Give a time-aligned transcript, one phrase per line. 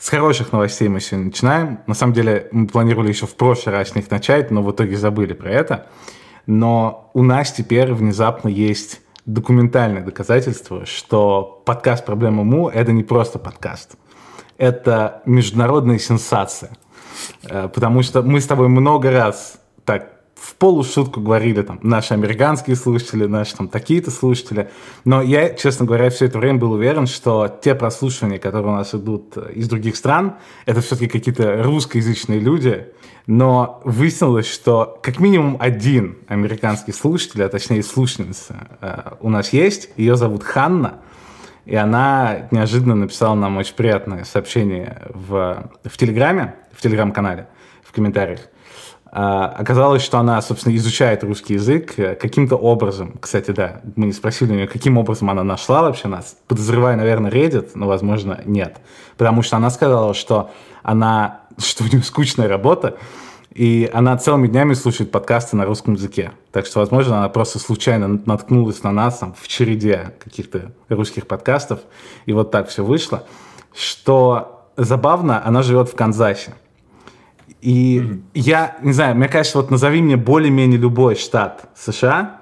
[0.00, 1.80] С хороших новостей мы сегодня начинаем.
[1.86, 4.96] На самом деле, мы планировали еще в прошлый раз с них начать, но в итоге
[4.96, 5.88] забыли про это.
[6.46, 13.38] Но у нас теперь внезапно есть документальное доказательство, что подкаст «Проблема Му»— это не просто
[13.38, 13.96] подкаст.
[14.56, 16.70] Это международная сенсация.
[17.42, 22.74] Э, потому что мы с тобой много раз так в полушутку говорили там наши американские
[22.74, 24.70] слушатели, наши там такие-то слушатели.
[25.04, 28.94] Но я, честно говоря, все это время был уверен, что те прослушивания, которые у нас
[28.94, 32.88] идут из других стран, это все-таки какие-то русскоязычные люди.
[33.26, 39.90] Но выяснилось, что как минимум один американский слушатель, а точнее слушательница э, у нас есть.
[39.98, 41.00] Ее зовут Ханна.
[41.66, 47.46] И она неожиданно написала нам очень приятное сообщение в, в Телеграме, в Телеграм-канале,
[47.84, 48.40] в комментариях.
[49.12, 53.14] А, оказалось, что она, собственно, изучает русский язык э, каким-то образом.
[53.20, 56.36] Кстати, да, мы не спросили у нее, каким образом она нашла вообще нас.
[56.46, 58.78] Подозревая, наверное, Reddit, но, возможно, нет.
[59.16, 60.50] Потому что она сказала, что
[60.84, 62.98] она, что у нее скучная работа,
[63.52, 66.30] и она целыми днями слушает подкасты на русском языке.
[66.52, 71.80] Так что, возможно, она просто случайно наткнулась на нас там, в череде каких-то русских подкастов,
[72.26, 73.24] и вот так все вышло.
[73.74, 76.54] Что забавно, она живет в Канзасе.
[77.60, 78.20] И mm-hmm.
[78.34, 82.40] я, не знаю, мне кажется, вот назови мне более-менее любой штат США,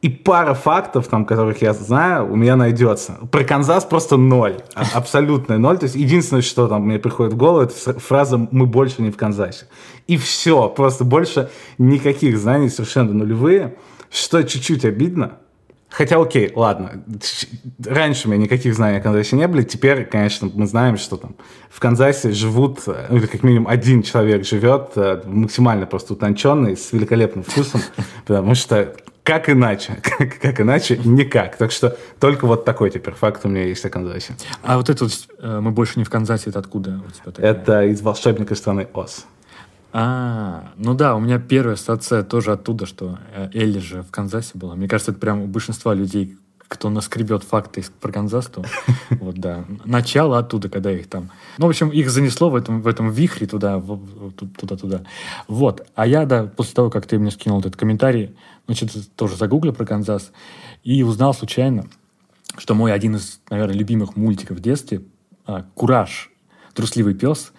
[0.00, 3.18] и пара фактов, там, которых я знаю, у меня найдется.
[3.32, 4.58] Про Канзас просто ноль.
[4.74, 5.76] А, абсолютный ноль.
[5.78, 9.16] То есть единственное, что там мне приходит в голову, это фраза «мы больше не в
[9.16, 9.66] Канзасе».
[10.06, 10.68] И все.
[10.68, 13.76] Просто больше никаких знаний, совершенно нулевые.
[14.08, 15.38] Что чуть-чуть обидно,
[15.90, 17.02] Хотя, окей, ладно.
[17.84, 19.62] Раньше у меня никаких знаний о Канзасе не было.
[19.62, 21.34] Теперь, конечно, мы знаем, что там
[21.70, 26.92] в Канзасе живут, ну, или как минимум один человек живет, э, максимально просто утонченный, с
[26.92, 27.80] великолепным вкусом,
[28.26, 28.94] потому что
[29.28, 29.98] как иначе?
[30.02, 30.98] Как, как иначе?
[31.04, 31.58] Никак.
[31.58, 34.34] Так что только вот такой теперь факт у меня есть о Канзасе.
[34.62, 37.84] А вот это вот, э, мы больше не в Канзасе, это откуда у тебя Это
[37.84, 39.26] из «Волшебника страны Оз».
[39.92, 44.52] А, ну да, у меня первая ассоциация тоже оттуда, что э, Элли же в Канзасе
[44.54, 44.74] была.
[44.74, 46.36] Мне кажется, это прям у большинства людей,
[46.68, 48.62] кто наскребет факты про Канзас, то
[49.10, 51.30] вот да, начало оттуда, когда их там...
[51.56, 53.82] Ну, в общем, их занесло в этом, в этом вихре туда,
[54.58, 55.04] туда-туда.
[55.48, 55.86] Вот.
[55.94, 59.86] А я, да, после того, как ты мне скинул этот комментарий, значит, тоже загуглил про
[59.86, 60.30] Канзас
[60.84, 61.86] и узнал случайно,
[62.58, 65.02] что мой один из, наверное, любимых мультиков в детстве
[65.46, 66.30] а, «Кураж»,
[66.74, 67.52] «Трусливый пес»,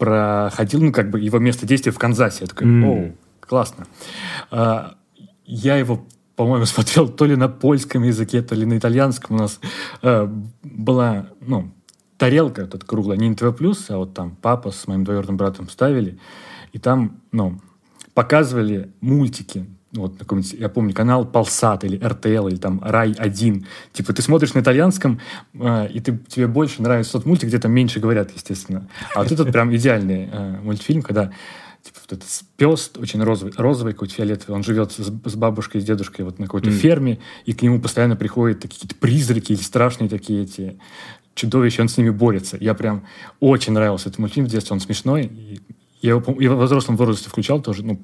[0.00, 2.38] проходил, ну, как бы его место действия в Канзасе.
[2.40, 2.88] Я такой, mm.
[2.88, 3.86] оу, классно.
[4.50, 4.94] А,
[5.44, 6.06] я его,
[6.36, 9.36] по-моему, смотрел то ли на польском языке, то ли на итальянском.
[9.36, 9.60] У нас
[10.02, 10.26] а,
[10.62, 11.70] была, ну,
[12.16, 13.44] тарелка тут круглая, не НТВ+,
[13.90, 16.18] а вот там папа с моим двоюродным братом ставили,
[16.72, 17.60] и там, ну,
[18.14, 23.64] показывали мультики вот какой-нибудь, я помню, канал Полсат или РТЛ или там Рай-1.
[23.92, 25.20] Типа ты смотришь на итальянском,
[25.54, 28.88] э, и ты, тебе больше нравится тот мультик, где там меньше говорят, естественно.
[29.14, 31.32] А вот этот прям идеальный э, мультфильм, когда
[31.82, 35.84] типа вот этот пес очень розовый, розовый какой-то фиолетовый, он живет с, с бабушкой, с
[35.84, 36.72] дедушкой вот на какой-то mm.
[36.72, 40.78] ферме, и к нему постоянно приходят какие-то призраки или страшные такие эти
[41.34, 42.58] чудовища, он с ними борется.
[42.60, 43.06] Я прям
[43.40, 45.60] очень нравился этот мультфильм в детстве, он смешной, и
[46.02, 48.00] я его, я в взрослом возрасте включал тоже, ну,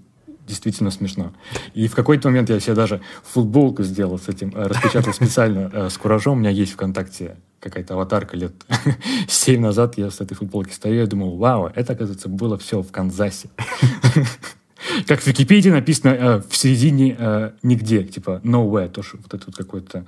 [0.46, 1.32] действительно смешно.
[1.74, 5.88] И в какой-то момент я себе даже футболку сделал с этим, э, распечатал специально э,
[5.90, 6.38] с куражом.
[6.38, 8.52] У меня есть ВКонтакте какая-то аватарка лет
[9.28, 9.98] 7 назад.
[9.98, 13.48] Я с этой футболки стою и думал, вау, это, оказывается, было все в Канзасе.
[15.06, 19.56] Как в Википедии написано э, в середине э, нигде, типа nowhere, тоже вот этот вот
[19.56, 20.04] какой-то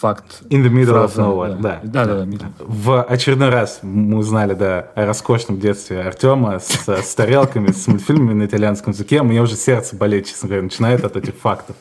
[0.00, 0.42] факт.
[0.50, 1.80] In the middle фраза, of nowhere, да.
[1.84, 2.26] Да, да, да.
[2.26, 7.86] да в очередной раз мы узнали, да, о роскошном детстве Артема с, с тарелками, с
[7.86, 9.22] мультфильмами на итальянском языке.
[9.22, 11.76] Мне уже сердце болеть, честно говоря, начинает от этих фактов.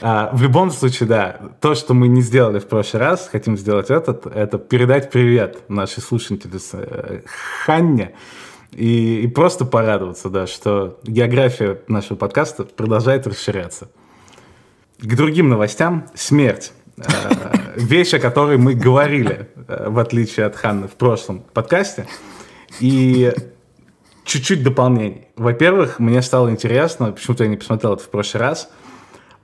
[0.00, 3.90] А, в любом случае, да, то, что мы не сделали в прошлый раз, хотим сделать
[3.90, 7.20] этот, это передать привет нашей слушательнице э,
[7.64, 8.12] Ханне,
[8.72, 13.90] и, и просто порадоваться, да, что география нашего подкаста продолжает расширяться.
[15.00, 16.06] К другим новостям.
[16.14, 16.72] Смерть.
[16.96, 17.02] Э,
[17.76, 22.06] вещь, о которой мы говорили, э, в отличие от Ханны, в прошлом подкасте.
[22.80, 23.32] И
[24.24, 25.28] чуть-чуть дополнений.
[25.36, 28.70] Во-первых, мне стало интересно, почему-то я не посмотрел это в прошлый раз,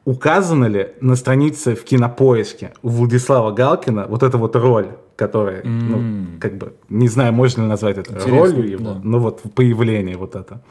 [0.05, 5.69] указана ли на странице в кинопоиске у Владислава Галкина вот эта вот роль которая, mm.
[5.69, 9.01] ну, как бы, не знаю, можно ли назвать это Интересно, ролью его, да.
[9.03, 10.63] но вот появление вот это.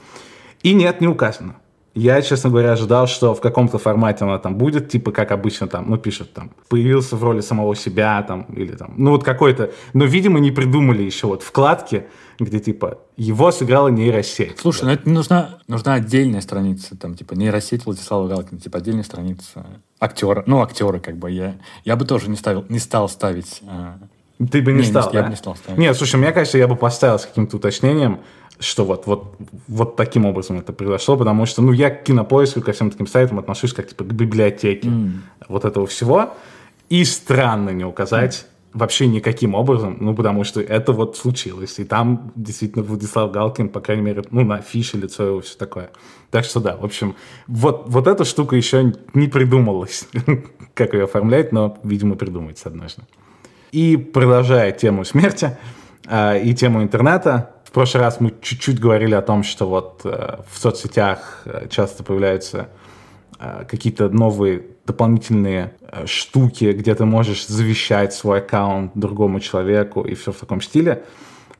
[0.61, 1.55] И нет, не указано.
[1.95, 5.91] Я, честно говоря, ожидал, что в каком-то формате она там будет, типа, как обычно там,
[5.91, 10.05] ну, пишут там, появился в роли самого себя там, или там, ну, вот какой-то, но,
[10.05, 12.07] видимо, не придумали еще вот вкладки,
[12.39, 14.57] где, типа, его сыграла нейросеть.
[14.57, 14.87] Слушай, да.
[14.87, 19.63] ну, это нужна, нужна отдельная страница, там, типа, нейросеть Владислава Галкина, типа, отдельная страница
[19.99, 21.55] актера, ну, актера, как бы, я,
[21.85, 23.93] я бы тоже не ставил, не стал ставить э,
[24.37, 25.25] Ты бы не, Не, не стал, я да?
[25.25, 25.79] бы не стал ставить.
[25.79, 28.19] Нет, слушай, мне кажется, я бы поставил с каким-то уточнением,
[28.59, 29.35] что вот, вот,
[29.67, 33.39] вот таким образом это произошло, потому что, ну, я к кинопоиску, ко всем таким сайтам
[33.39, 34.89] отношусь как, типа, к библиотеке
[35.47, 36.33] вот этого всего.
[36.89, 41.79] И странно не указать вообще никаким образом, ну, потому что это вот случилось.
[41.79, 45.91] И там действительно Владислав Галкин, по крайней мере, ну, на афише лицо его, все такое.
[46.31, 47.15] Так что да, в общем,
[47.47, 50.07] вот, вот эта штука еще не придумалась,
[50.73, 53.03] как ее оформлять, но, видимо, придумается однажды.
[53.73, 55.57] И продолжая тему смерти
[56.07, 60.37] э, и тему интернета, в прошлый раз мы чуть-чуть говорили о том, что вот э,
[60.47, 62.69] в соцсетях э, часто появляются
[63.39, 70.13] э, какие-то новые дополнительные э, штуки, где ты можешь завещать свой аккаунт другому человеку и
[70.13, 71.03] все в таком стиле.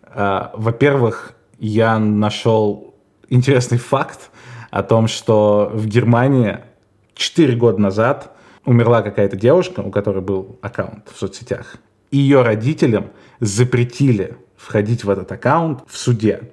[0.03, 2.93] Э, Во-первых, я нашел
[3.27, 4.29] интересный факт
[4.69, 6.59] о том, что в Германии
[7.15, 11.77] 4 года назад умерла какая-то девушка, у которой был аккаунт в соцсетях.
[12.13, 13.07] Ее родителям
[13.39, 16.51] запретили входить в этот аккаунт в суде,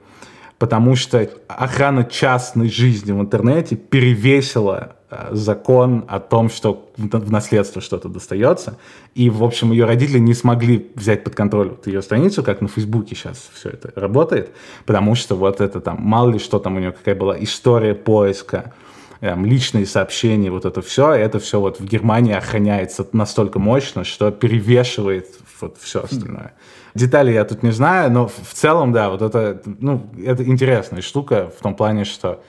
[0.59, 7.83] потому что охрана частной жизни в интернете перевесила э, закон о том, что в наследство
[7.83, 8.79] что-то достается.
[9.15, 12.69] И, в общем, ее родители не смогли взять под контроль вот ее страницу, как на
[12.69, 14.53] Фейсбуке сейчас все это работает,
[14.87, 18.73] потому что вот это там, мало ли что там у нее, какая была история поиска,
[19.21, 24.31] эм, личные сообщения, вот это все, это все вот в Германии охраняется настолько мощно, что
[24.31, 25.27] перевешивает
[25.61, 26.55] вот все остальное.
[26.95, 31.53] Детали я тут не знаю, но в целом, да, вот это, ну, это интересная штука
[31.57, 32.43] в том плане, что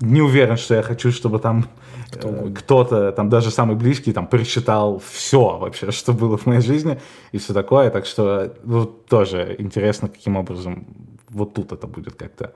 [0.00, 1.66] не уверен, что я хочу, чтобы там
[2.12, 7.00] э, кто-то, там даже самый близкий, там пересчитал все вообще, что было в моей жизни
[7.32, 7.90] и все такое.
[7.90, 10.86] Так что ну, тоже интересно, каким образом
[11.28, 12.52] вот тут это будет как-то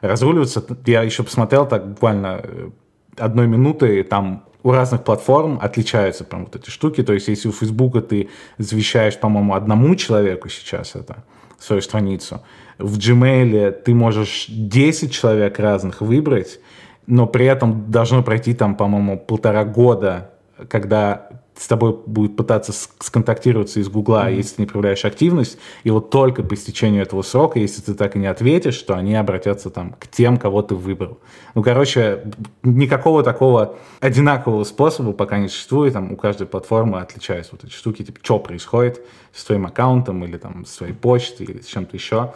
[0.00, 0.64] разруливаться.
[0.86, 2.70] Я еще посмотрел так буквально э,
[3.16, 7.02] одной минуты, там у разных платформ отличаются прям вот эти штуки.
[7.02, 11.22] То есть, если у Фейсбука ты завещаешь, по-моему, одному человеку сейчас это,
[11.60, 12.40] свою страницу,
[12.78, 16.58] в Gmail ты можешь 10 человек разных выбрать,
[17.06, 20.30] но при этом должно пройти там, по-моему, полтора года,
[20.68, 26.10] когда с тобой будет пытаться сконтактироваться из Гугла, если ты не проявляешь активность, и вот
[26.10, 29.94] только по истечению этого срока, если ты так и не ответишь, то они обратятся там
[29.98, 31.18] к тем, кого ты выбрал.
[31.54, 32.24] Ну, короче,
[32.62, 38.02] никакого такого одинакового способа пока не существует, там у каждой платформы отличаются вот эти штуки,
[38.02, 39.00] типа, что происходит
[39.32, 42.34] с твоим аккаунтом или там с твоей почтой или с чем-то еще,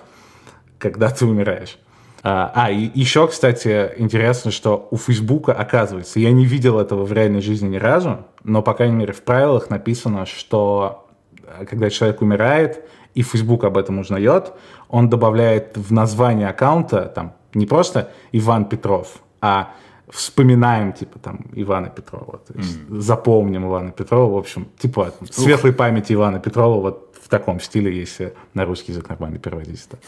[0.78, 1.76] когда ты умираешь.
[2.22, 7.12] А, а, и еще, кстати, интересно, что у Фейсбука, оказывается, я не видел этого в
[7.12, 11.06] реальной жизни ни разу, но, по крайней мере, в правилах написано, что
[11.42, 12.84] э, когда человек умирает,
[13.14, 14.52] и Facebook об этом узнает,
[14.88, 19.72] он добавляет в название аккаунта там не просто Иван Петров, а
[20.10, 26.14] вспоминаем, типа, там, Ивана Петрова, то есть запомним Ивана Петрова, в общем, типа, светлой памяти
[26.14, 29.98] Ивана Петрова, вот в таком стиле, если на русский язык нормально переводить это.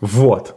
[0.00, 0.56] Вот.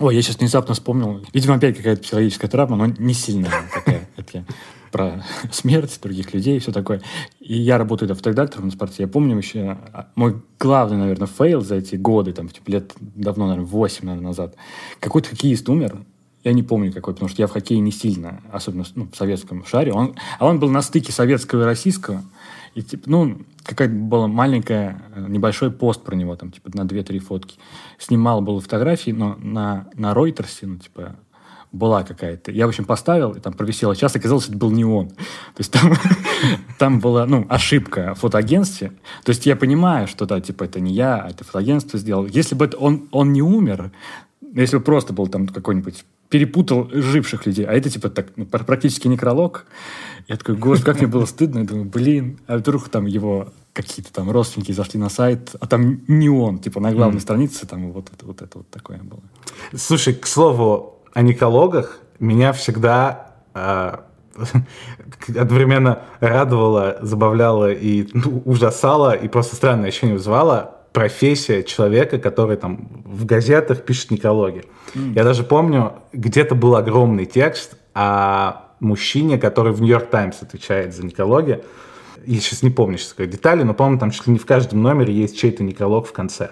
[0.00, 1.24] Ой, я сейчас внезапно вспомнил.
[1.32, 4.08] Видимо, опять какая-то психологическая травма, но не сильная такая.
[4.16, 4.44] Это
[4.90, 7.00] про смерть других людей и все такое.
[7.40, 9.02] И я работаю да, фоторедактором на спорте.
[9.02, 13.46] Я помню еще а, мой главный, наверное, fail за эти годы, там, типа, лет давно,
[13.46, 14.54] наверное, 8 наверное, назад.
[15.00, 16.04] Какой-то хоккеист умер,
[16.44, 19.64] я не помню какой, потому что я в хоккее не сильно, особенно ну, в советском
[19.64, 19.92] шаре.
[19.92, 22.22] Он, а он был на стыке советского и российского.
[22.74, 27.58] И, типа, ну, какая-то была маленькая, небольшой пост про него, там, типа, на 2-3 фотки.
[27.98, 31.16] Снимал было фотографии, но на, на Ройтерсе, ну, типа,
[31.70, 32.50] была какая-то.
[32.50, 35.08] Я, в общем, поставил, и там провисел час, оказалось, это был не он.
[35.08, 35.94] То есть там,
[36.78, 38.92] там была, ну, ошибка в фотоагентстве.
[39.24, 42.26] То есть я понимаю, что, да, типа, это не я, а это фотоагентство сделал.
[42.26, 43.90] Если бы это он, он не умер,
[44.54, 48.64] если бы просто был там какой-нибудь перепутал живших людей, а это типа так ну, пр-
[48.64, 49.66] практически некролог.
[50.28, 51.60] Я такой, господи, как мне было стыдно.
[51.60, 56.02] Я думаю, блин, а вдруг там его какие-то там родственники зашли на сайт, а там
[56.06, 59.22] не он, типа на главной странице там вот это вот это вот такое было.
[59.74, 64.04] Слушай, к слову о некрологах, меня всегда а,
[65.28, 73.02] одновременно радовало, забавляло и ну, ужасало, и просто странное ощущение вызывало профессия человека, который там
[73.04, 74.64] в газетах пишет некрологи.
[74.94, 81.04] Я даже помню, где-то был огромный текст о мужчине, который в Нью-Йорк Таймс отвечает за
[81.04, 81.62] некрологи.
[82.26, 84.82] Я сейчас не помню сейчас какой детали, но помню, там чуть ли не в каждом
[84.82, 86.50] номере есть чей-то некролог в конце.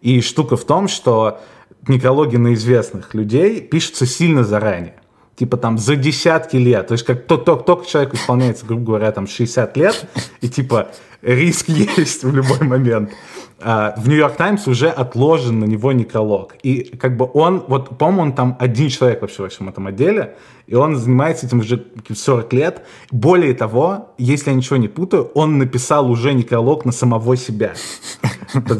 [0.00, 1.40] И штука в том, что
[1.86, 4.94] некрологи на известных людей пишутся сильно заранее.
[5.36, 6.88] Типа там за десятки лет.
[6.88, 10.04] То есть как только, человеку исполняется, грубо говоря, там 60 лет,
[10.40, 10.88] и типа
[11.22, 13.12] риск есть в любой момент.
[13.60, 16.54] А, в Нью-Йорк Таймс уже отложен на него некролог.
[16.62, 20.36] И как бы он, вот, по-моему, он там один человек вообще во всем этом отделе,
[20.68, 21.84] и он занимается этим уже
[22.14, 22.82] 40 лет.
[23.10, 27.72] Более того, если я ничего не путаю, он написал уже некролог на самого себя.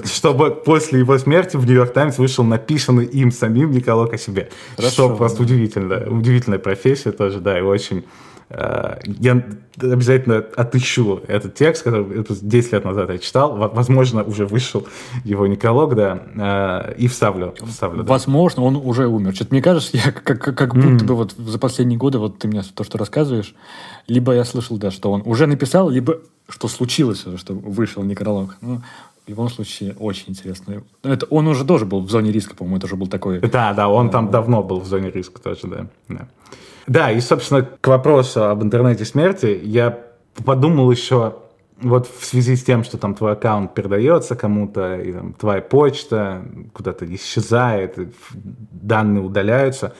[0.04, 4.50] Чтобы после его смерти в Нью-Йорк Таймс вышел написанный им самим некролог о себе.
[4.78, 6.08] Что просто удивительно.
[6.08, 8.04] Удивительная профессия тоже, да, и очень
[8.50, 9.44] я
[9.80, 13.56] обязательно отыщу этот текст, который 10 лет назад я читал.
[13.56, 14.86] Возможно, уже вышел
[15.24, 16.22] его некролог, да,
[16.88, 17.54] э, и вставлю.
[17.66, 18.12] вставлю да.
[18.12, 19.34] Возможно, он уже умер.
[19.34, 21.06] Что-то мне кажется, я как, как, как будто mm.
[21.06, 23.54] бы вот за последние годы, вот ты мне то, что рассказываешь,
[24.06, 28.56] либо я слышал, да, что он уже написал, либо что случилось что вышел некролог.
[28.62, 28.80] Ну,
[29.26, 30.82] в любом случае, очень интересно.
[31.02, 33.40] Это он уже тоже был в зоне риска, по-моему, это уже был такой...
[33.40, 35.86] Да, да, он там давно был в зоне риска тоже, да.
[36.08, 36.28] да.
[36.88, 40.06] Да, и, собственно, к вопросу об интернете смерти, я
[40.44, 41.36] подумал еще,
[41.82, 46.42] вот в связи с тем, что там твой аккаунт передается кому-то, и там твоя почта
[46.72, 47.98] куда-то исчезает,
[48.32, 49.94] данные удаляются,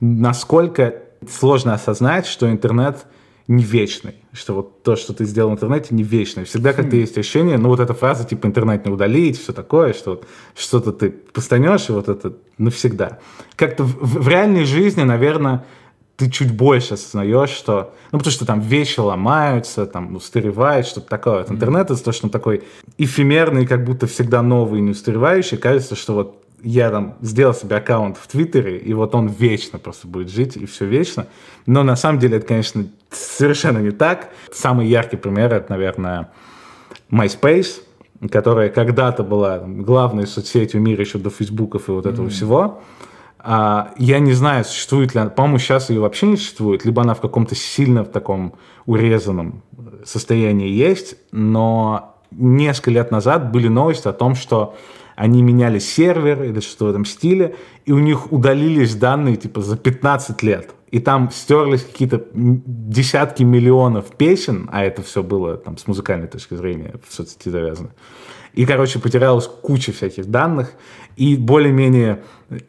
[0.00, 0.96] насколько
[1.30, 3.06] сложно осознать, что интернет
[3.46, 6.44] не вечный, что вот то, что ты сделал в интернете, не вечное.
[6.44, 7.00] Всегда как-то хм.
[7.00, 10.92] есть ощущение, ну вот эта фраза типа интернет не удалить, все такое, что вот что-то
[10.92, 13.18] ты постанешь, и вот это навсегда.
[13.54, 15.64] Как-то в, в реальной жизни, наверное,
[16.22, 17.92] ты чуть больше осознаешь, что...
[18.12, 21.38] Ну, потому что там вещи ломаются, там устаревает, что-то такое.
[21.38, 22.62] Вот интернет это точно такой
[22.96, 25.56] эфемерный, как будто всегда новый, не устаревающий.
[25.56, 30.06] Кажется, что вот я там сделал себе аккаунт в Твиттере, и вот он вечно просто
[30.06, 31.26] будет жить, и все вечно.
[31.66, 34.28] Но на самом деле это, конечно, совершенно не так.
[34.52, 36.30] Самый яркий пример это, наверное,
[37.10, 37.80] MySpace,
[38.30, 42.30] которая когда-то была главной соцсетью мира еще до фейсбуков и вот этого mm-hmm.
[42.30, 42.80] всего.
[43.44, 47.14] А, я не знаю, существует ли она, по-моему, сейчас ее вообще не существует, либо она
[47.14, 48.54] в каком-то сильно в таком
[48.86, 49.62] урезанном
[50.04, 54.76] состоянии есть, но несколько лет назад были новости о том, что
[55.16, 59.76] они меняли сервер или что-то в этом стиле, и у них удалились данные типа за
[59.76, 60.70] 15 лет.
[60.90, 66.54] И там стерлись какие-то десятки миллионов песен, а это все было там с музыкальной точки
[66.54, 67.90] зрения в соцсети завязано.
[68.54, 70.72] И, короче, потерялась куча всяких данных,
[71.16, 72.22] и более-менее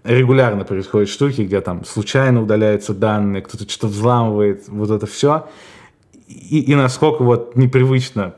[0.04, 5.48] регулярно происходят штуки, где там случайно удаляются данные, кто-то что-то взламывает, вот это все.
[6.28, 8.36] И, и насколько вот непривычно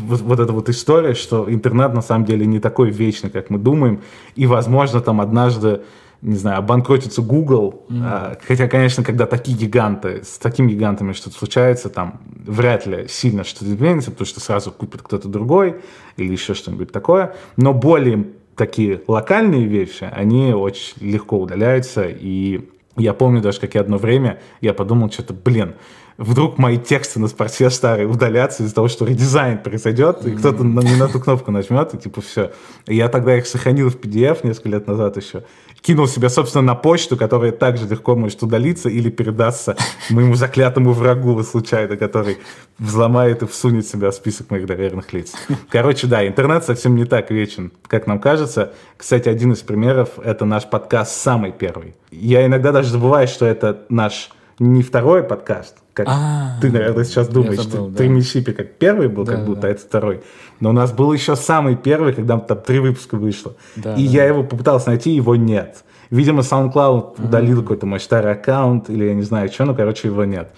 [0.00, 3.58] вот, вот эта вот история, что интернет на самом деле не такой вечный, как мы
[3.58, 4.00] думаем,
[4.34, 5.82] и, возможно, там однажды
[6.22, 7.84] не знаю, обанкротится Google.
[7.88, 8.40] Mm-hmm.
[8.46, 13.66] Хотя, конечно, когда такие гиганты, с такими гигантами что-то случается, там вряд ли сильно что-то
[13.66, 15.76] изменится, потому что сразу купит кто-то другой
[16.16, 17.36] или еще что-нибудь такое.
[17.56, 22.06] Но более такие локальные вещи, они очень легко удаляются.
[22.08, 25.74] И я помню даже, как я одно время, я подумал, что-то, блин,
[26.18, 30.80] вдруг мои тексты на спорте старые удалятся из-за того, что редизайн произойдет, и кто-то на,
[30.80, 32.52] не на ту кнопку нажмет, и типа все.
[32.86, 35.44] я тогда их сохранил в PDF несколько лет назад еще.
[35.82, 39.76] Кинул себя, собственно, на почту, которая также легко может удалиться или передаться
[40.10, 42.38] моему заклятому врагу случайно, который
[42.78, 45.32] взломает и всунет себя в список моих доверенных лиц.
[45.68, 48.72] Короче, да, интернет совсем не так вечен, как нам кажется.
[48.96, 51.94] Кстати, один из примеров— это наш подкаст самый первый.
[52.10, 57.28] Я иногда даже забываю, что это наш не второй подкаст, как а, ты, наверное, сейчас
[57.28, 58.08] думаешь, забыл, ты, да.
[58.08, 59.68] Миссипи как первый был, да, как будто, да.
[59.68, 60.22] а это второй.
[60.60, 63.54] Но у нас был еще самый первый, когда там три выпуска вышло.
[63.76, 64.12] Да, и да.
[64.12, 65.84] я его попытался найти, его нет.
[66.10, 70.24] Видимо, SoundCloud удалил какой-то мой старый аккаунт, или я не знаю что, но, короче, его
[70.24, 70.50] нет.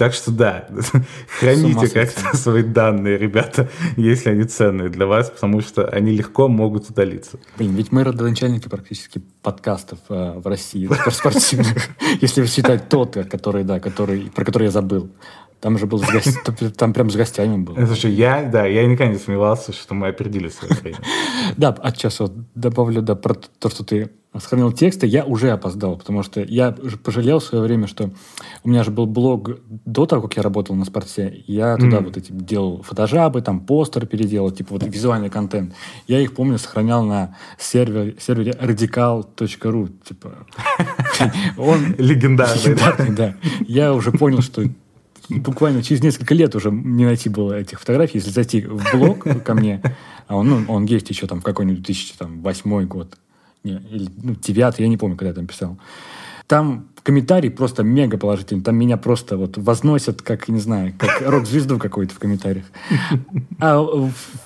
[0.00, 0.66] Так что да,
[1.38, 6.88] храните как-то свои данные, ребята, если они ценные для вас, потому что они легко могут
[6.88, 7.38] удалиться.
[7.58, 11.90] Блин, ведь мы родоначальники практически подкастов э, в России, спортивных,
[12.22, 15.10] если считать тот, который, да, который, про который я забыл.
[15.60, 17.76] Там же был с гостями, там прям с гостями был.
[17.86, 20.98] Слушай, я, да, я никогда не сомневался, что мы опередили свое время.
[21.58, 25.96] Да, а сейчас вот добавлю, да, про то, что ты сохранил тексты, я уже опоздал,
[25.96, 26.72] потому что я
[27.02, 28.10] пожалел в свое время, что
[28.62, 31.42] у меня же был блог до того, как я работал на спорте.
[31.48, 32.04] Я туда mm.
[32.04, 35.74] вот эти делал фотожабы, там постер переделал, типа вот визуальный контент.
[36.06, 39.92] Я их, помню, сохранял на сервере, сервере radical.ru.
[40.06, 40.46] Типа,
[41.58, 42.62] он легендарный.
[42.62, 43.34] Легендарный, да.
[43.66, 44.62] Я уже понял, что
[45.28, 48.18] буквально через несколько лет уже не найти было этих фотографий.
[48.18, 49.82] Если зайти в блог ко мне,
[50.28, 53.18] а он, ну, он есть еще там в какой-нибудь 2008 год,
[53.64, 55.78] не, или ну, девятый, я не помню, когда я там писал.
[56.46, 58.62] Там комментарий просто мега положительный.
[58.62, 62.64] Там меня просто вот возносят, как, не знаю, как рок-звезду какой-то в комментариях.
[63.60, 63.86] А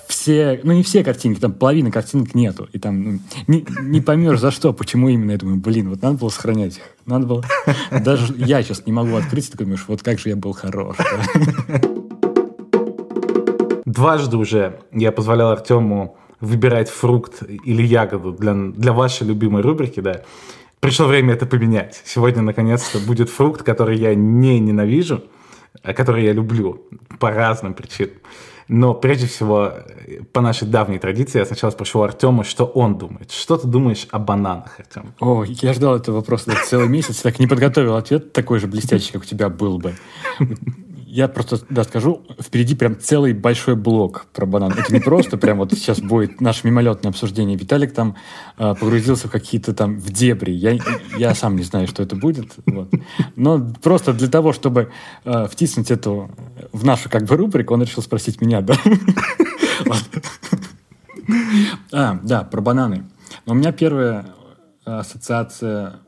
[0.07, 2.69] все, ну не все картинки, там половина картинок нету.
[2.73, 5.31] И там ну, не, не поймешь за что, почему именно.
[5.31, 6.83] Я думаю, блин, вот надо было сохранять их.
[7.05, 7.43] Надо было...
[7.91, 10.97] Даже я сейчас не могу открыть, ты думаешь, вот как же я был хорош.
[13.85, 20.21] Дважды уже я позволял Артему выбирать фрукт или ягоду для, для вашей любимой рубрики, да,
[20.79, 22.01] пришло время это поменять.
[22.05, 25.23] Сегодня, наконец-то, будет фрукт, который я не ненавижу,
[25.83, 26.83] а который я люблю
[27.19, 28.15] по разным причинам.
[28.67, 29.73] Но прежде всего,
[30.33, 33.31] по нашей давней традиции, я сначала спрошу Артема, что он думает.
[33.31, 35.13] Что ты думаешь о бананах, Артем?
[35.19, 39.21] О, я ждал этого вопроса целый месяц, так не подготовил ответ такой же блестящий, как
[39.21, 39.93] у тебя был бы.
[41.15, 44.73] Я просто, да, скажу, впереди прям целый большой блок про банан.
[44.73, 47.57] Это не просто прям вот сейчас будет наше мимолетное обсуждение.
[47.57, 48.17] Виталик там
[48.57, 50.51] э, погрузился в какие-то там в дебри.
[50.51, 50.77] Я,
[51.17, 52.55] я сам не знаю, что это будет.
[52.65, 52.91] Вот.
[53.37, 54.91] Но просто для того, чтобы
[55.23, 56.29] э, втиснуть эту
[56.73, 58.75] в нашу как бы рубрику, он решил спросить меня, да?
[61.93, 63.05] А, да, про бананы.
[63.45, 64.33] Но у меня первая
[64.83, 66.01] ассоциация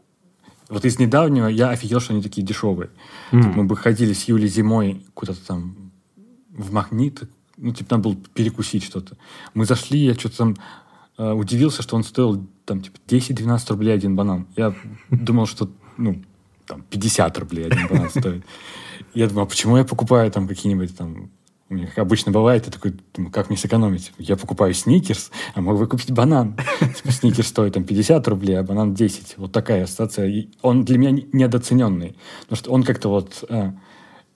[0.69, 2.89] вот из недавнего я офигел, что они такие дешевые.
[3.31, 3.53] Mm.
[3.53, 5.91] Мы бы ходили с Юлей зимой куда-то там
[6.49, 7.23] в магнит,
[7.57, 9.17] ну, типа, надо было перекусить что-то.
[9.53, 10.57] Мы зашли, я что-то там
[11.17, 14.47] э, удивился, что он стоил там, типа, 10-12 рублей один банан.
[14.55, 14.75] Я
[15.09, 16.23] думал, что, ну,
[16.65, 18.45] там, 50 рублей один банан стоит.
[19.13, 21.31] Я думаю, а почему я покупаю там какие-нибудь там
[21.69, 24.13] как обычно бывает, я такой, думаю, как мне сэкономить?
[24.17, 26.55] Я покупаю сникерс, а могу купить банан.
[26.79, 29.35] Типа сникерс стоит там 50 рублей, а банан 10.
[29.37, 30.27] Вот такая ассоциация.
[30.27, 32.15] И он для меня недооцененный.
[32.41, 33.73] Потому что он как-то вот а,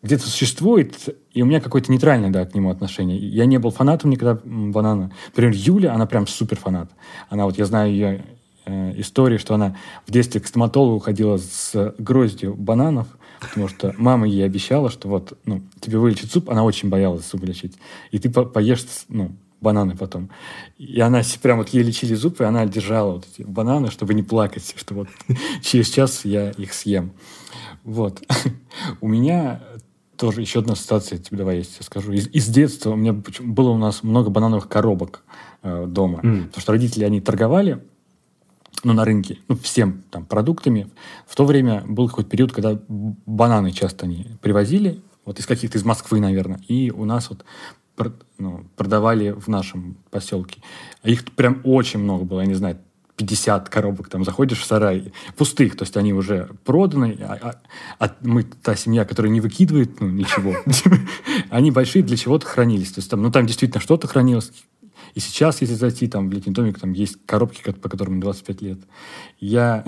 [0.03, 3.17] где-то существует, и у меня какое-то нейтральное, да, к нему отношение.
[3.17, 5.11] Я не был фанатом никогда банана.
[5.27, 6.91] Например, Юля, она прям супер фанат.
[7.29, 8.25] Она вот, я знаю ее
[8.65, 13.07] э, истории, что она в детстве к стоматологу ходила с гроздью бананов,
[13.41, 17.43] Потому что мама ей обещала, что вот, ну, тебе вылечит суп, она очень боялась суп
[17.43, 17.75] лечить.
[18.12, 19.31] И ты по поешь, ну,
[19.62, 20.29] бананы потом.
[20.77, 24.24] И она прям вот ей лечили зубы, и она держала вот эти бананы, чтобы не
[24.24, 25.07] плакать, что вот
[25.62, 27.12] через час я их съем.
[27.83, 28.21] Вот.
[29.01, 29.62] У меня
[30.17, 32.12] тоже еще одна ситуация, тебе давай я тебе скажу.
[32.12, 35.24] Из, из детства у меня было у нас много банановых коробок
[35.63, 36.19] э, дома.
[36.19, 36.45] Mm.
[36.45, 37.83] Потому что родители, они торговали,
[38.83, 40.89] ну, на рынке, ну, всем там продуктами.
[41.27, 45.85] В то время был какой-то период, когда бананы часто они привозили, вот из каких-то, из
[45.85, 47.45] Москвы, наверное, и у нас вот
[48.37, 50.61] ну, продавали в нашем поселке.
[51.03, 52.79] Их прям очень много было, я не знаю,
[53.17, 57.37] 50 коробок, там заходишь в сарай, пустых, то есть они уже проданы, а,
[57.99, 60.55] а, а мы та семья, которая не выкидывает ну, ничего,
[61.51, 64.51] они большие для чего-то хранились, то есть там, ну там действительно что-то хранилось,
[65.13, 68.80] и сейчас, если зайти там в летний домик, там есть коробки, по которым 25 лет.
[69.39, 69.84] Я,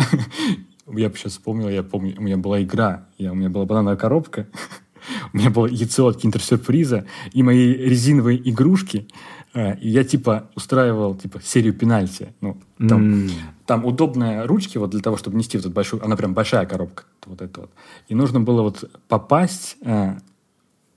[0.87, 4.47] я сейчас вспомнил, я помню, у меня была игра, я, у меня была банановая коробка,
[5.33, 9.07] у меня было яйцо от киндер-сюрприза и мои резиновые игрушки.
[9.53, 12.33] Э, и я типа устраивал типа серию пенальти.
[12.41, 13.31] Ну, там, mm.
[13.65, 17.03] там удобные ручки вот для того, чтобы нести вот эту большую, она прям большая коробка
[17.25, 17.71] вот эта вот.
[18.07, 20.15] И нужно было вот попасть, э,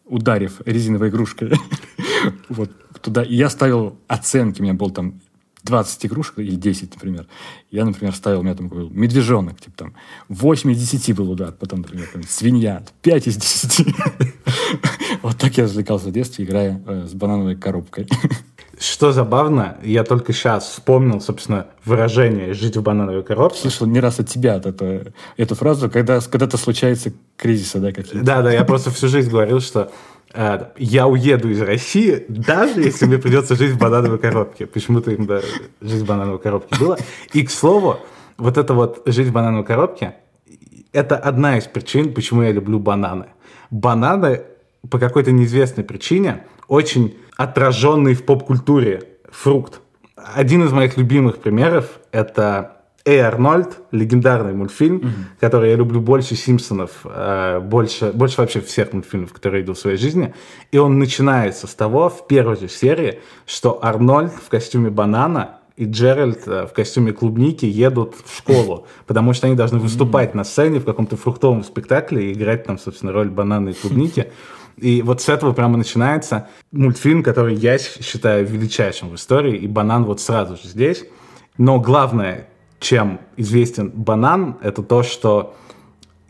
[0.07, 1.53] ударив резиновой игрушкой
[2.49, 3.23] вот туда.
[3.23, 5.21] И я ставил оценки, у меня был там
[5.65, 7.27] 20 игрушек или 10, например.
[7.71, 9.95] Я, например, ставил, у меня там был медвежонок, типа там
[10.29, 13.87] 8 из 10 был удар, потом, например, там, свинья, 5 из 10.
[15.23, 18.07] Вот так я развлекался в детстве, играя э, с банановой коробкой.
[18.79, 23.61] Что забавно, я только сейчас вспомнил, собственно, выражение «жить в банановой коробке».
[23.61, 28.23] Слышал не раз от тебя это, эту фразу, когда когда-то случается кризисы, да, какие-то.
[28.23, 29.91] Да, да, я просто всю жизнь говорил, что
[30.35, 34.67] э, я уеду из России, даже если мне придется жить в банановой коробке.
[34.67, 35.41] Почему-то им, да,
[35.81, 36.99] жить в банановой коробке было.
[37.33, 38.01] И, к слову,
[38.37, 40.17] вот это вот жить в банановой коробке,
[40.93, 43.27] это одна из причин, почему я люблю бананы.
[43.71, 44.43] Бананы
[44.91, 49.81] по какой-то неизвестной причине очень отраженный в поп-культуре фрукт.
[50.17, 55.11] Один из моих любимых примеров– это Эй Арнольд, легендарный мультфильм, mm-hmm.
[55.39, 59.97] который я люблю больше Симпсонов, э, больше, больше вообще всех мультфильмов, которые видел в своей
[59.97, 60.35] жизни.
[60.73, 65.85] И он начинается с того, в первой же серии, что Арнольд в костюме банана и
[65.85, 70.81] Джеральд э, в костюме клубники едут в школу, потому что они должны выступать на сцене
[70.81, 74.33] в каком-то фруктовом спектакле и играть там, собственно, роль банана и клубники.
[74.79, 80.05] И вот с этого прямо начинается мультфильм, который я считаю величайшим в истории, и банан
[80.05, 81.05] вот сразу же здесь.
[81.59, 85.55] Но главное, чем известен банан, это то, что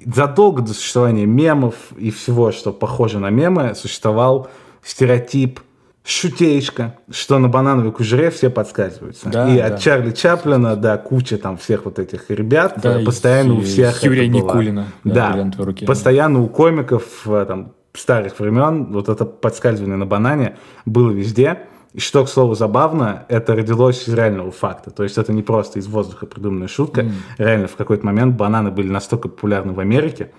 [0.04, 4.48] задолго до существования мемов и всего, что похоже на мемы, существовал
[4.82, 5.60] стереотип
[6.06, 9.28] шутеечка, что на банановой кужере все подсказываются.
[9.28, 9.66] Да, и да.
[9.66, 14.28] от Чарли Чаплина до кучи там всех вот этих ребят, да, постоянно у всех Юрия
[14.28, 14.86] Никулина.
[15.02, 15.84] Да, да руке.
[15.84, 21.60] постоянно у комиков э, там старых времен вот это подскальзывание на банане было везде.
[21.92, 24.90] И что, к слову, забавно, это родилось из реального факта.
[24.90, 27.00] То есть это не просто из воздуха придуманная шутка.
[27.00, 27.12] Mm.
[27.38, 30.30] Реально в какой-то момент бананы были настолько популярны в Америке,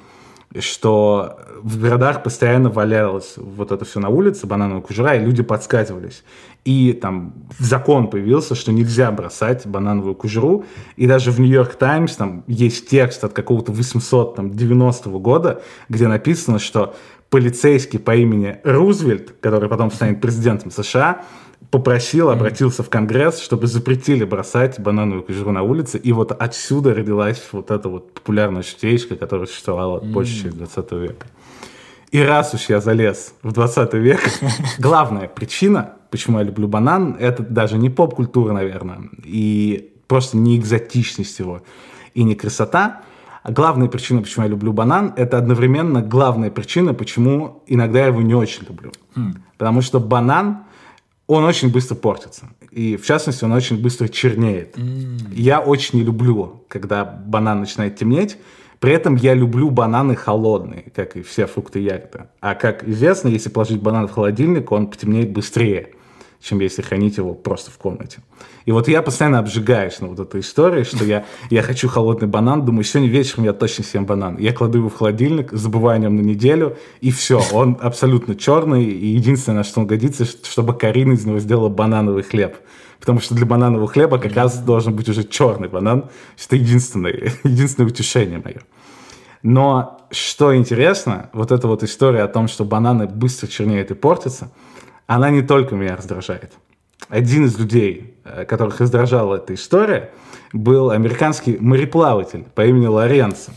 [0.60, 6.24] что в городах постоянно валялось вот это все на улице, банановая кожура, и люди подсказывались.
[6.66, 10.66] И там закон появился, что нельзя бросать банановую кожуру.
[10.96, 16.96] И даже в Нью-Йорк Таймс там есть текст от какого-то 890 года, где написано, что
[17.30, 21.24] полицейский по имени Рузвельт, который потом станет президентом США,
[21.72, 25.98] попросил, обратился в Конгресс, чтобы запретили бросать банановую кожуру на улице.
[25.98, 30.12] И вот отсюда родилась вот эта вот популярная шутеечка, которая существовала mm.
[30.12, 31.28] больше часть 20 века.
[32.12, 34.20] И раз уж я залез в 20 век,
[34.80, 41.38] главная причина, почему я люблю банан, это даже не поп-культура, наверное, и просто не экзотичность
[41.40, 41.64] его,
[42.14, 43.02] и не красота.
[43.44, 48.22] А главная причина, почему я люблю банан, это одновременно главная причина, почему иногда я его
[48.22, 48.92] не очень люблю.
[49.16, 49.36] Mm.
[49.58, 50.64] Потому что банан
[51.28, 52.50] он очень быстро портится.
[52.72, 54.78] И, в частности, он очень быстро чернеет.
[54.78, 55.34] Mm.
[55.34, 58.38] Я очень не люблю, когда банан начинает темнеть.
[58.80, 62.26] При этом я люблю бананы холодные, как и все фрукты и ягоды.
[62.40, 65.90] А как известно, если положить банан в холодильник, он потемнеет быстрее
[66.42, 68.20] чем если хранить его просто в комнате.
[68.66, 72.64] И вот я постоянно обжигаюсь на вот этой истории, что я, я хочу холодный банан,
[72.64, 74.38] думаю, сегодня вечером я точно съем банан.
[74.38, 78.84] Я кладу его в холодильник, забываю о нем на неделю, и все, он абсолютно черный,
[78.84, 82.58] и единственное, на что он годится, чтобы Карина из него сделала банановый хлеб.
[83.00, 86.10] Потому что для бананового хлеба как раз должен быть уже черный банан.
[86.44, 88.62] Это единственное, единственное утешение мое.
[89.44, 94.52] Но что интересно, вот эта вот история о том, что бананы быстро чернеют и портятся–
[95.08, 96.52] она не только меня раздражает.
[97.10, 100.12] Один из людей, э, которых раздражала эта история,
[100.54, 103.52] был американский мореплаватель по имени Лоренцо,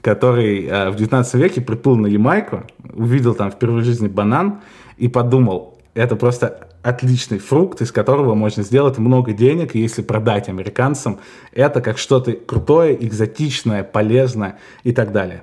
[0.00, 2.62] который э, в 19 веке приплыл на Ямайку,
[2.94, 4.60] увидел там впервые в жизни банан
[4.96, 11.18] и подумал, это просто отличный фрукт, из которого можно сделать много денег, если продать американцам,
[11.52, 15.42] это как что-то крутое, экзотичное, полезное и так далее.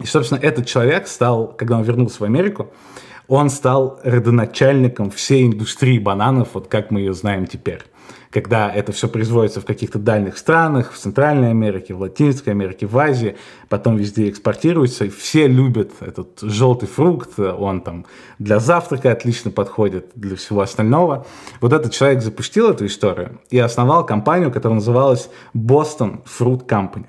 [0.00, 2.72] И, собственно, этот человек стал, когда он вернулся в Америку,
[3.28, 7.82] он стал родоначальником всей индустрии бананов, вот как мы ее знаем теперь.
[8.30, 12.96] Когда это все производится в каких-то дальних странах, в Центральной Америке, в Латинской Америке, в
[12.98, 13.36] Азии,
[13.70, 18.04] потом везде экспортируется, и все любят этот желтый фрукт, он там
[18.38, 21.26] для завтрака отлично подходит, для всего остального.
[21.62, 27.06] Вот этот человек запустил эту историю и основал компанию, которая называлась Boston Fruit Company.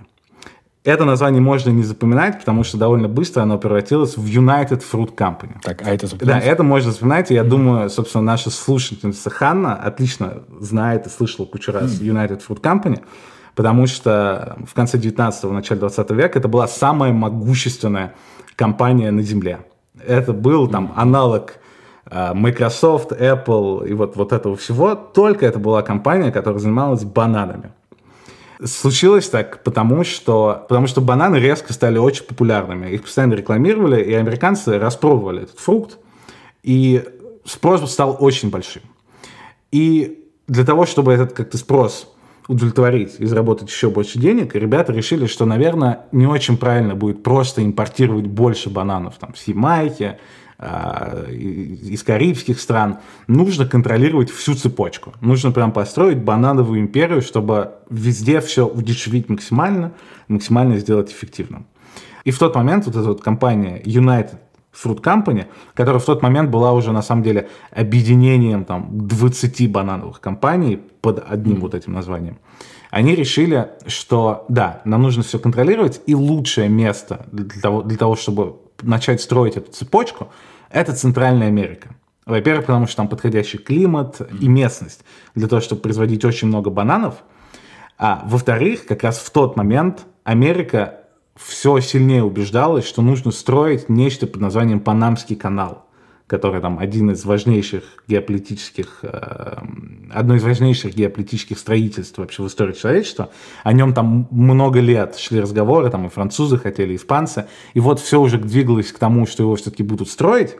[0.85, 5.57] Это название можно не запоминать, потому что довольно быстро оно превратилось в United Fruit Company.
[5.61, 6.43] Так, а это запоминать?
[6.43, 7.31] Да, это можно запоминать.
[7.31, 12.05] И я думаю, собственно, наша слушательница Ханна отлично знает и слышала кучу раз mm-hmm.
[12.05, 13.03] United Fruit Company,
[13.55, 18.13] потому что в конце 19-го, начале 20 века это была самая могущественная
[18.55, 19.59] компания на Земле.
[20.07, 21.55] Это был там аналог
[22.09, 27.73] э, Microsoft, Apple и вот, вот этого всего, только это была компания, которая занималась бананами.
[28.63, 32.89] Случилось так, потому что, потому что бананы резко стали очень популярными.
[32.89, 35.97] Их постоянно рекламировали, и американцы распробовали этот фрукт,
[36.61, 37.03] и
[37.45, 38.81] спрос стал очень большим.
[39.71, 42.11] И для того, чтобы этот как-то спрос
[42.49, 47.63] удовлетворить и заработать еще больше денег, ребята решили, что, наверное, не очень правильно будет просто
[47.63, 50.17] импортировать больше бананов там, с Ямайки,
[50.61, 55.13] из карибских стран, нужно контролировать всю цепочку.
[55.21, 59.93] Нужно прям построить банановую империю, чтобы везде все удешевить максимально,
[60.27, 61.65] максимально сделать эффективным.
[62.25, 64.37] И в тот момент вот эта вот компания United
[64.73, 70.19] Fruit Company, которая в тот момент была уже на самом деле объединением там 20 банановых
[70.19, 72.37] компаний под одним вот этим названием,
[72.91, 78.15] они решили, что да, нам нужно все контролировать, и лучшее место для того, для того
[78.15, 80.31] чтобы начать строить эту цепочку,
[80.69, 81.89] это Центральная Америка.
[82.25, 87.15] Во-первых, потому что там подходящий климат и местность для того, чтобы производить очень много бананов.
[87.97, 90.99] А во-вторых, как раз в тот момент Америка
[91.35, 95.85] все сильнее убеждалась, что нужно строить нечто под названием Панамский канал,
[96.29, 99.57] который там один из важнейших геополитических, э,
[100.11, 103.31] одно из важнейших геополитических строительств вообще в истории человечества.
[103.63, 107.47] О нем там много лет шли разговоры, там и французы хотели, и испанцы.
[107.73, 110.55] И вот все уже двигалось к тому, что его все-таки будут строить.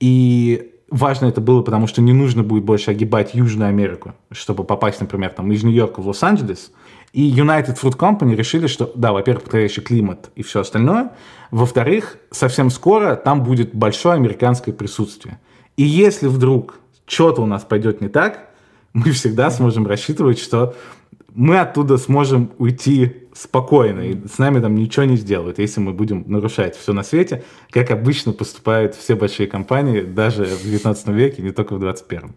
[0.00, 5.02] И важно это было, потому что не нужно будет больше огибать Южную Америку, чтобы попасть,
[5.02, 6.72] например, там, из Нью-Йорка в Лос-Анджелес.
[7.12, 11.12] И United Fruit Company решили, что, да, во-первых, подходящий климат и все остальное.
[11.50, 15.40] Во-вторых, совсем скоро там будет большое американское присутствие.
[15.76, 18.50] И если вдруг что-то у нас пойдет не так,
[18.92, 20.74] мы всегда сможем рассчитывать, что
[21.34, 26.24] мы оттуда сможем уйти спокойно, и с нами там ничего не сделают, если мы будем
[26.26, 31.52] нарушать все на свете, как обычно поступают все большие компании, даже в 19 веке, не
[31.52, 32.32] только в 21.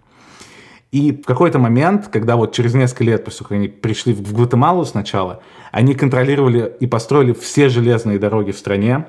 [0.91, 4.33] И в какой-то момент, когда вот через несколько лет, после того, как они пришли в
[4.33, 9.05] Гватемалу сначала, они контролировали и построили все железные дороги в стране.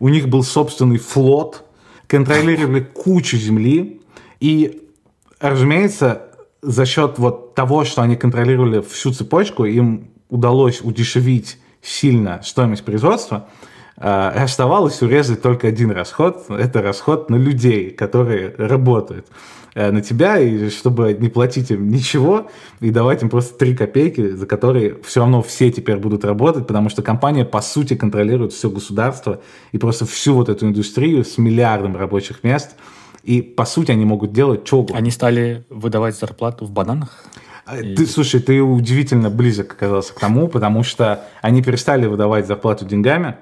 [0.00, 1.64] У них был собственный флот,
[2.08, 4.02] контролировали кучу земли.
[4.40, 4.88] И,
[5.38, 6.30] разумеется,
[6.62, 13.48] за счет вот того, что они контролировали всю цепочку, им удалось удешевить сильно стоимость производства,
[14.00, 16.46] оставалось урезать только один расход.
[16.48, 19.26] Это расход на людей, которые работают
[19.74, 24.30] э, на тебя, и чтобы не платить им ничего, и давать им просто 3 копейки,
[24.30, 28.70] за которые все равно все теперь будут работать, потому что компания, по сути, контролирует все
[28.70, 29.40] государство
[29.72, 32.76] и просто всю вот эту индустрию с миллиардом рабочих мест–
[33.22, 34.98] и, по сути, они могут делать что угодно.
[34.98, 37.24] Они стали выдавать зарплату в бананах?
[37.66, 42.84] А, ты, слушай, ты удивительно близок оказался к тому, потому что они перестали выдавать зарплату
[42.84, 43.36] деньгами,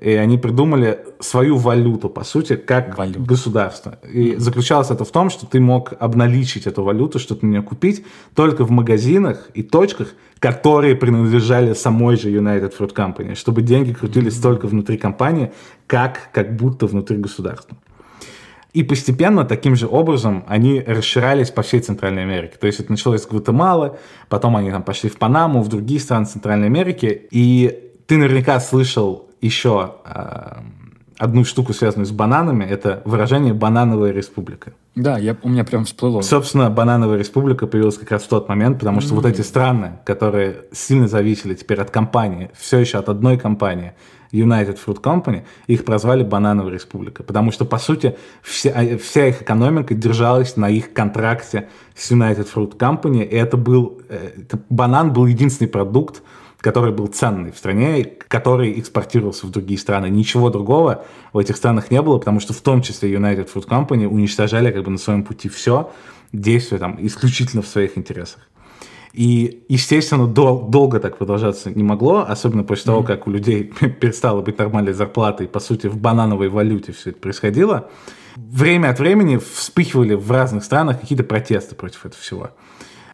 [0.00, 3.18] и они придумали свою валюту, по сути, как Валют.
[3.18, 3.98] государство.
[4.12, 8.04] И заключалось это в том, что ты мог обналичить эту валюту, что-то на нее купить
[8.34, 14.38] только в магазинах и точках, которые принадлежали самой же United Fruit Company, чтобы деньги крутились
[14.38, 15.52] только внутри компании,
[15.86, 17.76] как, как будто внутри государства.
[18.74, 22.56] И постепенно таким же образом они расширялись по всей Центральной Америке.
[22.60, 23.92] То есть это началось с Гватемалы,
[24.28, 27.28] потом они там пошли в Панаму, в другие страны Центральной Америки.
[27.30, 30.56] И ты наверняка слышал еще э,
[31.18, 34.72] одну штуку, связанную с бананами, это выражение «банановая республика».
[34.94, 36.22] Да, я, у меня прям всплыло.
[36.22, 39.16] Собственно, банановая республика появилась как раз в тот момент, потому что mm-hmm.
[39.16, 43.92] вот эти страны, которые сильно зависели теперь от компании, все еще от одной компании–
[44.34, 49.42] United Fruit Company, их прозвали «Банановая республика», потому что, по сути, вся, а, вся их
[49.42, 55.12] экономика держалась на их контракте с United Fruit Company, и это был, э, это, банан
[55.12, 56.22] был единственный продукт,
[56.64, 60.08] который был ценный в стране, который экспортировался в другие страны.
[60.08, 64.06] Ничего другого в этих странах не было, потому что в том числе United Fruit Company
[64.06, 65.92] уничтожали как бы на своем пути все,
[66.32, 68.48] действуя там исключительно в своих интересах.
[69.12, 72.86] И, естественно, дол- долго так продолжаться не могло, особенно после mm-hmm.
[72.86, 73.64] того, как у людей
[74.00, 77.90] перестала быть нормальной зарплата, и, по сути, в банановой валюте все это происходило.
[78.36, 82.50] Время от времени вспыхивали в разных странах какие-то протесты против этого всего.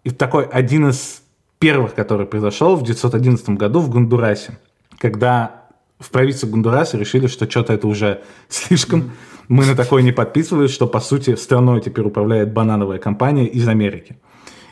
[0.04, 1.22] И такой один из
[1.60, 4.58] первых, который произошел в 1911 году в Гондурасе,
[4.98, 5.66] когда
[6.00, 9.12] в правительстве Гондураса решили, что что-то это уже слишком,
[9.48, 14.16] мы на такое не подписывались, что, по сути, страной теперь управляет банановая компания из Америки.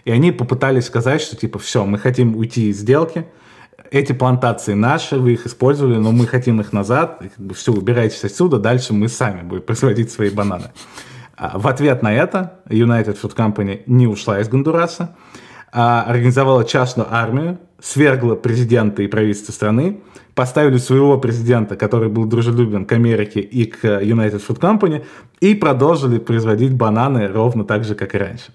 [0.05, 3.27] И они попытались сказать, что типа все, мы хотим уйти из сделки,
[3.90, 7.22] эти плантации наши, вы их использовали, но мы хотим их назад,
[7.55, 10.72] все, убирайтесь отсюда, дальше мы сами будем производить свои бананы.
[11.37, 15.14] А в ответ на это United Food Company не ушла из Гондураса,
[15.72, 20.00] организовала частную армию, свергла президента и правительство страны,
[20.35, 25.04] поставили своего президента, который был дружелюбен к Америке и к United Food Company,
[25.40, 28.52] и продолжили производить бананы ровно так же, как и раньше.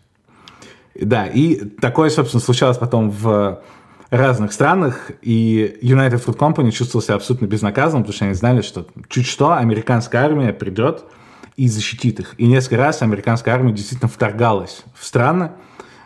[0.96, 3.62] Да, и такое, собственно, случалось потом в
[4.10, 8.88] разных странах, и United Fruit Company чувствовал себя абсолютно безнаказанным, потому что они знали, что
[9.10, 11.04] чуть что американская армия придет
[11.58, 12.36] и защитит их.
[12.38, 15.52] И несколько раз американская армия действительно вторгалась в страны а,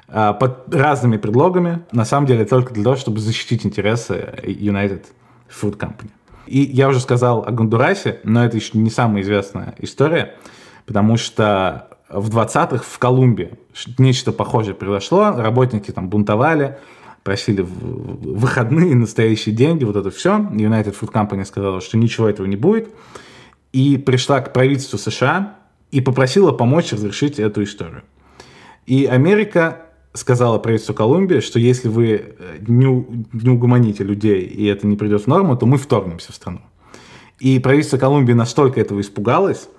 [0.08, 5.06] под разными предлогами, на самом деле только для того, чтобы защитить интересы United
[5.50, 6.10] Fruit Company.
[6.46, 10.36] И я уже сказал о Гондурасе, но это еще не самая известная история,
[10.86, 13.52] потому что в 20-х в Колумбии
[13.98, 16.78] нечто похожее произошло, работники там бунтовали,
[17.24, 20.38] просили выходные, настоящие деньги, вот это все.
[20.38, 22.90] United Food Company сказала, что ничего этого не будет.
[23.74, 25.58] И пришла к правительству США
[25.92, 28.04] и попросила помочь разрешить эту историю.
[28.86, 29.87] И Америка
[30.18, 35.24] сказала правительству Колумбии, что если вы э, не, не угомоните людей, и это не придет
[35.24, 36.62] в норму, то мы вторгнемся в страну.
[37.40, 39.70] И правительство Колумбии настолько этого испугалось,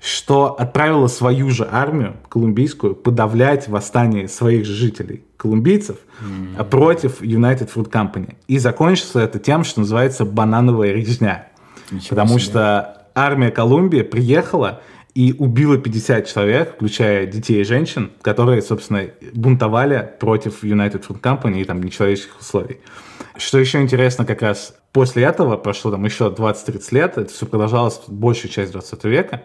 [0.00, 6.68] что отправила свою же армию колумбийскую подавлять восстание своих же жителей, колумбийцев, mm-hmm.
[6.68, 8.34] против United Fruit Company.
[8.46, 11.48] И закончится это тем, что называется банановая резня.
[11.90, 12.50] Ничего потому себе.
[12.50, 14.82] что армия Колумбии приехала
[15.14, 21.60] и убила 50 человек, включая детей и женщин, которые, собственно, бунтовали против United Fruit Company
[21.60, 22.80] и там нечеловеческих условий.
[23.36, 28.00] Что еще интересно, как раз после этого прошло там еще 20-30 лет, это все продолжалось
[28.08, 29.44] большую часть 20 века,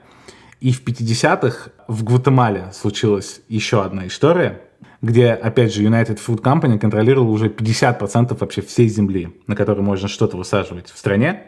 [0.59, 4.61] и в 50-х в Гватемале случилась еще одна история,
[5.01, 10.07] где, опять же, United Food Company контролировал уже 50% вообще всей земли, на которой можно
[10.07, 11.43] что-то высаживать в стране.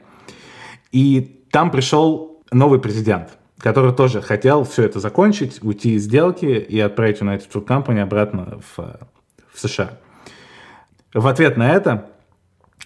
[0.91, 6.79] И там пришел новый президент, который тоже хотел все это закончить, уйти из сделки и
[6.79, 8.99] отправить United Food Company обратно в,
[9.53, 9.91] в США.
[11.13, 12.09] В ответ на это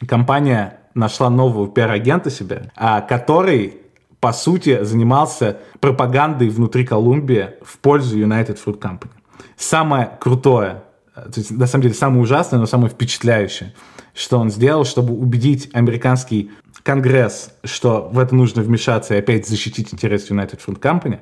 [0.08, 3.86] компания нашла нового пиар-агента себе, а который
[4.26, 9.12] по сути, занимался пропагандой внутри Колумбии в пользу United Fruit Company.
[9.56, 10.82] самое крутое,
[11.16, 13.76] э, то есть, на самом деле, самое ужасное, но самое впечатляющее,
[14.16, 16.52] что он сделал, чтобы убедить американский
[16.84, 21.20] Конгресс, что в это нужно вмешаться и опять защитить интересы United Fruit Company,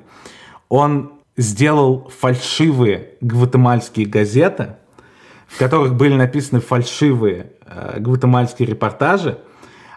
[0.68, 4.76] он сделал фальшивые гватемальские газеты,
[5.48, 9.38] в которых были написаны фальшивые э, гватемальские репортажи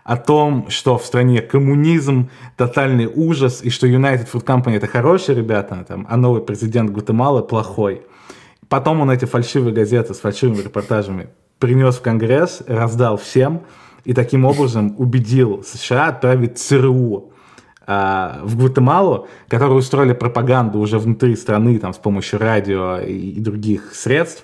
[0.04, 5.36] о том, что в стране коммунизм, тотальный ужас, и что United Fruit Company это хорошие
[5.36, 8.04] ребята, там, а новый президент Гватемалы плохой.
[8.70, 11.28] Потом он эти фальшивые газеты с фальшивыми репортажами
[11.60, 13.62] принес в Конгресс, раздал всем,
[14.04, 17.32] и таким образом убедил США отправить ЦРУ
[17.86, 23.94] а, в Гватемалу, которые устроили пропаганду уже внутри страны там, с помощью радио и, других
[23.96, 24.44] средств,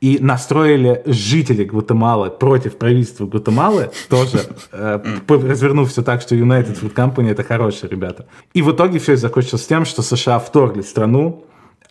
[0.00, 4.40] и настроили жители Гватемалы против правительства Гватемалы, тоже
[4.72, 8.26] э, развернув все так, что United Fruit Company это хорошие ребята.
[8.52, 11.44] И в итоге все закончилось тем, что США вторглись в страну,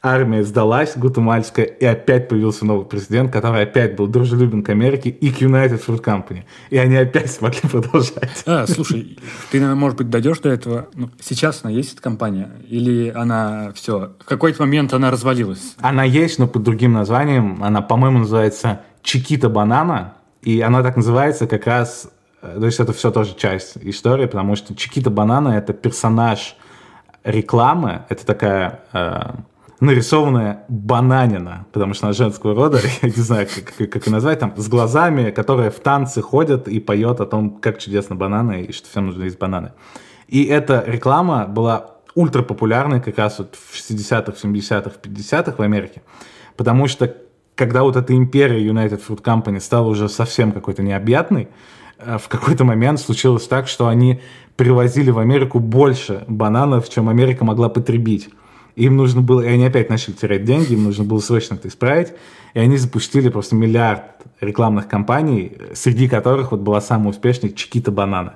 [0.03, 5.31] армия сдалась, гватемальская, и опять появился новый президент, который опять был дружелюбен к Америке и
[5.31, 6.43] к United Fruit Company.
[6.69, 8.43] И они опять смогли продолжать.
[8.45, 9.17] А, слушай,
[9.49, 10.87] ты, наверное, может быть, дойдешь до этого.
[10.93, 12.51] Ну, сейчас она есть, эта компания?
[12.67, 15.75] Или она все, в какой-то момент она развалилась?
[15.79, 17.63] Она есть, но под другим названием.
[17.63, 20.15] Она, по-моему, называется Чикита Банана.
[20.41, 22.09] И она так называется как раз...
[22.41, 26.57] Э, то есть это все тоже часть истории, потому что Чикита Банана— это персонаж
[27.23, 28.01] рекламы.
[28.09, 28.81] Это такая...
[29.79, 34.53] Нарисованная бананина, потому что она женского рода, я не знаю, как, как, ее назвать, там,
[34.55, 38.89] с глазами, которая в танцы ходит и поет о том, как чудесно бананы и что
[38.89, 39.73] всем нужно есть бананы.
[40.27, 46.01] И эта реклама была ультра популярной как раз вот в 60-х, 70-х, 50-х в Америке,
[46.55, 47.13] потому что
[47.55, 51.49] когда вот эта империя United Fruit Company стала уже совсем какой-то необъятной,
[51.99, 54.21] э, в какой-то момент случилось так, что они
[54.55, 58.29] привозили в Америку больше бананов, чем Америка могла потребить.
[58.75, 62.13] Им нужно было, и они опять начали терять деньги, им нужно было срочно это исправить,
[62.53, 64.03] и они запустили просто миллиард
[64.41, 68.35] рекламных кампаний, среди которых вот была самая успешная Чикита Банана.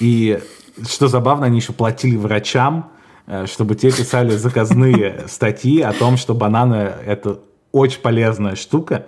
[0.00, 0.40] И
[0.86, 2.90] что забавно, они еще платили врачам,
[3.26, 9.06] э, чтобы те писали заказные статьи о том, что бананы– это очень полезная штука.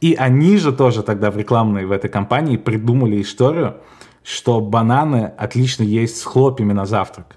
[0.00, 3.76] И они же тоже тогда в рекламной в этой компании придумали историю,
[4.24, 7.36] что бананы отлично есть с хлопьями на завтрак.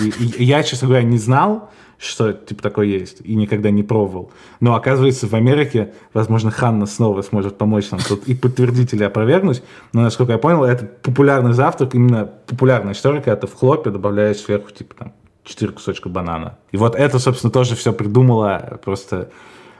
[0.00, 1.70] И, и я, честно говоря, не знал,
[2.02, 4.32] что типа такое есть, и никогда не пробовал.
[4.60, 9.62] Но оказывается, в Америке, возможно, Ханна снова сможет помочь нам тут и подтвердить или опровергнуть,
[9.92, 14.72] но, насколько я понял, это популярный завтрак, именно популярная история, ты в хлопе добавляешь сверху,
[14.72, 15.12] типа, там,
[15.44, 16.58] 4 кусочка банана.
[16.72, 19.30] И вот это, собственно, тоже все придумала просто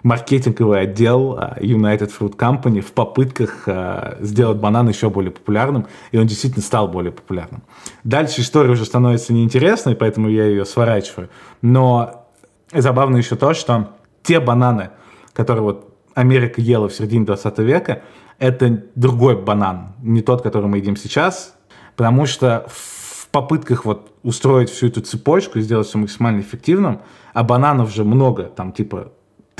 [0.03, 6.19] маркетинговый отдел а, United Fruit Company в попытках а, сделать банан еще более популярным, и
[6.19, 7.62] он действительно стал более популярным.
[8.05, 11.29] Дальше история уже становится неинтересной, поэтому я ее сворачиваю.
[11.61, 12.27] Но
[12.73, 13.91] забавно еще то, что
[14.23, 14.91] те бананы,
[15.33, 18.03] которые вот Америка ела в середине 20 века,
[18.38, 21.55] это другой банан, не тот, который мы едим сейчас,
[21.97, 27.45] потому что в попытках вот устроить всю эту цепочку и сделать все максимально эффективным, а
[27.45, 29.12] бананов же много, там типа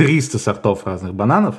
[0.03, 1.55] 300 сортов разных бананов,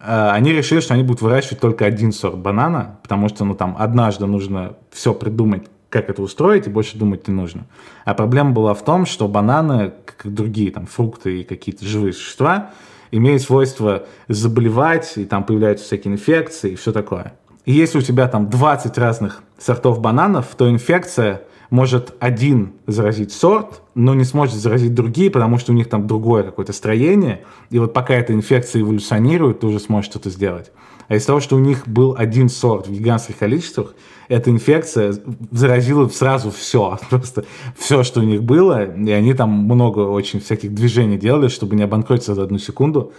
[0.00, 3.76] э, они решили, что они будут выращивать только один сорт банана, потому что, ну, там,
[3.78, 7.66] однажды нужно все придумать, как это устроить, и больше думать не нужно.
[8.04, 12.14] А проблема была в том, что бананы, как и другие там фрукты и какие-то живые
[12.14, 12.70] существа,
[13.12, 17.34] имеют свойство заболевать, и там появляются всякие инфекции и все такое.
[17.64, 21.42] И если у тебя там 20 разных сортов бананов, то инфекция
[21.72, 26.42] может один заразить сорт, но не сможет заразить другие, потому что у них там другое
[26.42, 30.70] какое-то строение, и вот пока эта инфекция эволюционирует, ты уже сможешь что-то сделать.
[31.08, 33.94] А из того, что у них был один сорт в гигантских количествах,
[34.28, 35.14] эта инфекция
[35.50, 37.46] заразила сразу все, просто
[37.78, 41.84] все, что у них было, и они там много очень всяких движений делали, чтобы не
[41.84, 43.14] обанкротиться за одну секунду.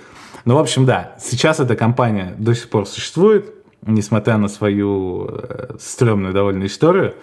[0.46, 3.52] Ну, в общем, да, сейчас эта компания до сих пор существует,
[3.86, 7.16] несмотря на свою э, стрёмную довольно историю.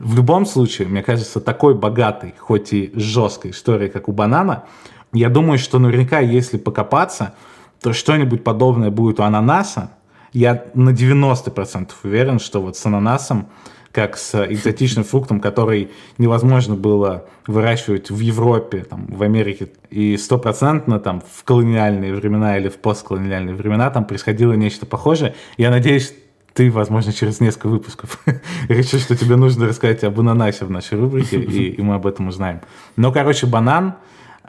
[0.00, 4.64] В любом случае, мне кажется, такой богатой, хоть и жесткой истории, как у банана,
[5.12, 7.34] я думаю, что наверняка, если покопаться,
[7.80, 9.90] то что-нибудь подобное будет у ананаса.
[10.32, 13.48] Я на 90% уверен, что вот с ананасом
[13.92, 19.68] как с экзотичным фруктом, который невозможно было выращивать в Европе, там, в Америке.
[19.90, 25.34] И стопроцентно там в колониальные времена или в постколониальные времена там происходило нечто похожее.
[25.56, 26.14] Я надеюсь,
[26.54, 28.22] ты, возможно, через несколько выпусков
[28.68, 32.28] решишь, что тебе нужно рассказать об ананасе в нашей рубрике, и, и мы об этом
[32.28, 32.60] узнаем.
[32.96, 33.94] Но, короче, банан—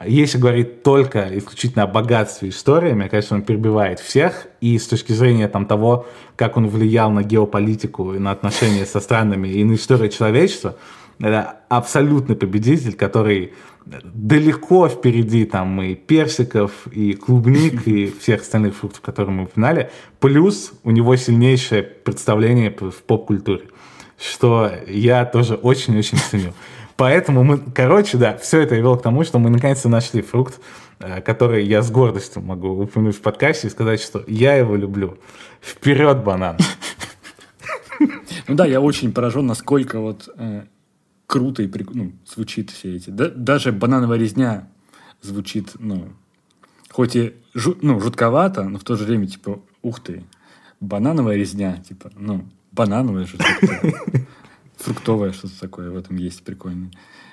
[0.06, 4.48] если говорить только исключительно о богатстве истории, мне кажется, он перебивает всех.
[4.60, 6.06] И с точки зрения там, того,
[6.36, 10.78] как он влиял на геополитику и на отношения со странами и на историю человечества,
[11.20, 13.54] это абсолютный победитель, который
[13.86, 19.92] далеко впереди там и персиков, и клубник, и всех остальных фруктов, которые мы упоминали.
[20.20, 23.66] Плюс у него сильнейшее представление в поп-культуре,
[24.20, 26.54] что я тоже очень-очень ценю.
[27.02, 30.60] Поэтому мы, короче, да, все это вело к тому, что мы наконец-то нашли фрукт,
[31.00, 35.18] э, который я с гордостью могу упомянуть в подкасте и сказать, что я его люблю.
[35.62, 36.58] Вперед, банан!
[38.48, 40.66] Ну да, я очень поражен, насколько вот э,
[41.26, 41.90] круто и прик...
[41.92, 43.10] ну, звучит все эти.
[43.10, 44.68] Да, даже банановая резня
[45.24, 46.10] звучит, ну,
[46.92, 47.78] хоть и жу...
[47.82, 50.24] ну, жутковато, но в то же время, типа, ух ты,
[50.80, 53.38] банановая резня, типа, ну, банановая же
[54.82, 56.92] фруктовое что-то такое в этом есть прикольное.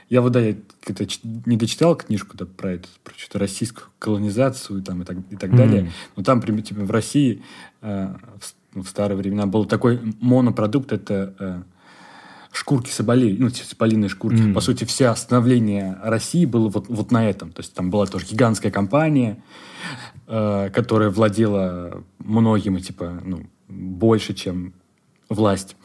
[0.09, 1.07] Я вот, да, я это,
[1.45, 5.51] не дочитал книжку да, про это, про что-то российскую колонизацию там, и так, и так
[5.51, 5.57] mm-hmm.
[5.57, 5.93] далее.
[6.17, 7.43] Но там, типа, в России
[7.83, 11.63] э, в, ну, в старые времена был такой монопродукт, это э,
[12.53, 14.41] шкурки соболей, ну, соболиные шкурки.
[14.41, 14.55] Mm.
[14.55, 17.53] По сути, все становление России было вот, вот на этом.
[17.53, 19.43] То есть там была тоже гигантская компания,
[20.27, 24.73] э, которая владела многим, типа, ну, больше, чем
[25.29, 25.77] власть.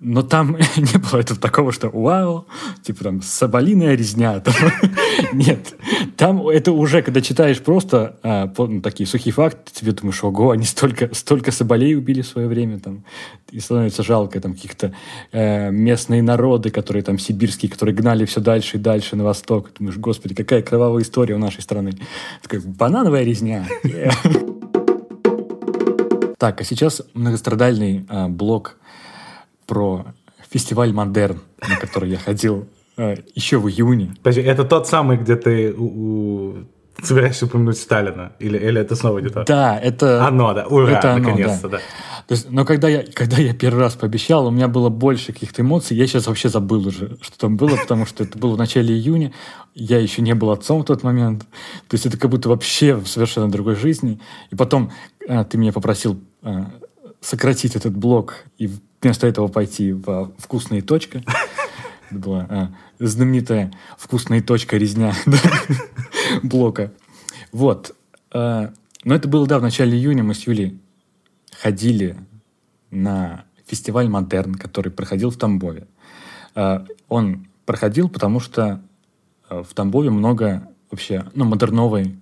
[0.00, 2.46] Но там не было этого такого, что вау,
[2.82, 4.42] типа там соболиная резня.
[5.32, 5.74] Нет.
[6.16, 10.64] Там это уже, когда читаешь просто а, ну, такие сухие факты, тебе думаешь, ого, они
[10.64, 12.78] столько, столько соболей убили в свое время.
[12.80, 13.04] Там,
[13.50, 14.94] и становится жалко там каких-то
[15.32, 19.70] э, местные народы, которые там сибирские, которые гнали все дальше и дальше на восток.
[19.78, 21.92] Думаешь, господи, какая кровавая история у нашей страны.
[22.42, 23.66] Такая банановая резня.
[26.38, 28.78] Так, а сейчас многострадальный а, блок
[29.70, 30.04] про
[30.50, 32.66] фестиваль «Модерн», на который я ходил
[32.96, 34.14] э, еще в июне.
[34.16, 36.54] Подожди, это тот самый, где ты у, у...
[37.04, 38.32] собираешься упомянуть Сталина?
[38.40, 39.44] Или, или это снова где-то?
[39.46, 40.26] Да, это...
[40.26, 40.66] Оно, да.
[40.66, 41.76] Ура, это наконец-то, да.
[41.76, 41.82] да.
[42.26, 45.62] То есть, но когда я, когда я первый раз пообещал, у меня было больше каких-то
[45.62, 45.96] эмоций.
[45.96, 49.32] Я сейчас вообще забыл уже, что там было, потому что это было в начале июня.
[49.74, 51.42] Я еще не был отцом в тот момент.
[51.86, 54.20] То есть это как будто вообще в совершенно другой жизни.
[54.50, 54.90] И потом
[55.28, 56.72] а, ты меня попросил а,
[57.20, 58.68] сократить этот блок и
[59.00, 61.22] вместо этого пойти в «Вкусная точка».
[62.10, 65.14] Это была а, знаменитая «Вкусная точка» резня
[66.42, 66.92] блока.
[67.52, 67.94] Вот.
[68.32, 68.72] А,
[69.04, 70.78] но это было, да, в начале июня мы с Юлей
[71.58, 72.16] ходили
[72.90, 75.86] на фестиваль «Модерн», который проходил в Тамбове.
[76.54, 78.82] А, он проходил, потому что
[79.48, 82.16] а, в Тамбове много вообще, ну, модерновой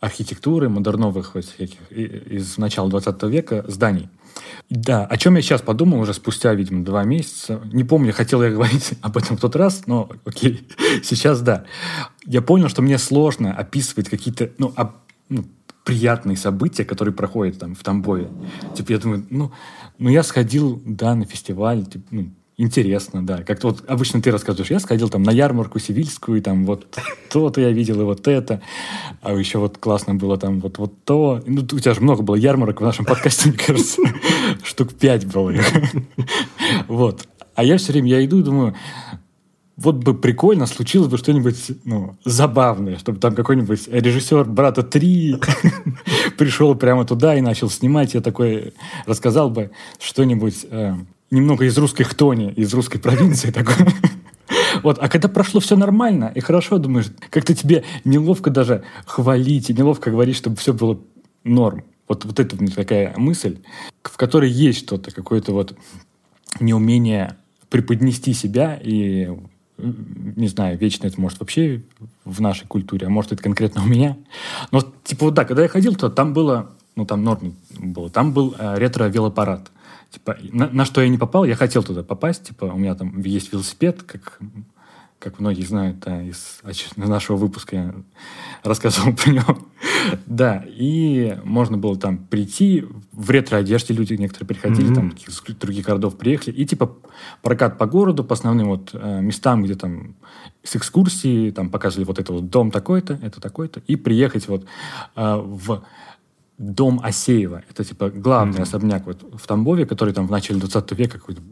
[0.00, 4.08] архитектуры, модерновых вот всяких из начала 20 века зданий–
[4.70, 7.60] да, о чем я сейчас подумал уже спустя, видимо, два месяца.
[7.72, 10.66] Не помню, хотел я говорить об этом в тот раз, но окей,
[11.02, 11.64] сейчас да.
[12.24, 14.92] Я понял, что мне сложно описывать какие-то, ну, об,
[15.28, 15.44] ну
[15.84, 18.28] приятные события, которые проходят там в Тамбове.
[18.74, 19.52] Типа, я думаю, ну,
[19.98, 23.42] ну я сходил, да, на фестиваль, типа, ну, Интересно, да.
[23.42, 26.86] Как-то вот обычно ты рассказываешь, я сходил там на ярмарку сивильскую, и там вот
[27.30, 28.60] то-то я видел, и вот это.
[29.22, 31.42] А еще вот классно было там вот, вот то.
[31.46, 34.02] Ну, у тебя же много было ярмарок в нашем подкасте, мне кажется.
[34.64, 35.52] Штук пять было.
[36.88, 37.26] Вот.
[37.54, 38.74] А я все время, я иду и думаю,
[39.76, 45.42] вот бы прикольно случилось бы что-нибудь ну, забавное, чтобы там какой-нибудь режиссер «Брата 3»
[46.38, 48.14] пришел прямо туда и начал снимать.
[48.14, 48.74] Я такой
[49.06, 50.94] рассказал бы что-нибудь э,
[51.32, 53.74] немного из русской хтони, из русской провинции такой.
[54.82, 59.74] Вот, а когда прошло все нормально и хорошо, думаешь, как-то тебе неловко даже хвалить и
[59.74, 61.00] неловко говорить, чтобы все было
[61.44, 61.84] норм.
[62.08, 63.58] Вот, вот это такая мысль,
[64.02, 65.74] в которой есть что-то, какое-то вот
[66.60, 67.36] неумение
[67.70, 69.30] преподнести себя и
[69.78, 71.82] не знаю, вечно это может вообще
[72.24, 74.16] в нашей культуре, а может это конкретно у меня.
[74.70, 78.32] Но типа вот да, когда я ходил, то там было, ну там норм было, там
[78.32, 79.70] был э, ретро-велопарад.
[80.12, 83.18] Типа, на, на что я не попал, я хотел туда попасть, типа, у меня там
[83.20, 84.38] есть велосипед, как,
[85.18, 86.60] как многие знают, да, из
[86.96, 87.94] нашего выпуска я
[88.62, 89.58] рассказывал про него.
[90.26, 94.94] да, и можно было там прийти, в ретро-одежде люди некоторые приходили, mm-hmm.
[94.94, 96.94] там из других городов приехали, и типа
[97.40, 100.14] прокат по городу, по основным вот э, местам, где там
[100.62, 104.66] с экскурсии, там показывали вот это вот дом такой-то, это такой-то, и приехать вот
[105.16, 105.84] э, в
[106.62, 107.62] дом Асеева.
[107.68, 108.62] Это типа главный mm-hmm.
[108.62, 111.42] особняк вот в Тамбове, который там в начале 20 века какой-то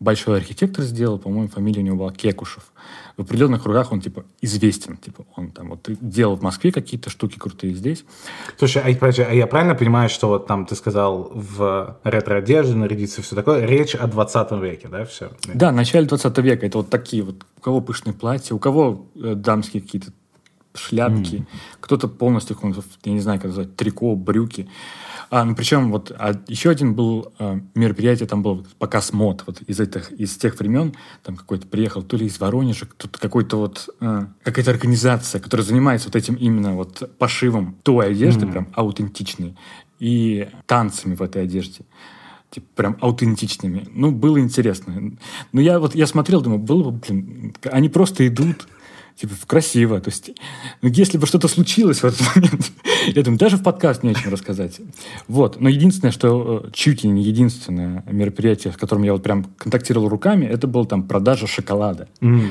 [0.00, 2.72] большой архитектор сделал, по-моему, фамилия у него была Кекушев.
[3.16, 4.96] В определенных кругах он, типа, известен.
[4.96, 8.04] Типа, он там вот делал в Москве какие-то штуки крутые здесь.
[8.56, 13.22] Слушай, а, подожди, а я правильно понимаю, что вот там ты сказал в ретро-одежде нарядиться,
[13.22, 15.32] все такое, речь о 20 веке, да, все?
[15.52, 16.64] Да, начале 20 века.
[16.64, 20.12] Это вот такие вот, у кого пышные платья, у кого э, дамские какие-то
[20.78, 21.46] шляпки, mm.
[21.80, 22.56] кто-то полностью,
[23.04, 24.68] я не знаю, как назвать, трико, брюки.
[25.30, 29.60] А, ну, причем вот а, еще один был а, мероприятие, там был показ мод вот
[29.62, 33.88] из этих, из тех времен, там какой-то приехал то ли из Воронежа, кто-то какой-то вот,
[34.00, 38.52] а, какая-то организация, которая занимается вот этим именно вот пошивом той одежды, mm.
[38.52, 39.56] прям аутентичной,
[39.98, 41.84] и танцами в этой одежде
[42.50, 43.86] типа, прям аутентичными.
[43.92, 45.12] Ну, было интересно.
[45.52, 48.66] Ну, я вот, я смотрел, думаю, было бы, блин, они просто идут,
[49.20, 50.00] типа, красиво.
[50.00, 50.30] То есть,
[50.82, 52.72] ну, если бы что-то случилось в этот момент,
[53.06, 54.80] я думаю, даже в подкаст не о чем рассказать.
[55.26, 55.60] Вот.
[55.60, 60.08] Но единственное, что э, чуть ли не единственное мероприятие, с которым я вот прям контактировал
[60.08, 62.08] руками, это была там продажа шоколада.
[62.20, 62.50] Mm.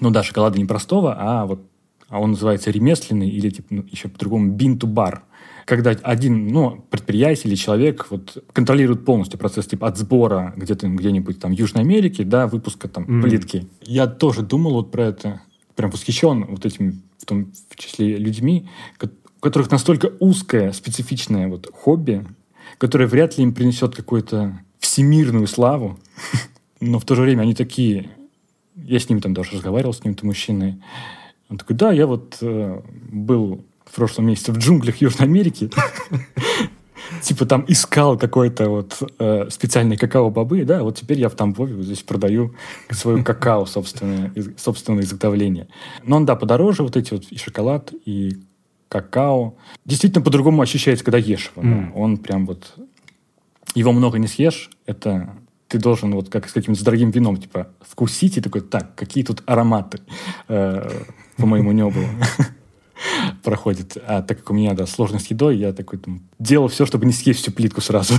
[0.00, 1.62] Ну да, шоколада не простого, а вот
[2.08, 5.22] а он называется ремесленный или типа, ну, еще по-другому бин-ту-бар
[5.70, 11.38] когда один ну, предприятие или человек вот, контролирует полностью процесс типа от сбора где-то где-нибудь
[11.38, 13.22] там в Южной Америке до выпуска там mm.
[13.22, 13.68] плитки.
[13.82, 15.42] Я тоже думал вот про это,
[15.80, 18.68] прям восхищен вот этими, в том в числе людьми,
[19.02, 22.26] у которых настолько узкое, специфичное вот хобби,
[22.76, 25.98] которое вряд ли им принесет какую-то всемирную славу,
[26.80, 28.10] но в то же время они такие...
[28.76, 30.82] Я с ними там даже разговаривал, с ним-то мужчиной.
[31.48, 35.70] Он такой, да, я вот э, был в прошлом месяце в джунглях Южной Америки.
[37.22, 41.84] Типа там искал какой-то вот э, специальный какао-бобы, да, вот теперь я в Тамбове вот
[41.84, 42.54] здесь продаю
[42.90, 45.68] свое какао собственное, собственное изготовление.
[46.04, 48.38] Но он, да, подороже, вот эти вот и шоколад, и
[48.88, 49.54] какао.
[49.84, 51.66] Действительно по-другому ощущается, когда ешь его.
[51.66, 51.86] Mm.
[51.86, 51.92] Да.
[51.94, 52.74] Он прям вот...
[53.74, 55.36] Его много не съешь, это
[55.68, 59.44] ты должен вот как с каким-то дорогим вином, типа, вкусить и такой, так, какие тут
[59.46, 60.00] ароматы
[60.48, 60.90] э,
[61.36, 62.00] по моему небу
[63.42, 63.96] проходит.
[64.06, 67.06] А так как у меня, да, сложность с едой, я такой там, делал все, чтобы
[67.06, 68.14] не съесть всю плитку сразу.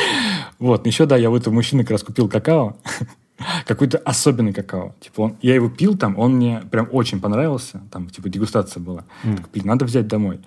[0.58, 0.86] вот.
[0.86, 2.76] Еще, да, я у этого мужчины как раз купил какао.
[3.66, 4.96] Какой-то особенный какао.
[5.00, 7.80] Типа он, я его пил там, он мне прям очень понравился.
[7.92, 9.04] Там, типа, дегустация была.
[9.22, 9.36] Mm.
[9.36, 10.40] Так, блин, надо взять домой.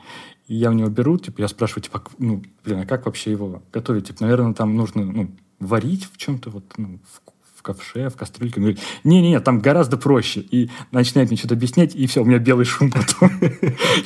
[0.47, 3.61] И я у него беру, типа, я спрашиваю, типа, ну, блин, а как вообще его
[3.71, 4.07] готовить?
[4.07, 7.21] Типа, наверное, там нужно, ну, варить в чем-то, вот, ну, в
[7.61, 8.55] в ковше, в кастрюльке.
[8.57, 10.41] Он говорит, не-не-не, там гораздо проще.
[10.41, 13.31] И начинает мне что-то объяснять, и все, у меня белый шум потом.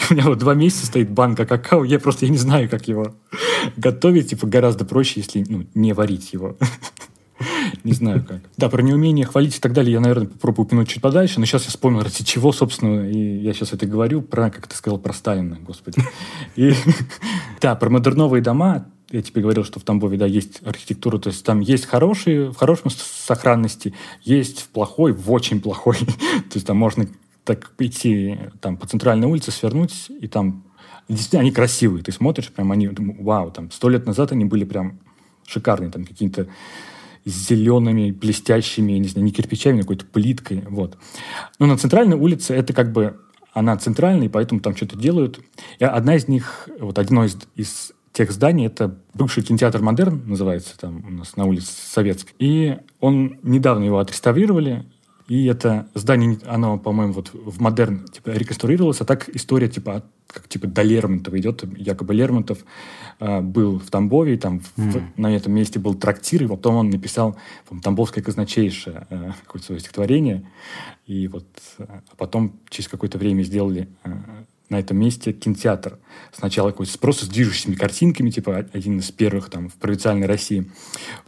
[0.10, 3.16] У меня вот два месяца стоит банка какао, я просто я не знаю, как его
[3.78, 4.30] готовить.
[4.30, 6.58] Типа гораздо проще, если ну, не варить его.
[7.84, 8.39] Не знаю как.
[8.56, 11.66] Да, про неумение хвалить и так далее я, наверное, попробую упомянуть чуть подальше, но сейчас
[11.66, 15.12] я вспомнил, ради чего, собственно, и я сейчас это говорю, про, как ты сказал, про
[15.12, 16.01] Сталина, господи.
[16.56, 16.74] И,
[17.62, 18.86] да, про модерновые дома,
[19.16, 22.55] я тебе говорил, что в Тамбове, да, есть архитектура, то есть там есть хорошие, в
[22.55, 23.93] хорошем сохранности,
[24.24, 25.95] есть в плохой, в очень плохой.
[25.99, 27.07] то есть там можно
[27.45, 30.66] так идти там по центральной улице, свернуть, и там
[31.07, 32.03] действительно они красивые.
[32.03, 34.99] Ты смотришь, прям они, вау, там сто лет назад они были прям
[35.47, 36.47] шикарные, там какие-то
[37.24, 40.97] зелеными, блестящими, не знаю, не кирпичами, а какой-то плиткой, вот.
[41.57, 43.22] Но на центральной улице это как бы
[43.53, 45.39] она центральная, и поэтому там что-то делают.
[45.80, 50.78] И одна из них, вот одно из, из тех зданий, это бывший кинотеатр «Модерн», называется
[50.80, 52.34] там у нас на улице Советской.
[52.39, 54.86] И он, недавно его отреставрировали,
[55.28, 60.47] и это здание, оно, по-моему, вот в модерн типа, реконструировалось, а так история типа как
[60.47, 61.63] типа до Лермонтова идет.
[61.78, 62.59] Якобы Лермонтов
[63.20, 64.91] э, был в Тамбове, и там mm.
[65.16, 67.38] в, на этом месте был трактир, и потом он написал
[67.84, 70.49] Тамбовское казначейшее э, какое-то свое стихотворение.
[71.05, 71.45] И вот
[71.80, 74.11] а потом через какое-то время сделали э,
[74.70, 75.99] на этом месте кинотеатр.
[76.32, 80.72] Сначала какой-то просто с движущими картинками, типа один из первых там в провинциальной России.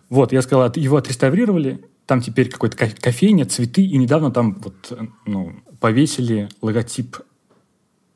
[0.09, 5.55] Вот, я сказал, его отреставрировали, там теперь какой-то кофейня, цветы, и недавно там вот, ну,
[5.79, 7.17] повесили логотип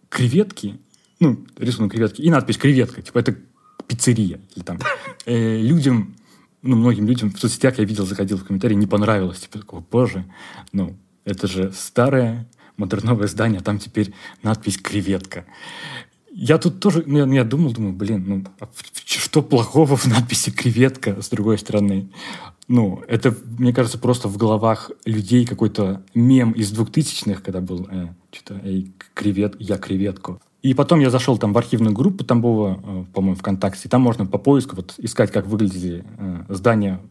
[0.09, 0.80] креветки,
[1.19, 3.36] ну, рисунок креветки, и надпись «креветка», типа это
[3.88, 4.39] пиццерия.
[4.55, 4.80] Или там.
[5.26, 6.15] Э, людям,
[6.61, 9.41] ну, многим людям в соцсетях я видел, заходил в комментарии, не понравилось.
[9.41, 10.26] Типа, такого, боже,
[10.72, 12.47] ну, это же старое
[12.82, 14.13] модерновое здание, а там теперь
[14.43, 15.45] надпись «креветка».
[16.34, 18.69] Я тут тоже, ну, я, я думал, думаю, блин, ну, а
[19.05, 22.09] что плохого в надписи «креветка» с другой стороны?
[22.67, 28.07] Ну, это, мне кажется, просто в головах людей какой-то мем из двухтысячных, когда был э,
[28.32, 30.39] что-то «Эй, кревет, я креветку».
[30.61, 34.25] И потом я зашел там в архивную группу Тамбова, э, по-моему, ВКонтакте, и там можно
[34.25, 37.01] по поиску вот искать, как выглядели э, здания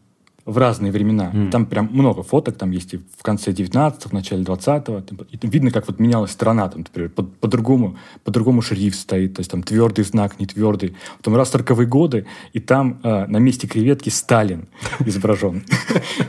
[0.44, 1.30] в разные времена.
[1.32, 1.50] Mm.
[1.50, 5.24] Там прям много фоток, там есть и в конце 19-го, в начале 20-го.
[5.30, 9.40] И там видно, как вот менялась страна, там, например, по- по-другому, по-другому шрифт стоит, то
[9.40, 10.96] есть там твердый знак, не твердый.
[11.18, 14.68] Потом раз 40 годы, и там э, на месте креветки Сталин
[15.00, 15.64] изображен.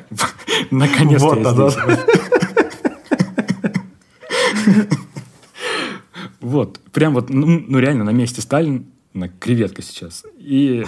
[0.72, 2.00] Наконец-то я
[6.42, 10.26] Вот, прям вот, ну, ну реально на месте Сталин, на креветка сейчас.
[10.38, 10.84] И,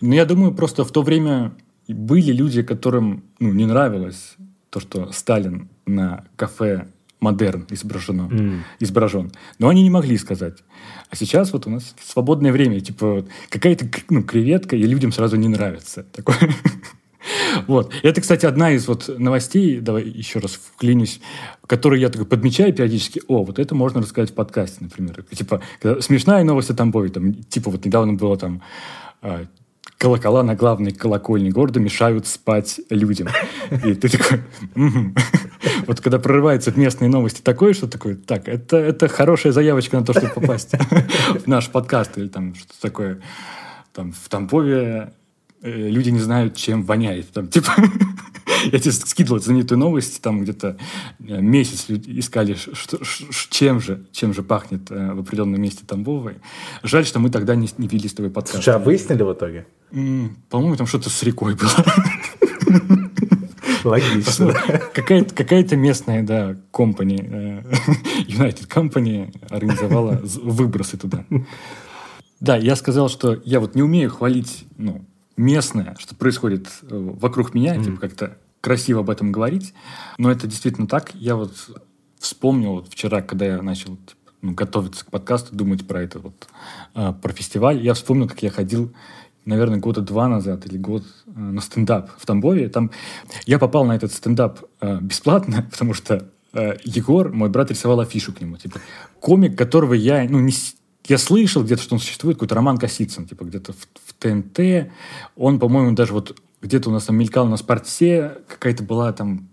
[0.00, 1.52] ну я думаю, просто в то время
[1.92, 4.36] были люди, которым ну, не нравилось
[4.70, 6.88] то, что Сталин на кафе
[7.20, 8.58] модерн изображено, mm.
[8.80, 9.32] изображен.
[9.58, 10.58] Но они не могли сказать.
[11.10, 15.48] А сейчас вот у нас свободное время, типа какая-то ну, креветка, и людям сразу не
[15.48, 16.04] нравится.
[16.12, 16.36] Такое.
[17.66, 17.92] Вот.
[18.04, 21.20] Это, кстати, одна из вот новостей, давай еще раз вклинюсь,
[21.66, 23.20] которую я такой подмечаю периодически.
[23.26, 25.24] О, вот это можно рассказать в подкасте, например.
[25.32, 25.60] Типа,
[26.00, 27.08] смешная новость о Тамбове.
[27.08, 28.62] Там, типа, вот недавно было там
[29.22, 29.46] а,
[29.98, 33.28] колокола на главной колокольне города мешают спать людям.
[33.84, 34.42] И ты такой...
[35.86, 40.04] Вот когда прорывается в местные новости такое, что такое, так, это, это хорошая заявочка на
[40.04, 43.20] то, чтобы попасть в наш подкаст или там что-то такое.
[43.92, 45.12] Там в Тампове
[45.66, 47.30] люди не знают, чем воняет.
[47.32, 47.74] Там, типа,
[48.72, 50.76] я тебе скидывал знаменитую новость, там где-то
[51.20, 52.98] э, месяц искали, что,
[53.50, 56.36] чем, же, чем же пахнет э, в определенном месте Тамбовой.
[56.82, 58.56] Жаль, что мы тогда не, не вели с тобой подкаст.
[58.56, 59.66] Слушай, а выяснили в итоге?
[60.50, 61.70] По-моему, там что-то с рекой было.
[63.84, 64.52] Логично.
[64.94, 67.62] Какая-то, какая-то местная, да, компания, э,
[68.28, 71.24] United Company организовала выбросы туда.
[72.40, 75.04] Да, я сказал, что я вот не умею хвалить, ну,
[75.36, 77.84] местное, что происходит вокруг меня, mm.
[77.84, 79.74] типа как-то красиво об этом говорить,
[80.18, 81.14] но это действительно так.
[81.14, 81.52] Я вот
[82.18, 86.48] вспомнил вот вчера, когда я начал типа, ну, готовиться к подкасту, думать про это вот,
[86.94, 88.92] э, про фестиваль, я вспомнил, как я ходил,
[89.44, 92.68] наверное, года два назад или год э, на стендап в Тамбове.
[92.68, 92.90] Там
[93.46, 98.32] я попал на этот стендап э, бесплатно, потому что э, Егор, мой брат, рисовал афишу
[98.32, 98.56] к нему.
[98.56, 98.80] Типа,
[99.20, 100.52] комик, которого я, ну, не,
[101.08, 104.90] я слышал где-то, что он существует, какой-то Роман Косицын, типа где-то в, в ТНТ.
[105.36, 109.48] Он, по-моему, даже вот где-то у нас там мелькал на спорте, какая-то была там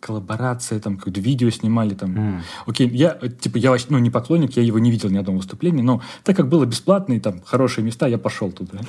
[0.00, 2.14] коллаборация, там какое-то видео снимали там.
[2.14, 2.40] Mm.
[2.66, 6.02] Окей, я типа я ну не поклонник, я его не видел ни одного выступления, но
[6.24, 8.78] так как было бесплатно и там хорошие места, я пошел туда.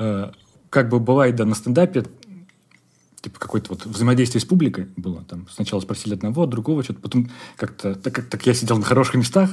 [0.00, 0.30] Э,
[0.70, 2.04] как бы бывает, да, на стендапе
[3.20, 5.24] типа какое-то вот взаимодействие с публикой было.
[5.24, 9.16] Там сначала спросили одного, другого, что-то потом как-то, так как так я сидел на хороших
[9.16, 9.50] местах,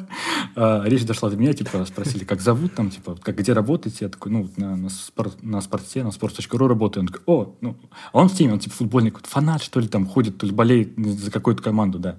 [0.56, 4.10] э, речь дошла до меня, типа спросили, как зовут, там, типа, как где работаете, я
[4.10, 7.04] такой, ну, на, на, спорт, на спорте, на sports.ru работаю.
[7.04, 7.78] Он такой, о, ну,
[8.14, 10.94] а он в теме, он типа футбольный фанат, что ли, там ходит, то ли болеет
[10.98, 12.18] за какую-то команду, да.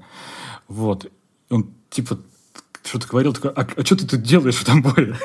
[0.68, 1.10] Вот.
[1.48, 2.18] Он типа
[2.84, 5.16] что-то говорил, такой, а, а что ты тут делаешь в Тамбове?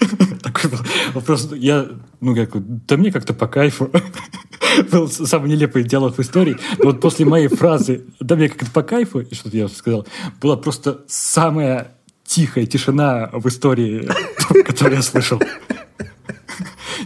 [1.14, 1.50] Вопрос.
[1.52, 1.88] Я,
[2.20, 2.50] ну, как,
[2.86, 3.90] да мне как-то по кайфу.
[4.92, 6.56] Был самый нелепый диалог в истории.
[6.78, 10.06] Но вот после моей фразы «да мне как-то по кайфу», и что-то я сказал,
[10.40, 11.92] была просто самая
[12.24, 14.08] тихая тишина в истории,
[14.64, 15.40] которую я слышал.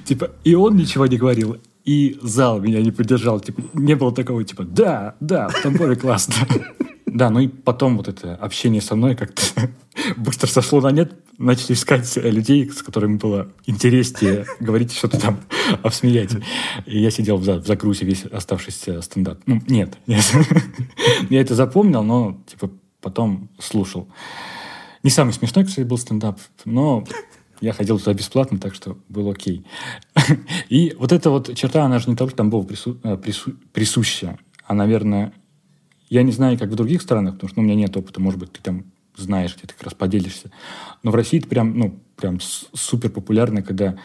[0.04, 3.40] Типа, и он ничего не говорил, и зал меня не поддержал.
[3.40, 6.34] Типа, не было такого, типа, да, да, в Тамбове классно.
[7.06, 9.42] Да, ну и потом вот это общение со мной как-то
[10.16, 11.12] быстро сошло на нет.
[11.36, 15.40] Начали искать людей, с которыми было интереснее говорить что-то там,
[15.82, 16.30] обсмеять.
[16.86, 19.40] И я сидел в, загрузе весь оставшийся стендап.
[19.46, 20.24] Ну, нет, нет.
[21.30, 24.08] Я это запомнил, но типа потом слушал.
[25.02, 27.04] Не самый смешной, кстати, был стендап, но
[27.60, 29.66] я ходил туда бесплатно, так что было окей.
[30.68, 34.74] И вот эта вот черта, она же не только Тамбову прису, э, прису, присуща, а,
[34.74, 35.32] наверное,
[36.08, 38.38] я не знаю, как в других странах, потому что ну, у меня нет опыта, может
[38.38, 38.84] быть, ты там
[39.16, 40.50] знаешь, где ты как раз поделишься.
[41.02, 43.96] Но в России это прям, ну, прям супер популярно, когда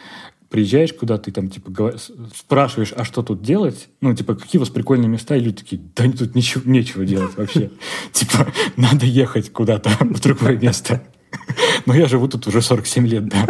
[0.50, 1.94] приезжаешь куда-то и там, типа,
[2.34, 3.88] спрашиваешь, а что тут делать?
[4.00, 5.36] Ну, типа, какие у вас прикольные места?
[5.36, 7.70] И люди такие, да тут ничего, нечего делать вообще.
[8.12, 11.02] Типа, надо ехать куда-то в другое место.
[11.86, 13.46] Но я живу тут уже 47 лет, да.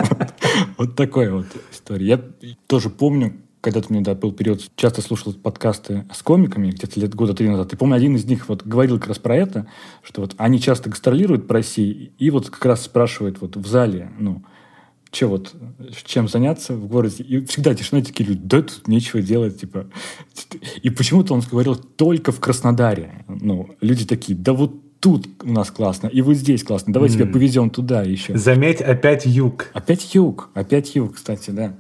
[0.77, 2.07] Вот такая вот история.
[2.07, 2.25] Я
[2.67, 7.35] тоже помню, когда-то меня да, был период, часто слушал подкасты с комиками, где-то лет года
[7.35, 7.73] три назад.
[7.73, 9.67] И помню, один из них вот говорил как раз про это,
[10.03, 14.11] что вот они часто гастролируют по России, и вот как раз спрашивают вот в зале,
[14.19, 14.43] ну,
[15.13, 15.55] что вот,
[16.05, 17.25] чем заняться в городе.
[17.25, 19.87] И всегда тишина, такие люди, да тут нечего делать, типа.
[20.83, 23.25] И почему-то он говорил только в Краснодаре.
[23.29, 27.13] Ну, люди такие, да вот тут у нас классно, и вот здесь классно, давай mm.
[27.13, 28.37] тебя повезем туда еще.
[28.37, 29.71] Заметь, опять юг.
[29.73, 31.77] Опять юг, опять юг, кстати, да.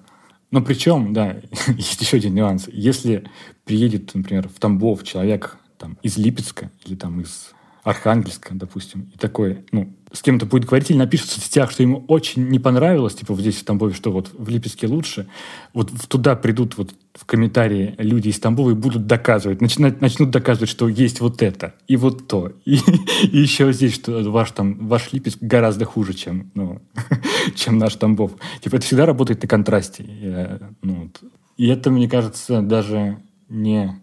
[0.50, 1.36] Но причем, да,
[1.68, 2.68] есть еще один нюанс.
[2.72, 3.24] Если
[3.64, 7.52] приедет, например, в Тамбов человек там, из Липецка или там из
[7.82, 12.04] Архангельска, допустим, и такой, ну, с кем-то будет говорить или напишет в соцсетях, что ему
[12.08, 15.28] очень не понравилось, типа, вот здесь в Тамбове, что вот в Липецке лучше,
[15.72, 20.68] вот туда придут вот в комментарии люди из Тамбова и будут доказывать, начинать, начнут доказывать,
[20.68, 22.80] что есть вот это, и вот то, и,
[23.22, 26.82] и еще здесь, что ваш там, ваш Липецк гораздо хуже, чем, ну,
[27.54, 28.32] чем наш Тамбов.
[28.60, 30.04] Типа, это всегда работает на контрасте.
[30.06, 30.46] И,
[30.82, 31.20] ну, вот.
[31.56, 33.18] и это, мне кажется, даже
[33.48, 34.00] не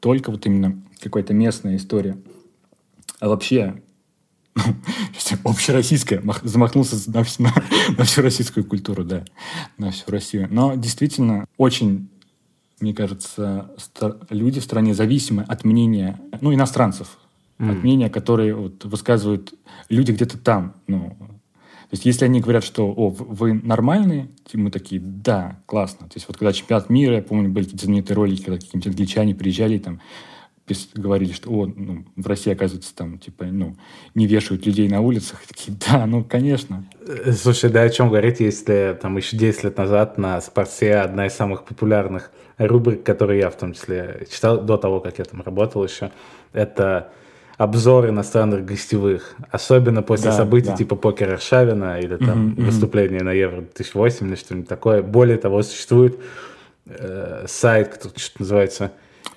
[0.00, 2.16] только вот именно какая-то местная история,
[3.20, 3.80] а вообще
[5.44, 7.54] общероссийская, замахнулся на, на,
[7.96, 9.24] на всю российскую культуру, да,
[9.78, 10.48] на всю Россию.
[10.50, 12.08] Но действительно очень,
[12.80, 13.70] мне кажется,
[14.30, 17.18] люди в стране зависимы от мнения, ну, иностранцев,
[17.58, 17.70] mm.
[17.70, 19.54] от мнения, которые вот, высказывают
[19.88, 20.74] люди где-то там.
[20.86, 21.16] Ну,
[21.90, 26.06] то есть, если они говорят, что «О, вы нормальные», мы такие «Да, классно».
[26.06, 29.34] То есть, вот когда чемпионат мира, я помню, были какие-то знаменитые ролики, когда какие-нибудь англичане
[29.34, 30.00] приезжали, там,
[30.94, 33.76] говорили, что о, ну, в России, оказывается, там, типа, ну,
[34.14, 35.42] не вешают людей на улицах.
[35.48, 36.84] Такие, да, ну, конечно.
[37.06, 41.26] Э, слушай, да о чем говорить, если там еще 10 лет назад на Спорте одна
[41.26, 45.42] из самых популярных рубрик, которые я в том числе читал до того, как я там
[45.42, 46.10] работал еще,
[46.52, 47.10] это
[47.60, 50.76] обзор иностранных гостевых, особенно после да, событий да.
[50.76, 53.24] типа покера Аршавина или там mm-hmm, выступления mm-hmm.
[53.24, 55.02] на Евро 2008 или что-нибудь такое.
[55.02, 56.18] Более того, существует
[56.86, 58.92] э, сайт, который что называется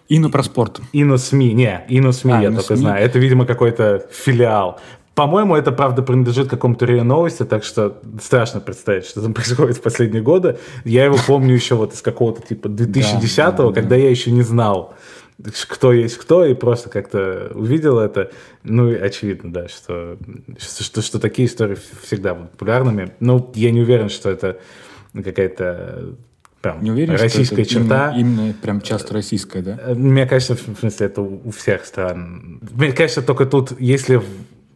[0.10, 0.82] Ино про спорт.
[0.92, 3.04] Ино СМИ, не, Ино СМИ, а, я Ино только знаю.
[3.04, 4.80] Это, видимо, какой-то филиал.
[5.16, 9.82] По-моему, это, правда, принадлежит какому-то РИА Новости, так что страшно представить, что там происходит в
[9.82, 10.58] последние годы.
[10.86, 13.96] Я его помню еще вот из какого-то типа 2010-го, да, когда да.
[13.96, 14.96] я еще не знал,
[15.68, 18.32] кто есть кто, и просто как-то увидел это.
[18.64, 20.18] Ну, очевидно, да, что,
[20.58, 23.12] что, что, что такие истории всегда будут популярными.
[23.20, 24.60] Ну, я не уверен, что это
[25.14, 26.16] какая-то
[26.64, 28.14] прям не уверен, российская что это черта.
[28.16, 29.80] Именно, именно прям часто российская, да?
[29.80, 32.62] Э, мне кажется, в смысле, это у всех стран.
[32.72, 34.26] Мне кажется, только тут, если в,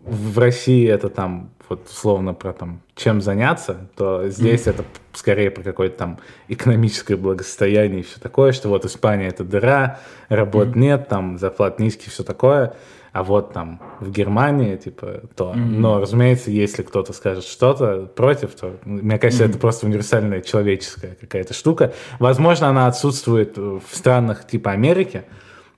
[0.04, 4.70] в России это там вот условно про там чем заняться, то здесь mm-hmm.
[4.70, 10.00] это скорее про какое-то там экономическое благосостояние и все такое, что вот Испания это дыра,
[10.30, 10.80] работ mm-hmm.
[10.80, 12.74] нет, там зарплат низкие, все такое,
[13.12, 15.54] а вот там в Германии типа то.
[15.54, 15.58] Mm-hmm.
[15.58, 19.50] Но, разумеется, если кто-то скажет что-то против, то мне кажется, mm-hmm.
[19.50, 21.94] это просто универсальная человеческая какая-то штука.
[22.20, 25.24] Возможно, она отсутствует в странах типа Америки,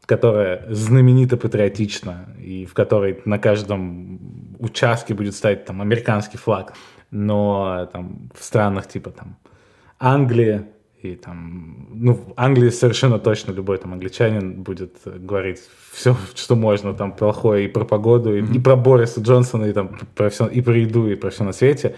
[0.06, 6.74] которая знаменита патриотична и в которой на каждом участке будет стоять там американский флаг,
[7.12, 9.38] но там в странах типа там
[10.00, 10.66] Англии
[11.02, 15.60] и там, ну, в Англии совершенно точно любой там англичанин будет говорить
[15.91, 18.58] все, что можно, там, плохое и про погоду, и, mm-hmm.
[18.58, 21.54] и про Бориса Джонсона, и там про все, и про еду, и про все на
[21.54, 21.95] свете.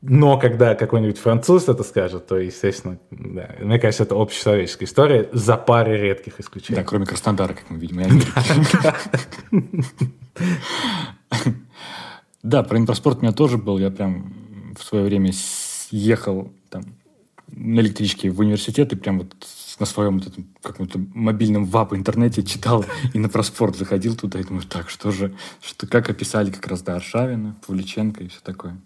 [0.00, 5.56] Но когда какой-нибудь француз это скажет, то, естественно, да, мне кажется, это общечеловеческая история за
[5.56, 6.76] парой редких исключений.
[6.76, 8.00] Да, кроме Краснодара, как мы видим.
[12.44, 13.78] Да, про инфраспорт у меня тоже был.
[13.78, 14.32] Я прям
[14.78, 15.32] в свое время
[15.90, 16.84] ехал там
[17.50, 19.34] на электричке в университет и прям вот
[19.78, 22.84] на своем вот этом каком-то мобильном вап интернете читал
[23.14, 26.82] и на проспорт заходил туда и думаю, так, что же, что, как описали как раз,
[26.82, 28.76] да, Аршавина, Павличенко и все такое.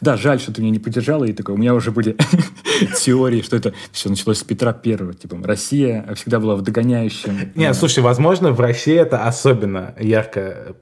[0.00, 2.16] Да, жаль, что ты меня не поддержала, и такое, у меня уже были
[2.98, 5.14] теории, что это все началось с Петра Первого.
[5.14, 7.52] Типа, Россия всегда была в догоняющем...
[7.54, 10.76] Не, слушай, возможно, в России это особенно ярко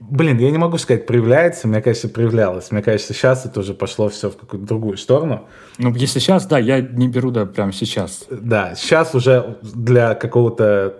[0.00, 2.70] Блин, я не могу сказать, проявляется, мне кажется, проявлялось.
[2.70, 5.46] Мне кажется, сейчас это уже пошло все в какую-то другую сторону.
[5.78, 8.26] Ну, если сейчас, да, я не беру, да, прямо сейчас.
[8.30, 10.94] Да, сейчас уже для какого-то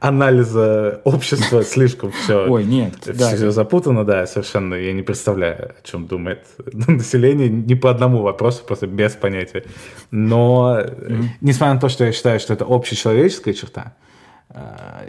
[0.00, 3.50] анализа общества слишком все, Ой, нет, все, да.
[3.50, 8.86] запутано, да, совершенно я не представляю, о чем думает население ни по одному вопросу, просто
[8.86, 9.64] без понятия.
[10.10, 11.24] Но, mm-hmm.
[11.40, 13.94] несмотря на то, что я считаю, что это общечеловеческая черта,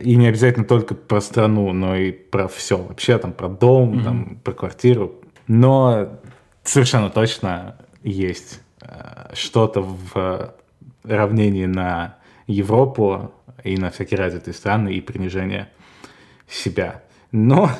[0.01, 4.03] и не обязательно только про страну, но и про все вообще, там, про дом, mm-hmm.
[4.03, 5.15] там, про квартиру,
[5.47, 6.19] но
[6.63, 10.53] совершенно точно есть э, что-то в
[11.03, 12.17] равнении на
[12.47, 13.31] Европу,
[13.63, 15.69] и на всякие развитые страны, и принижение
[16.47, 17.03] себя.
[17.31, 17.71] Но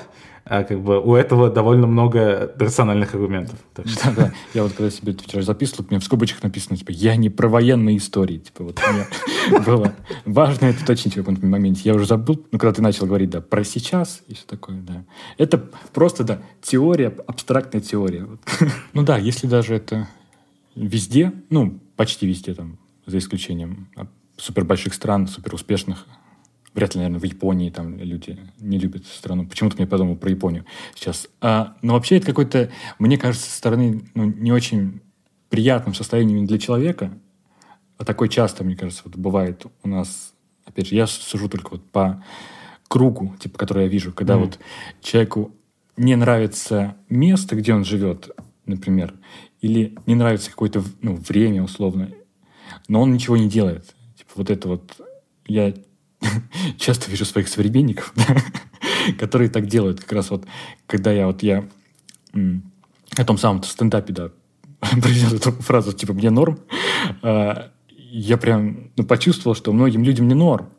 [0.50, 3.60] а, как бы у этого довольно много рациональных аргументов.
[3.76, 4.06] Так что...
[4.06, 4.34] Да, да.
[4.56, 7.48] Я вот когда себе вчера записывал, у меня в скобочках написано, типа, я не про
[7.48, 8.40] военные истории.
[8.40, 9.94] Типа, вот мне было
[10.26, 11.82] важно это уточнить в каком-то моменте.
[11.86, 15.06] Я уже забыл, ну, когда ты начал говорить, да, про сейчас и все такое, да.
[15.38, 15.60] Это
[15.94, 18.28] просто, да, теория, абстрактная теория.
[18.94, 20.08] Ну да, если даже это
[20.76, 23.88] везде, ну, почти везде там, за исключением
[24.36, 26.08] супер больших стран, супер успешных.
[26.74, 29.48] Вряд ли, наверное, в Японии там люди не любят страну.
[29.48, 30.66] Почему-то мне подумал про Японию
[30.96, 31.28] сейчас.
[31.42, 35.02] А, но вообще это какой-то, мне кажется, со стороны ну, не очень
[35.50, 37.12] приятным состоянием для человека.
[37.98, 40.34] А такое часто, мне кажется, вот бывает у нас.
[40.66, 42.24] Опять же, я сужу только вот по
[42.88, 44.40] кругу, типа, который я вижу, когда mm-hmm.
[44.40, 44.60] вот
[45.02, 45.56] человеку
[45.98, 48.30] не нравится место, где он живет,
[48.66, 49.16] например,
[49.62, 52.12] или не нравится какое-то ну, время условно,
[52.88, 53.96] но он ничего не делает
[54.36, 55.02] вот это вот
[55.48, 55.74] я
[56.78, 58.14] часто вижу своих современников,
[59.20, 60.02] которые так делают.
[60.02, 60.46] Как раз вот,
[60.88, 61.66] когда я вот я
[63.18, 64.30] о том самом стендапе, да,
[65.02, 66.60] произнес эту фразу, типа, мне норм,
[67.22, 70.70] а, я прям ну, почувствовал, что многим людям не норм.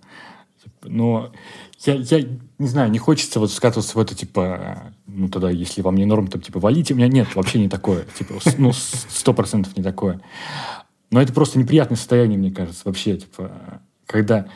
[0.83, 1.33] Но
[1.81, 2.27] я, я
[2.59, 6.29] не знаю, не хочется вот скатываться в это, типа, ну, тогда, если вам не норм,
[6.29, 6.95] то, типа, валите.
[6.95, 8.05] У меня нет, вообще не такое.
[8.19, 10.21] Типа, ну, сто процентов не такое.
[11.11, 14.47] Но это просто неприятное состояние, мне кажется, вообще, типа, когда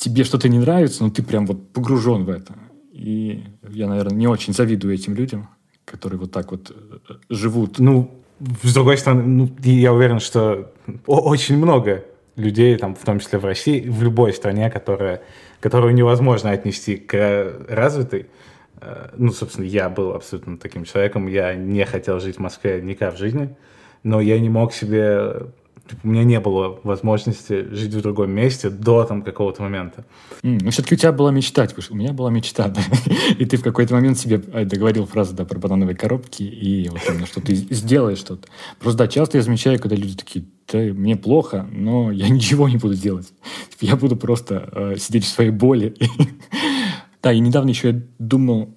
[0.00, 2.54] тебе что-то не нравится, но ты прям вот погружен в это.
[2.90, 5.50] И я, наверное, не очень завидую этим людям,
[5.84, 7.78] которые вот так вот э, живут.
[7.78, 8.10] Ну,
[8.62, 10.72] с другой стороны, ну, я уверен, что
[11.06, 12.04] очень много
[12.36, 15.20] людей, там, в том числе в России, в любой стране, которая,
[15.60, 18.30] которую невозможно отнести к развитой.
[18.80, 21.26] Э, ну, собственно, я был абсолютно таким человеком.
[21.26, 23.54] Я не хотел жить в Москве никак в жизни,
[24.02, 25.42] но я не мог себе
[26.02, 30.04] у меня не было возможности жить в другом месте до там какого-то момента.
[30.42, 32.80] Mm, ну, все-таки у тебя была мечта, типа, у меня была мечта, да.
[33.38, 37.00] И ты в какой-то момент себе э, договорил фразу, да, про банановые коробки, и вот
[37.08, 38.48] именно, что ты сделаешь что-то.
[38.78, 42.76] Просто, да, часто я замечаю, когда люди такие, да, мне плохо, но я ничего не
[42.76, 43.28] буду делать.
[43.70, 45.94] Типа, я буду просто э, сидеть в своей боли.
[47.22, 48.74] Да, и недавно еще я думал,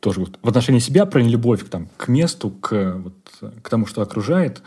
[0.00, 4.02] тоже вот в отношении себя про нелюбовь там, к месту, к, вот, к тому, что
[4.02, 4.62] окружает.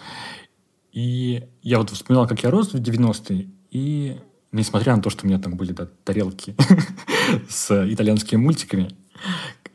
[0.92, 4.18] И я вот вспоминал, как я рос в 90-е, и
[4.52, 6.56] несмотря на то, что у меня там были да, тарелки
[7.50, 8.92] с итальянскими мультиками,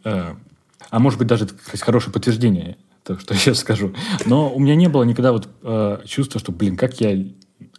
[0.05, 0.35] э,
[0.91, 3.95] а может быть даже кстати, хорошее подтверждение, то, что я сейчас скажу,
[4.27, 7.27] но у меня не было никогда вот э, чувства, что, блин, как я,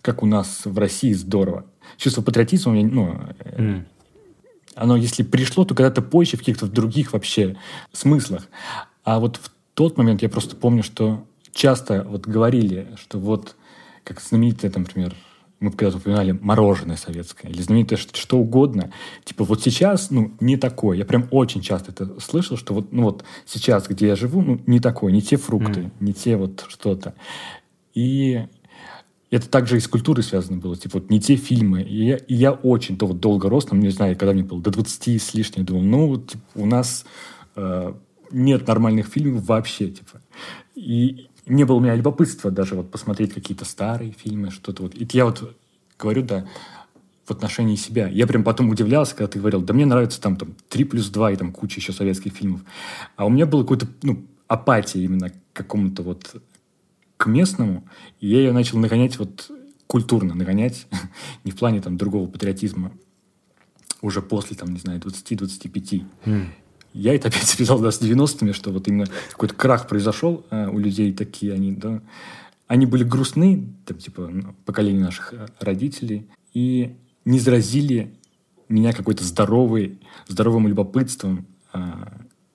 [0.02, 1.66] как у нас в России здорово.
[1.98, 3.86] Чувство патриотизма у меня, ну, mm.
[4.76, 7.56] оно если пришло, то когда-то позже в каких-то других вообще
[7.94, 8.48] смыслах.
[9.04, 11.28] А вот в тот момент я просто помню, что
[11.58, 13.55] часто вот говорили, что вот
[14.03, 15.16] как знаменитое, например,
[15.60, 18.91] мы когда-то упоминали мороженое советское или знаменитое что, что угодно.
[19.26, 20.97] Типа вот сейчас, ну, не такое.
[20.97, 24.62] Я прям очень часто это слышал, что вот, ну вот сейчас, где я живу, ну,
[24.68, 25.91] не такое, не те фрукты, mm.
[25.99, 27.16] не те вот что-то.
[27.95, 28.45] И
[29.32, 30.78] это также и с культурой связано было.
[30.78, 31.82] Типа вот не те фильмы.
[31.82, 34.62] И я, и я очень то вот долго рос, там, не знаю, когда мне было
[34.62, 37.03] до 20 с лишним, думал, ну, типа, у нас
[37.55, 37.93] э,
[38.32, 40.22] нет нормальных фильмов вообще, типа.
[40.76, 44.95] И не было у меня любопытства даже вот посмотреть какие-то старые фильмы, что-то вот.
[44.95, 45.56] И я вот
[45.98, 46.48] говорю, да,
[47.26, 48.08] в отношении себя.
[48.08, 51.32] Я прям потом удивлялся, когда ты говорил, да мне нравится там, там 3 плюс 2
[51.32, 52.62] и там куча еще советских фильмов.
[53.16, 56.41] А у меня была какая-то ну, апатия именно к какому-то вот
[57.18, 57.84] к местному,
[58.22, 59.52] и я ее начал нагонять вот
[59.88, 60.88] культурно, нагонять,
[61.43, 62.91] не в плане там другого патриотизма,
[64.02, 66.06] уже после, там, не знаю, 20-25.
[66.26, 66.45] Mm
[66.94, 70.80] я это опять связал да, с 90-ми, что вот именно какой-то крах произошел э, у
[70.80, 72.02] людей такие, они, да,
[72.68, 74.32] они были грустны, там, типа,
[74.66, 78.14] поколение наших э, родителей, и не заразили
[78.70, 81.80] меня какой-то здоровой, здоровым любопытством э,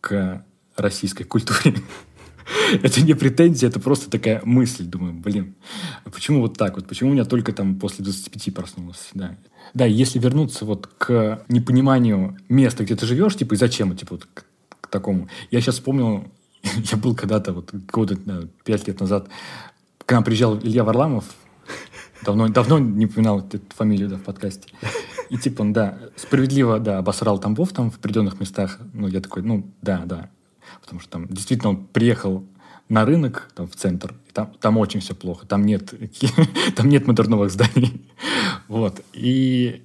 [0.00, 0.44] к
[0.76, 1.76] российской культуре.
[2.82, 4.84] это не претензия, это просто такая мысль.
[4.84, 5.54] Думаю, блин,
[6.04, 6.86] а почему вот так вот?
[6.86, 9.10] Почему у меня только там после 25 проснулось?
[9.14, 9.36] Да.
[9.74, 14.28] Да, если вернуться вот к непониманию места, где ты живешь, типа, и зачем, типа, вот
[14.32, 14.44] к,
[14.82, 15.28] к такому.
[15.50, 16.24] Я сейчас вспомнил,
[16.62, 18.18] я был когда-то, вот года
[18.64, 19.28] пять лет назад,
[20.04, 21.24] к нам приезжал Илья Варламов,
[22.24, 24.68] давно, давно не упоминал эту фамилию да, в подкасте.
[25.30, 28.78] И типа он, да, справедливо, да, обосрал Тамбов там в определенных местах.
[28.92, 30.30] Ну, я такой, ну, да, да.
[30.80, 32.44] Потому что там действительно он приехал
[32.92, 35.94] на рынок, там, в центр, и там, там очень все плохо, там нет,
[36.76, 38.06] там нет модерновых зданий.
[38.68, 39.00] вот.
[39.14, 39.82] И,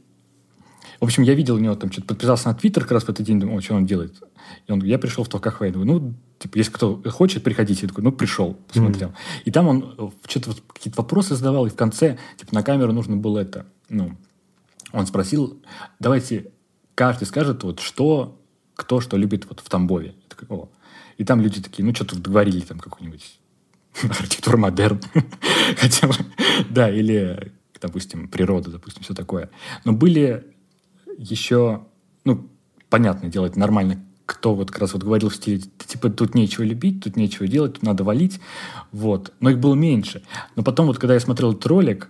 [1.00, 3.26] в общем, я видел у него там, что-то подписался на Твиттер как раз в этот
[3.26, 4.22] день, думал, что он делает.
[4.68, 7.84] И он, я пришел в Толкахвей, думаю, ну, типа, если кто хочет, приходите.
[7.84, 9.10] Я такой, ну, пришел, посмотрел.
[9.10, 9.44] Mm-hmm.
[9.46, 12.92] И там он э, что-то вот какие-то вопросы задавал, и в конце, типа, на камеру
[12.92, 14.18] нужно было это, ну,
[14.92, 15.62] он спросил,
[16.00, 16.52] давайте
[16.94, 18.38] каждый скажет, вот, что,
[18.76, 20.08] кто что любит вот в Тамбове.
[20.08, 20.70] Я такой, о,
[21.18, 23.40] и там люди такие, ну, что-то договорили там какую-нибудь
[24.04, 25.02] архитектура модерн.
[25.78, 26.14] Хотя бы,
[26.70, 27.52] да, или,
[27.82, 29.50] допустим, природа, допустим, все такое.
[29.84, 30.46] Но были
[31.18, 31.86] еще,
[32.24, 32.48] ну,
[32.90, 36.64] понятное дело, это нормально, кто вот как раз вот говорил в стиле, типа, тут нечего
[36.64, 38.40] любить, тут нечего делать, тут надо валить,
[38.92, 39.34] вот.
[39.40, 40.22] Но их было меньше.
[40.56, 42.10] Но потом вот, когда я смотрел этот ролик,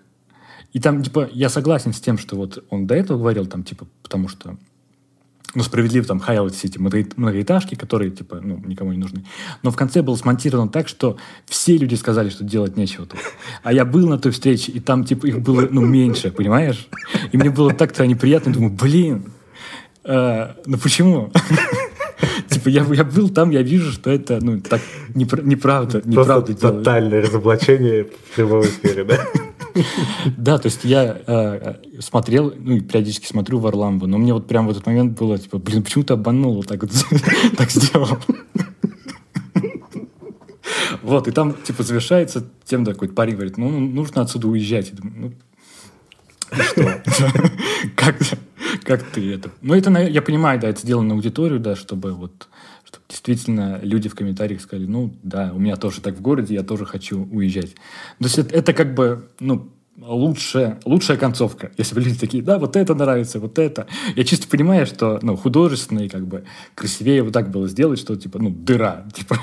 [0.74, 3.88] и там, типа, я согласен с тем, что вот он до этого говорил, там, типа,
[4.02, 4.58] потому что
[5.58, 9.26] ну, справедливо там хаялать все эти многоэтажки, которые, типа, ну, никому не нужны.
[9.64, 13.20] Но в конце было смонтировано так, что все люди сказали, что делать нечего тут.
[13.64, 16.88] А я был на той встрече, и там, типа, их было, ну, меньше, понимаешь?
[17.32, 18.54] И мне было так-то неприятно.
[18.54, 19.32] Думаю, блин,
[20.04, 21.32] э, ну почему?
[22.50, 24.82] Типа, я, я был там, я вижу, что это, ну, так
[25.16, 26.84] неправда, неправда делают.
[26.84, 29.18] тотальное разоблачение в прямом эфире, да?
[30.38, 34.68] Да, то есть я э, смотрел, ну, и периодически смотрю Варламова, но мне вот прям
[34.68, 36.92] в этот момент было, типа, блин, почему ты обманул, так вот
[37.58, 38.18] так сделал?
[41.02, 44.90] Вот, и там, типа, завершается тем, такой парень говорит, ну, нужно отсюда уезжать.
[44.90, 45.38] Я думаю,
[46.52, 47.02] ну, что?
[47.96, 48.18] как,
[48.84, 49.50] как ты это?
[49.62, 52.50] Ну, это, я понимаю, да, это сделано на аудиторию, да, чтобы вот
[52.88, 56.64] чтобы действительно люди в комментариях сказали, ну, да, у меня тоже так в городе, я
[56.64, 57.76] тоже хочу уезжать.
[58.20, 61.72] То есть это, это как бы, ну, лучше, лучшая концовка.
[61.78, 63.88] Если бы люди такие, да, вот это нравится, вот это.
[64.16, 68.16] Я чисто понимаю, что ну, художественно и как бы красивее вот так было сделать, что
[68.16, 69.38] типа, ну, дыра, типа,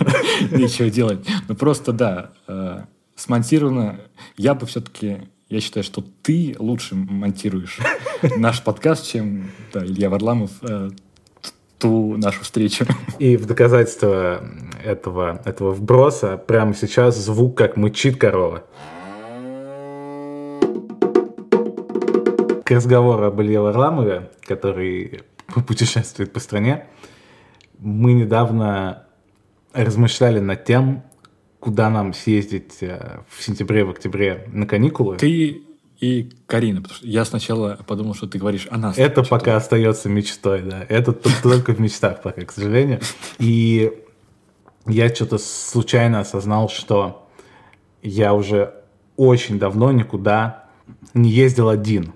[0.50, 1.26] нечего делать.
[1.46, 2.84] Ну, просто, да, э,
[3.14, 4.00] смонтировано.
[4.38, 5.18] Я бы все-таки,
[5.50, 7.78] я считаю, что ты лучше монтируешь
[8.38, 10.88] наш подкаст, чем да, Илья Варламов э,
[11.84, 12.86] ту нашу встречу.
[13.18, 14.42] И в доказательство
[14.82, 18.64] этого, этого вброса прямо сейчас звук, как мычит корова.
[22.64, 25.20] к разговору об Илье Варламове, который
[25.66, 26.86] путешествует по стране,
[27.78, 29.04] мы недавно
[29.74, 31.02] размышляли над тем,
[31.60, 35.18] куда нам съездить э, в сентябре, в октябре на каникулы.
[35.18, 35.63] Ты
[36.04, 38.98] и Карина, потому что я сначала подумал, что ты говоришь о нас.
[38.98, 40.84] Это пока остается мечтой, да.
[40.88, 43.00] Это только в мечтах пока, к сожалению.
[43.38, 43.92] И
[44.86, 47.28] я что-то случайно осознал, что
[48.02, 48.74] я уже
[49.16, 50.66] очень давно никуда
[51.14, 52.12] не ездил один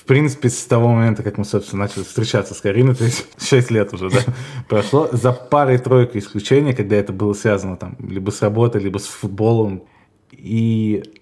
[0.00, 3.70] в принципе, с того момента, как мы, собственно, начали встречаться с Кариной, то есть 6
[3.70, 4.20] лет уже, да,
[4.68, 9.84] прошло, за парой-тройкой исключений, когда это было связано там либо с работой, либо с футболом.
[10.32, 11.19] И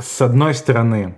[0.00, 1.16] с одной стороны,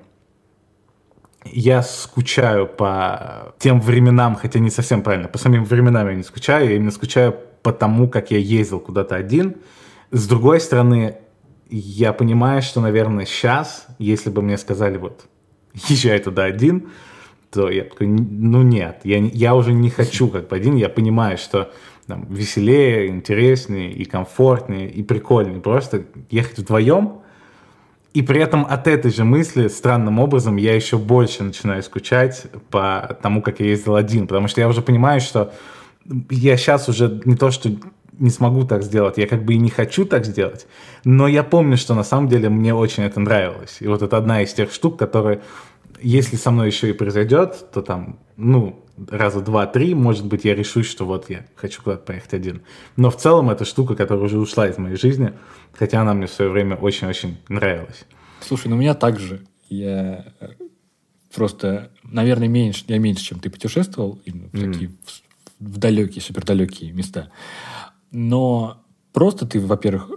[1.45, 6.69] я скучаю по тем временам, хотя не совсем правильно, по самим временам я не скучаю,
[6.69, 9.57] я именно скучаю по тому, как я ездил куда-то один.
[10.11, 11.17] С другой стороны,
[11.69, 15.27] я понимаю, что, наверное, сейчас, если бы мне сказали вот
[15.89, 16.91] езжай туда один,
[17.51, 21.39] то я такой, ну нет, я, я уже не хочу как бы один, я понимаю,
[21.39, 21.73] что
[22.07, 27.22] там, веселее, интереснее и комфортнее и прикольнее просто ехать вдвоем,
[28.15, 33.17] и при этом от этой же мысли, странным образом, я еще больше начинаю скучать по
[33.23, 35.53] тому, как я ездил один, потому что я уже понимаю, что
[36.31, 37.71] я сейчас уже не то, что
[38.19, 40.67] не смогу так сделать, я как бы и не хочу так сделать,
[41.05, 43.79] но я помню, что на самом деле мне очень это нравилось.
[43.81, 45.41] И вот это одна из тех штук, которые,
[46.03, 50.87] если со мной еще и произойдет, то там, ну, раза два-три, может быть, я решусь,
[50.87, 52.63] что вот я хочу куда-то поехать один.
[52.97, 55.33] Но в целом это штука, которая уже ушла из моей жизни,
[55.73, 58.05] хотя она мне в свое время очень-очень нравилась.
[58.41, 59.47] Слушай, ну у меня также.
[59.69, 60.49] Я э,
[61.35, 64.73] просто, наверное, меньше, я меньше, чем ты путешествовал в mm.
[64.73, 64.91] такие
[65.59, 67.31] в, далекие, супердалекие места.
[68.11, 70.11] Но просто ты, во-первых,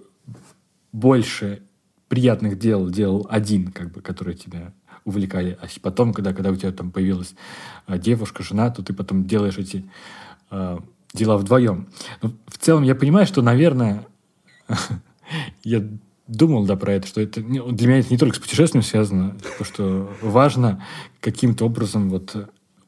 [0.92, 1.64] больше
[2.08, 4.74] приятных дел делал один, как бы, которые тебя
[5.06, 5.58] увлекали.
[5.62, 7.36] А потом, когда, когда у тебя там появилась
[7.86, 9.90] а, девушка, жена, то ты потом делаешь эти
[10.50, 10.84] а,
[11.14, 11.88] дела вдвоем.
[12.22, 14.06] Но в целом я понимаю, что, наверное,
[15.64, 15.88] я
[16.28, 19.64] думал, да, про это, что это для меня это не только с путешествием связано, то,
[19.64, 20.84] что важно
[21.22, 22.36] каким-то образом вот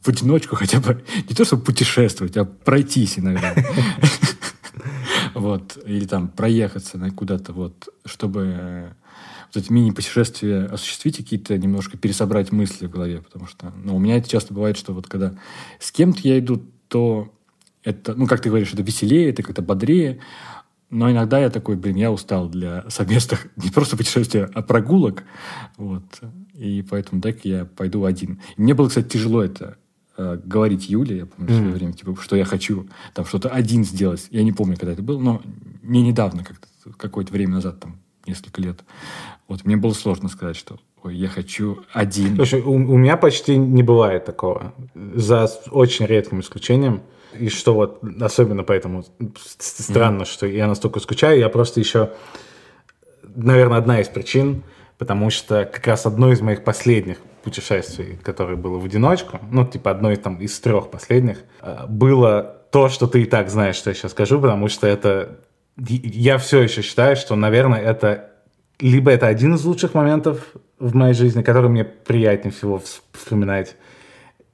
[0.02, 3.54] в одиночку хотя бы не то, чтобы путешествовать, а пройтись иногда.
[5.34, 8.92] Вот, или там проехаться куда-то, вот, чтобы э,
[9.54, 14.18] вот эти мини-путешествия осуществить, какие-то немножко пересобрать мысли в голове, потому что, ну, у меня
[14.18, 15.34] это часто бывает, что вот когда
[15.80, 17.34] с кем-то я иду, то
[17.84, 20.20] это, ну, как ты говоришь, это веселее, это как-то бодрее,
[20.90, 25.24] но иногда я такой, блин, я устал для совместных не просто путешествия, а прогулок,
[25.78, 26.04] вот,
[26.54, 28.42] и поэтому так я пойду один.
[28.58, 29.78] И мне было, кстати, тяжело это
[30.18, 31.54] э, говорить Юле, я помню, mm.
[31.54, 34.28] в свое время, типа, что я хочу там что-то один сделать.
[34.32, 35.42] Я не помню, когда это было, но
[35.84, 36.68] не недавно, как-то
[36.98, 38.80] какое-то время назад, там, несколько лет.
[39.48, 42.36] Вот мне было сложно сказать, что ой, я хочу один.
[42.36, 44.74] Слушай, у, у меня почти не бывает такого.
[44.94, 47.02] За очень редким исключением.
[47.38, 49.06] И что вот, особенно поэтому
[49.60, 50.26] странно, mm.
[50.26, 51.40] что я настолько скучаю.
[51.40, 52.12] Я просто еще,
[53.36, 54.64] наверное, одна из причин,
[54.98, 59.92] потому что как раз одно из моих последних путешествий, которое было в одиночку, ну, типа
[59.92, 63.90] одно из, там, из трех последних, э, было то, что ты и так знаешь, что
[63.90, 65.40] я сейчас скажу, потому что это...
[65.78, 68.32] Я все еще считаю, что, наверное, это
[68.80, 72.82] либо это один из лучших моментов в моей жизни, который мне приятнее всего
[73.14, 73.76] вспоминать,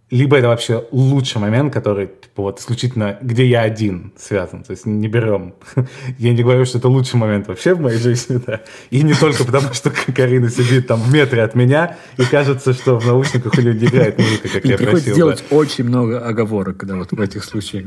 [0.09, 4.63] либо это вообще лучший момент, который типа, вот исключительно, где я один связан.
[4.63, 5.55] То есть не берем.
[6.19, 8.61] я не говорю, что это лучший момент вообще в моей жизни, да.
[8.91, 12.99] И не только потому, что Карина сидит там в метре от меня, и кажется, что
[12.99, 15.15] в наушниках у нее не играет музыка, как и я приходится просил.
[15.15, 15.55] делать да.
[15.55, 17.85] очень много оговорок, когда вот в этих случаях.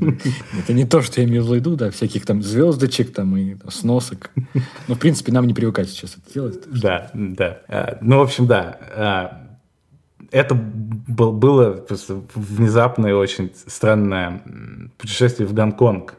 [0.59, 3.71] Это не то, что я имею в виду, да, всяких там звездочек там и там,
[3.71, 4.31] сносок.
[4.89, 6.61] Но, в принципе, нам не привыкать сейчас это делать.
[6.67, 7.59] Да, да.
[7.69, 9.46] А, ну, в общем, да а,
[10.31, 14.43] это было просто внезапное очень странное
[14.99, 16.15] путешествие в Гонконг,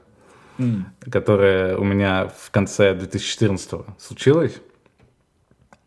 [0.57, 0.83] mm.
[1.11, 4.61] которое у меня в конце 2014 случилось.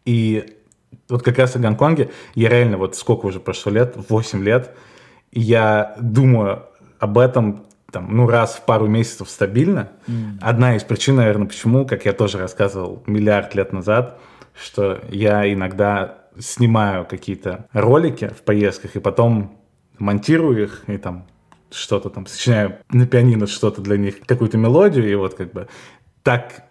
[0.05, 0.57] И
[1.09, 4.75] вот как раз в Гонконге я реально, вот сколько уже прошло лет, 8 лет,
[5.33, 6.65] я думаю
[6.99, 9.91] об этом там, ну, раз в пару месяцев стабильно.
[10.07, 10.39] Mm.
[10.41, 14.19] Одна из причин, наверное, почему, как я тоже рассказывал миллиард лет назад,
[14.55, 19.59] что я иногда снимаю какие-то ролики в поездках и потом
[19.99, 21.27] монтирую их и там
[21.71, 25.69] что-то там сочиняю на пианино что-то для них, какую-то мелодию, и вот как бы
[26.23, 26.65] так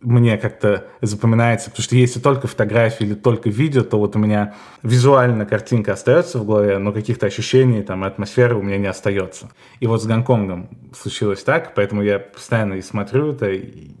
[0.00, 4.54] мне как-то запоминается, потому что если только фотографии или только видео, то вот у меня
[4.82, 9.50] визуально картинка остается в голове, но каких-то ощущений, там, атмосферы у меня не остается.
[9.80, 13.92] И вот с Гонконгом случилось так, поэтому я постоянно и смотрю это, и,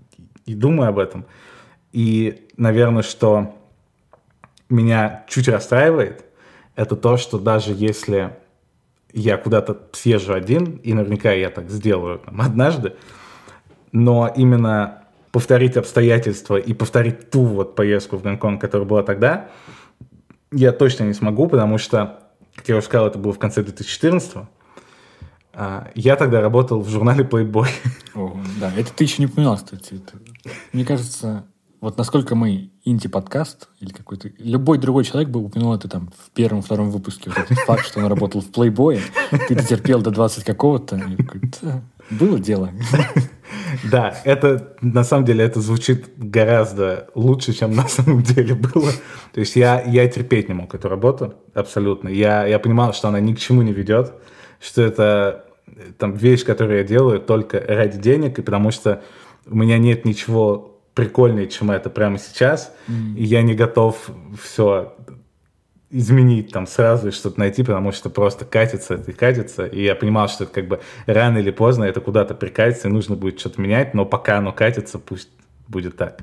[0.44, 1.24] и думаю об этом.
[1.92, 3.54] И, наверное, что
[4.68, 6.24] меня чуть расстраивает,
[6.74, 8.36] это то, что даже если
[9.12, 12.94] я куда-то съезжу один, и наверняка я так сделаю там, однажды,
[13.92, 19.48] но именно повторить обстоятельства и повторить ту вот поездку в Гонконг, которая была тогда,
[20.52, 22.20] я точно не смогу, потому что,
[22.54, 24.36] как я уже сказал, это было в конце 2014
[25.58, 27.68] а, я тогда работал в журнале Playboy.
[28.14, 29.94] О, да, это ты еще не упоминал, кстати.
[29.94, 30.18] Это,
[30.74, 31.46] мне кажется,
[31.80, 34.30] вот насколько мы инди-подкаст или какой-то...
[34.38, 37.30] Любой другой человек бы упомянул это там в первом-втором выпуске.
[37.30, 39.00] Вот этот факт, что он работал в Playboy.
[39.48, 41.00] Ты дотерпел до 20 какого-то.
[42.10, 42.70] Было дело.
[43.90, 48.90] Да, это на самом деле это звучит гораздо лучше, чем на самом деле было.
[49.32, 52.08] То есть я, я терпеть не мог эту работу абсолютно.
[52.08, 54.14] Я, я понимал, что она ни к чему не ведет,
[54.60, 55.44] что это
[55.98, 59.02] там вещь, которую я делаю только ради денег, и потому что
[59.46, 63.16] у меня нет ничего прикольнее, чем это прямо сейчас, mm.
[63.16, 64.10] и я не готов
[64.42, 64.96] все
[65.90, 69.66] изменить там сразу и что-то найти, потому что просто катится это и катится.
[69.66, 73.14] И я понимал, что это как бы рано или поздно это куда-то прикатится, и нужно
[73.14, 75.28] будет что-то менять, но пока оно катится, пусть
[75.68, 76.18] будет так.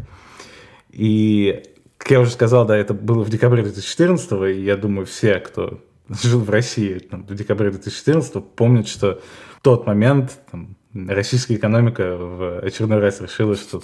[0.90, 1.64] И,
[1.98, 5.82] как я уже сказал, да, это было в декабре 2014, и я думаю, все, кто
[6.24, 9.22] жил в России там, в декабре 2014, помнят, что
[9.56, 13.82] в тот момент там, российская экономика в очередной раз решила, что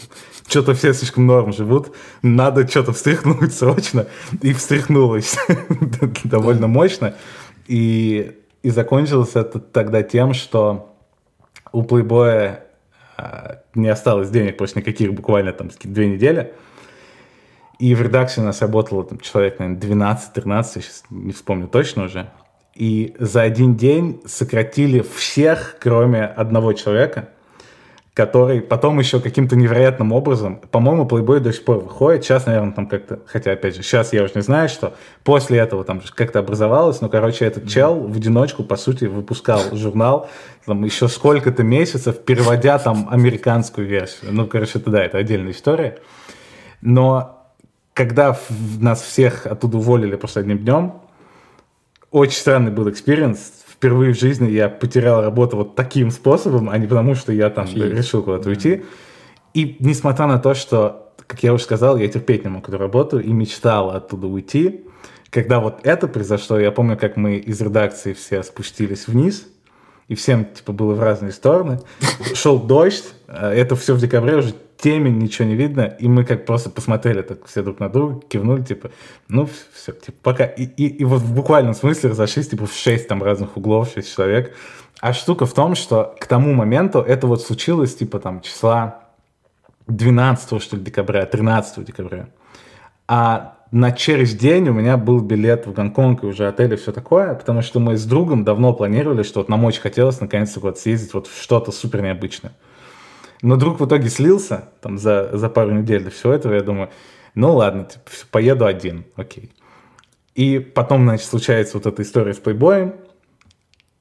[0.47, 4.07] что-то все слишком норм живут, надо что-то встряхнуть срочно,
[4.41, 5.38] и встряхнулось
[6.24, 7.16] довольно мощно.
[7.68, 10.95] И, и закончилось это тогда тем, что
[11.72, 12.66] у плейбоя
[13.18, 16.53] а, не осталось денег после никаких буквально там две недели.
[17.80, 22.30] И в редакции у нас работало там, человек, наверное, 12-13, сейчас не вспомню точно уже
[22.80, 27.28] и за один день сократили всех, кроме одного человека,
[28.14, 32.88] который потом еще каким-то невероятным образом, по-моему, Playboy до сих пор выходит, сейчас, наверное, там
[32.88, 37.02] как-то, хотя, опять же, сейчас я уже не знаю, что после этого там как-то образовалось,
[37.02, 40.30] но, короче, этот чел в одиночку, по сути, выпускал журнал
[40.66, 44.32] там еще сколько-то месяцев, переводя там американскую версию.
[44.34, 45.98] Ну, короче, это да, это отдельная история.
[46.82, 47.54] Но
[47.94, 48.38] когда
[48.80, 50.94] нас всех оттуда уволили просто одним днем,
[52.12, 53.54] очень странный был experience.
[53.68, 57.66] Впервые в жизни я потерял работу вот таким способом, а не потому, что я там
[57.66, 57.93] Офигеть.
[57.93, 58.84] решил куда-то уйти.
[59.53, 63.20] И несмотря на то, что, как я уже сказал, я терпеть не мог эту работу
[63.20, 64.86] и мечтал оттуда уйти,
[65.30, 69.47] когда вот это произошло, я помню, как мы из редакции все спустились вниз,
[70.10, 71.80] и всем типа было в разные стороны.
[72.34, 76.45] Шел дождь, э, это все в декабре уже темень, ничего не видно, и мы как
[76.45, 78.91] просто посмотрели так все друг на друга, кивнули, типа,
[79.28, 80.45] ну, все, типа, пока.
[80.45, 84.14] И, и, и вот в буквальном смысле разошлись, типа, в шесть там разных углов, шесть
[84.14, 84.55] человек.
[84.99, 89.03] А штука в том, что к тому моменту это вот случилось, типа, там, числа
[89.88, 92.30] 12 что ли, декабря, 13 декабря.
[93.07, 96.91] А на через день у меня был билет в Гонконг и уже отель и все
[96.91, 100.80] такое, потому что мы с другом давно планировали, что вот нам очень хотелось наконец-то вот
[100.80, 102.53] съездить вот в что-то супер необычное.
[103.41, 106.53] Но друг в итоге слился там за, за пару недель до всего этого.
[106.53, 106.89] Я думаю,
[107.36, 109.51] ну ладно, типа, поеду один, окей.
[110.36, 112.95] И потом, значит, случается вот эта история с плейбоем.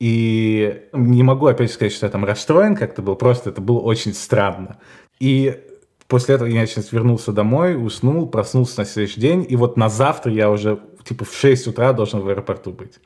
[0.01, 4.15] И не могу опять сказать, что я там расстроен как-то был, просто это было очень
[4.15, 4.79] странно.
[5.19, 5.61] И
[6.09, 10.33] после этого я, сейчас вернулся домой, уснул, проснулся на следующий день, и вот на завтра
[10.33, 12.99] я уже, типа, в 6 утра должен в аэропорту быть.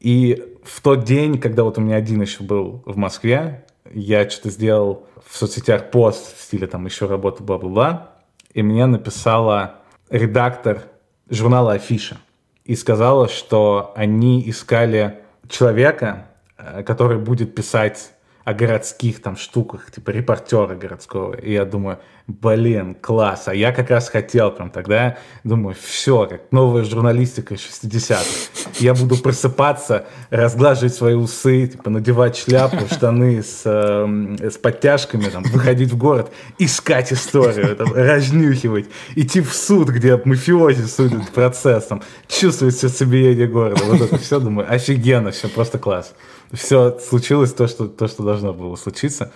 [0.00, 4.50] И в тот день, когда вот у меня один еще был в Москве, я что-то
[4.50, 8.12] сделал в соцсетях пост в стиле там еще работа, бла-бла-бла,
[8.52, 9.76] и мне написала
[10.10, 10.84] редактор
[11.28, 12.18] журнала «Афиша»
[12.64, 18.12] и сказала, что они искали человека, э, который будет писать
[18.48, 21.34] о городских там штуках, типа репортера городского.
[21.34, 21.98] И я думаю,
[22.28, 23.48] блин, класс.
[23.48, 28.70] А я как раз хотел прям тогда, думаю, все, как новая журналистика 60-х.
[28.78, 35.42] Я буду просыпаться, разглаживать свои усы, типа надевать шляпу, штаны с, э, с подтяжками, там,
[35.42, 38.86] выходить в город, искать историю, там, разнюхивать,
[39.16, 43.82] идти в суд, где мафиози судят процесс, там, чувствовать сердцебиение города.
[43.84, 46.14] Вот это все, думаю, офигенно, все просто класс
[46.52, 49.32] все случилось то, что, то, что должно было случиться.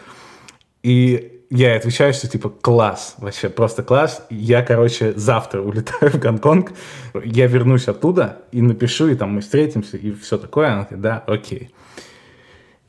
[0.83, 4.23] И я отвечаю, что типа класс, вообще просто класс.
[4.31, 6.73] Я, короче, завтра улетаю в Гонконг,
[7.25, 10.69] я вернусь оттуда и напишу, и там мы встретимся, и все такое.
[10.69, 11.71] Она говорит, да, окей.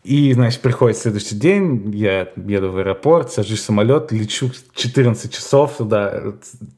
[0.06, 5.77] И, значит, приходит следующий день, я еду в аэропорт, сажусь в самолет, лечу 14 часов
[5.77, 6.34] туда.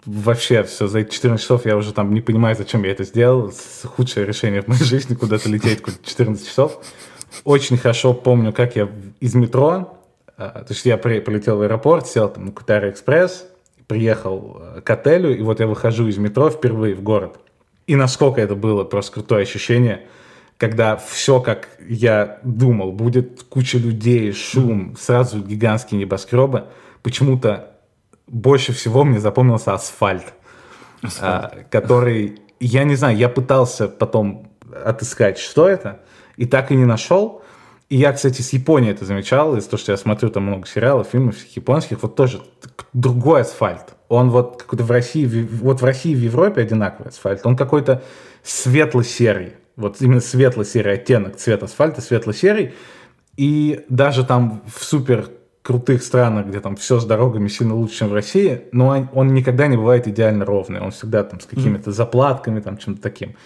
[0.06, 3.52] Вообще все, за эти 14 часов я уже там не понимаю, зачем я это сделал.
[3.84, 6.84] Худшее решение в моей жизни, куда-то лететь 14 часов.
[7.44, 8.90] Очень хорошо помню, как я
[9.20, 9.94] из метро,
[10.38, 13.48] то есть я полетел в аэропорт, сел там на Кутаре Экспресс,
[13.88, 17.38] приехал э, к отелю, и вот я выхожу из метро впервые в город.
[17.88, 20.07] И насколько это было просто крутое ощущение–
[20.57, 26.66] когда все, как я думал, будет куча людей, шум, сразу гигантские небоскребы,
[27.03, 27.72] почему-то
[28.28, 30.34] больше всего мне запомнился асфальт,
[31.02, 31.53] асфальт.
[31.53, 34.49] А, который, я не знаю, я пытался потом
[34.84, 35.99] отыскать, что это,
[36.38, 37.44] и так и не нашел.
[37.95, 41.07] И я, кстати, с Японии это замечал, из того, что я смотрю там много сериалов,
[41.07, 42.41] фильмов японских, вот тоже
[42.91, 43.95] другой асфальт.
[44.09, 48.03] Он вот какой-то в России, вот в России, в Европе одинаковый асфальт, он какой-то
[48.43, 52.73] светло-серый вот именно светло-серый оттенок цвета асфальта, светло-серый.
[53.38, 55.30] И даже там в супер
[55.61, 59.34] крутых странах, где там все с дорогами сильно лучше, чем в России, но он, он
[59.34, 60.81] никогда не бывает идеально ровный.
[60.81, 63.38] Он всегда там с какими-то заплатками, там чем-то таким.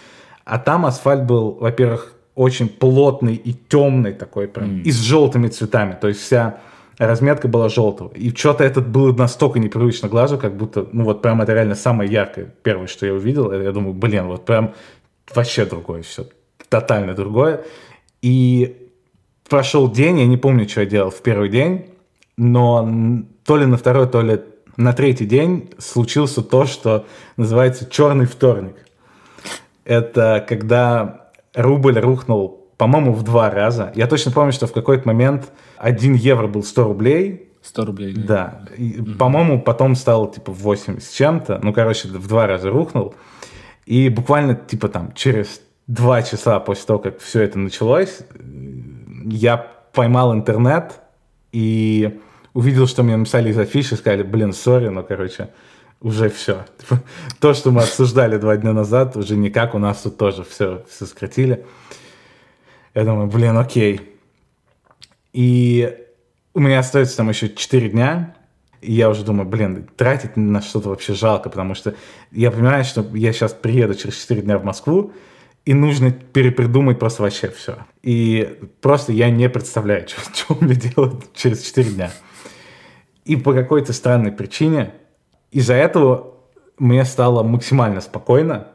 [0.44, 4.82] А там асфальт был, во-первых, очень плотный и темный такой, прям, mm.
[4.84, 5.94] и с желтыми цветами.
[6.00, 6.60] То есть вся
[6.96, 8.10] разметка была желтого.
[8.14, 12.10] И что-то это было настолько непривычно глазу, как будто, ну вот прям это реально самое
[12.10, 13.52] яркое, первое, что я увидел.
[13.52, 14.72] Я думаю, блин, вот прям
[15.34, 16.28] вообще другое все,
[16.70, 17.62] тотально другое.
[18.22, 18.88] И
[19.46, 21.90] прошел день, я не помню, что я делал в первый день,
[22.38, 22.88] но
[23.44, 24.40] то ли на второй, то ли
[24.78, 27.04] на третий день случился то, что
[27.36, 28.76] называется черный вторник.
[29.84, 31.19] Это когда
[31.54, 33.92] рубль рухнул, по-моему, в два раза.
[33.94, 37.50] Я точно помню, что в какой-то момент 1 евро был 100 рублей.
[37.62, 38.14] 100 рублей.
[38.14, 38.62] Да.
[38.76, 39.12] И, угу.
[39.18, 41.60] По-моему, потом стало типа 80 с чем-то.
[41.62, 43.14] Ну, короче, в два раза рухнул.
[43.84, 48.20] И буквально, типа, там, через два часа после того, как все это началось,
[49.26, 49.56] я
[49.92, 51.00] поймал интернет
[51.52, 52.20] и
[52.54, 55.50] увидел, что мне написали из афиши, сказали, блин, сори, но, короче,
[56.00, 56.64] уже все.
[57.40, 61.06] То, что мы обсуждали два дня назад, уже никак, у нас тут тоже все, все
[61.06, 61.64] сократили.
[62.94, 64.00] Я думаю, блин, окей.
[65.32, 65.96] И
[66.54, 68.34] у меня остается там еще 4 дня,
[68.80, 71.94] и я уже думаю, блин, тратить на что-то вообще жалко, потому что
[72.32, 75.12] я понимаю, что я сейчас приеду через 4 дня в Москву,
[75.66, 77.78] и нужно перепридумать просто вообще все.
[78.02, 82.10] И просто я не представляю, что, что мне делать через 4 дня.
[83.24, 84.94] И по какой-то странной причине
[85.50, 86.34] из-за этого
[86.78, 88.68] мне стало максимально спокойно,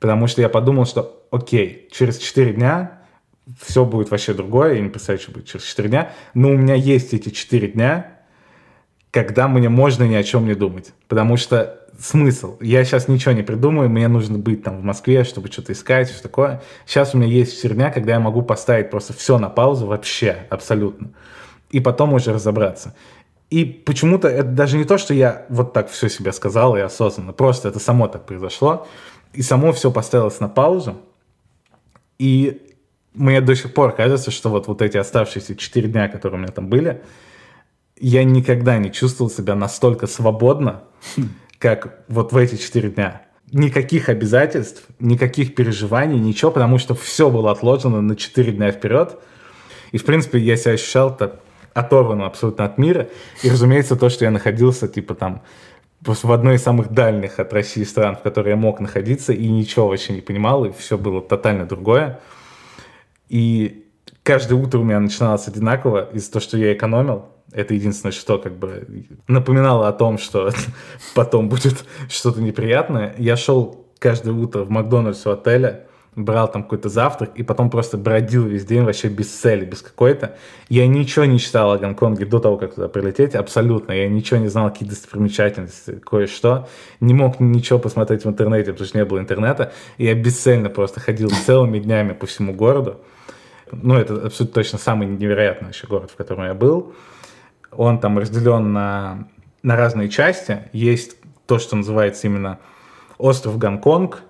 [0.00, 3.02] потому что я подумал, что окей, через 4 дня
[3.60, 6.74] все будет вообще другое, я не представляю, что будет через 4 дня, но у меня
[6.74, 8.18] есть эти 4 дня,
[9.10, 10.92] когда мне можно ни о чем не думать.
[11.08, 12.56] Потому что смысл?
[12.60, 16.22] Я сейчас ничего не придумаю, мне нужно быть там в Москве, чтобы что-то искать, что
[16.22, 16.62] такое.
[16.86, 21.10] Сейчас у меня есть херня, когда я могу поставить просто все на паузу вообще, абсолютно.
[21.70, 22.94] И потом уже разобраться.
[23.50, 27.32] И почему-то это даже не то, что я вот так все себе сказал и осознанно,
[27.32, 28.86] просто это само так произошло.
[29.32, 30.98] И само все поставилось на паузу.
[32.18, 32.62] И
[33.14, 36.52] мне до сих пор кажется, что вот, вот эти оставшиеся четыре дня, которые у меня
[36.52, 37.02] там были,
[37.98, 40.84] я никогда не чувствовал себя настолько свободно,
[41.58, 43.22] как вот в эти четыре дня.
[43.50, 49.18] Никаких обязательств, никаких переживаний, ничего, потому что все было отложено на четыре дня вперед.
[49.90, 51.40] И, в принципе, я себя ощущал так
[51.78, 53.08] оторванным абсолютно от мира.
[53.42, 55.42] И, разумеется, то, что я находился, типа, там,
[56.00, 59.88] в одной из самых дальних от России стран, в которой я мог находиться, и ничего
[59.88, 62.20] вообще не понимал, и все было тотально другое.
[63.28, 63.86] И
[64.22, 67.26] каждое утро у меня начиналось одинаково из-за того, что я экономил.
[67.52, 70.50] Это единственное, что как бы напоминало о том, что
[71.14, 73.14] потом будет что-то неприятное.
[73.18, 75.87] Я шел каждое утро в Макдональдс у отеля,
[76.18, 80.36] брал там какой-то завтрак и потом просто бродил весь день вообще без цели, без какой-то.
[80.68, 83.92] Я ничего не читал о Гонконге до того, как туда прилететь, абсолютно.
[83.92, 86.68] Я ничего не знал, какие достопримечательности, кое-что.
[87.00, 89.72] Не мог ничего посмотреть в интернете, потому что не было интернета.
[89.96, 93.00] И я бесцельно просто ходил целыми днями по всему городу.
[93.70, 96.94] Ну, это абсолютно точно самый невероятный еще город, в котором я был
[97.70, 99.28] он там разделен на,
[99.62, 100.68] на разные части.
[100.72, 101.16] Есть
[101.46, 102.58] то, что называется именно
[103.18, 104.22] остров Гонконг,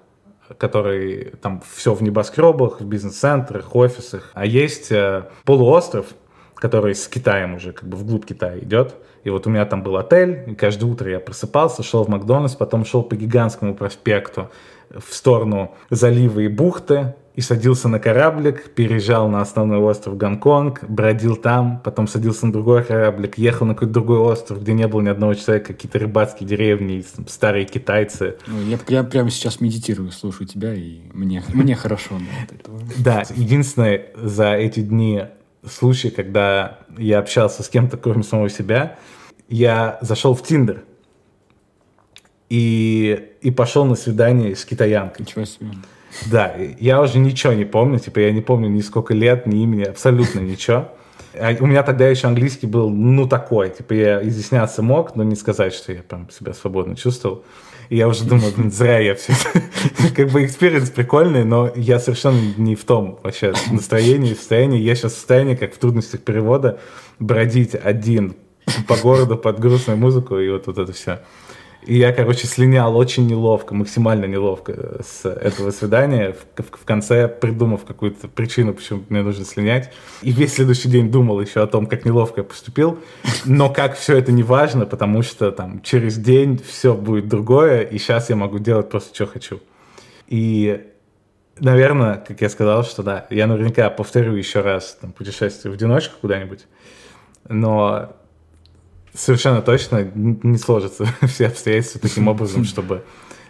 [0.56, 4.30] который там все в небоскребах, в бизнес-центрах, офисах.
[4.34, 6.06] А есть э, полуостров,
[6.54, 8.94] который с Китаем уже как бы вглубь Китая идет.
[9.24, 12.54] И вот у меня там был отель, и каждое утро я просыпался, шел в Макдональдс,
[12.54, 14.50] потом шел по гигантскому проспекту
[14.90, 21.36] в сторону залива и бухты, и садился на кораблик, переезжал на основной остров Гонконг, бродил
[21.36, 25.08] там, потом садился на другой кораблик, ехал на какой-то другой остров, где не было ни
[25.08, 28.38] одного человека, какие-то рыбацкие деревни, старые китайцы.
[28.48, 32.18] Ну, я, я прямо сейчас медитирую, слушаю тебя, и мне, мне хорошо.
[32.98, 35.22] Да, единственное за эти дни
[35.64, 38.98] случай, когда я общался с кем-то, кроме самого себя,
[39.48, 40.82] я зашел в Тиндер
[42.48, 45.24] и, и пошел на свидание с китаянкой.
[45.24, 45.68] Ничего себе.
[46.26, 49.84] Да, я уже ничего не помню, типа я не помню ни сколько лет, ни имени,
[49.84, 50.88] абсолютно ничего.
[51.34, 55.36] А у меня тогда еще английский был, ну, такой, типа я изъясняться мог, но не
[55.36, 57.44] сказать, что я прям себя свободно чувствовал.
[57.88, 59.32] И я уже думал, блин, зря я все
[60.14, 64.80] Как бы experience прикольный, но я совершенно не в том вообще настроении, состоянии.
[64.80, 66.80] Я сейчас в состоянии, как в трудностях перевода,
[67.18, 68.36] бродить один
[68.86, 71.20] по городу под грустную музыку и вот, вот это все.
[71.86, 77.28] И я, короче, слинял очень неловко, максимально неловко с этого свидания, в, в, в конце
[77.28, 79.92] придумав какую-то причину, почему мне нужно слинять.
[80.20, 82.98] И весь следующий день думал еще о том, как неловко я поступил.
[83.44, 87.98] Но как все это не важно, потому что там через день все будет другое, и
[87.98, 89.60] сейчас я могу делать просто, что хочу.
[90.26, 90.84] И
[91.60, 96.16] наверное, как я сказал, что да, я наверняка повторю еще раз там, путешествие в одиночку
[96.20, 96.66] куда-нибудь,
[97.48, 98.16] но
[99.18, 103.04] совершенно точно не сложатся все обстоятельства таким образом, чтобы,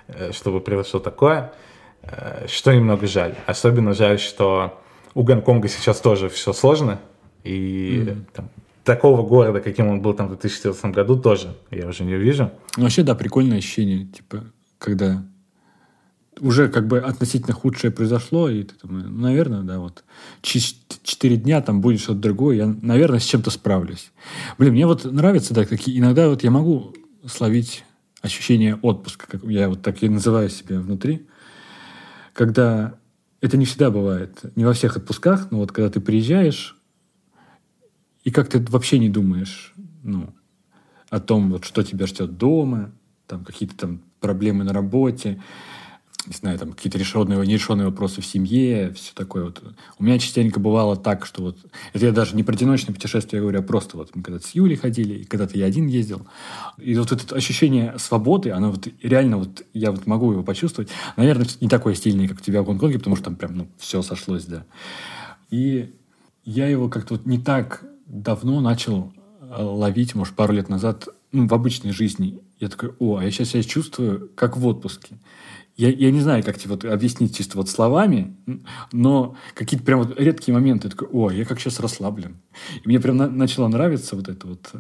[0.09, 1.53] э, чтобы произошло такое,
[2.03, 3.35] э, что немного жаль.
[3.47, 4.81] Особенно жаль, что
[5.15, 7.01] у Гонконга сейчас тоже все сложно,
[7.45, 8.25] и mm-hmm.
[8.35, 8.51] там,
[8.85, 12.51] такого города, каким он был там в 2014 году, тоже я уже не увижу.
[12.77, 14.45] Ну, вообще, да, прикольное ощущение, типа,
[14.79, 15.23] когда
[16.41, 20.05] уже как бы относительно худшее произошло, и ты думаешь, ну, наверное, да, вот
[20.43, 24.11] через 4 дня там будет что-то другое, я, наверное, с чем-то справлюсь.
[24.59, 26.95] Блин, мне вот нравится, да, какие иногда вот я могу
[27.27, 27.85] словить
[28.21, 31.27] ощущение отпуска, как я вот так и называю себя внутри,
[32.33, 32.95] когда
[33.41, 36.77] это не всегда бывает, не во всех отпусках, но вот когда ты приезжаешь,
[38.25, 40.35] и как ты вообще не думаешь, ну,
[41.09, 42.93] о том, вот, что тебя ждет дома,
[43.27, 45.41] там какие-то там проблемы на работе,
[46.29, 49.63] не знаю, там какие-то решенные, нерешенные вопросы в семье, все такое вот.
[49.99, 51.59] У меня частенько бывало так, что вот,
[51.93, 54.77] это я даже не про одиночное путешествие говорю, а просто вот мы когда-то с Юлей
[54.77, 56.27] ходили, и когда-то я один ездил.
[56.77, 60.91] И вот это ощущение свободы, оно вот реально вот, я вот могу его почувствовать.
[61.17, 64.03] Наверное, не такое стильное, как у тебя в Гонконге, потому что там прям, ну, все
[64.03, 64.67] сошлось, да.
[65.51, 65.95] И
[66.45, 71.47] я его как-то вот не так давно начал э, ловить, может, пару лет назад, ну,
[71.47, 72.41] в обычной жизни.
[72.61, 75.17] Я такой, о, а я сейчас себя чувствую как в отпуске
[75.79, 78.37] я, я не знаю, как тебе вот объяснить чисто вот словами,
[78.91, 82.37] но какие-то прям вот редкие моменты, такой, о, я как сейчас расслаблен.
[82.85, 84.73] И мне прям на, начало нравиться вот это вот.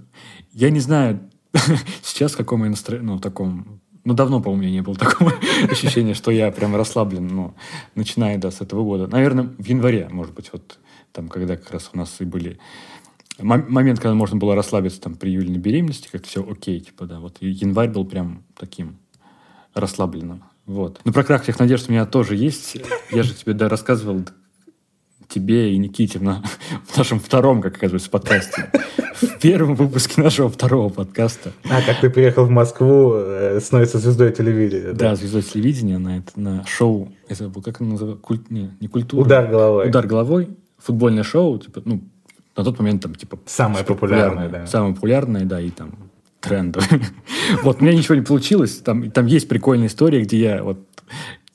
[0.53, 1.21] Я не знаю
[2.03, 5.33] сейчас, в каком я настроении, ну, таком ну, давно, по-моему, у меня не было такого
[5.71, 7.55] ощущения, что я прям расслаблен, ну,
[7.95, 9.07] начиная, да, с этого года.
[9.07, 10.81] Наверное, в январе, может быть, вот
[11.13, 12.59] там, когда как раз у нас и были
[13.41, 17.37] момент, когда можно было расслабиться там при Юлиной беременности, как все окей, типа, да, вот
[17.41, 18.99] январь был прям таким
[19.75, 20.43] расслабленным.
[20.69, 21.01] Вот.
[21.05, 22.77] Ну, про крах всех надежд у меня тоже есть.
[23.11, 24.21] Я же тебе, да, рассказывал
[25.27, 26.43] тебе и Никите на,
[26.87, 28.71] в нашем втором, как оказывается, подкасте.
[29.15, 31.53] В первом выпуске нашего второго подкаста.
[31.71, 34.93] А, как ты приехал в Москву, э, становится звездой телевидения.
[34.93, 38.71] Да, да звездой телевидения на, это, на шоу, я забыл, как оно называется, Культ, не,
[38.79, 39.23] не культура.
[39.23, 39.89] Удар головой.
[39.89, 40.51] Удар головой.
[40.77, 42.03] Футбольное шоу, типа, ну,
[42.57, 43.39] на тот момент там, типа...
[43.47, 44.67] Самое популярное, популярное, да.
[44.67, 46.89] Самое популярное, да, и там трендовый.
[47.63, 48.79] вот, у меня ничего не получилось.
[48.79, 50.87] Там, там есть прикольная история, где я вот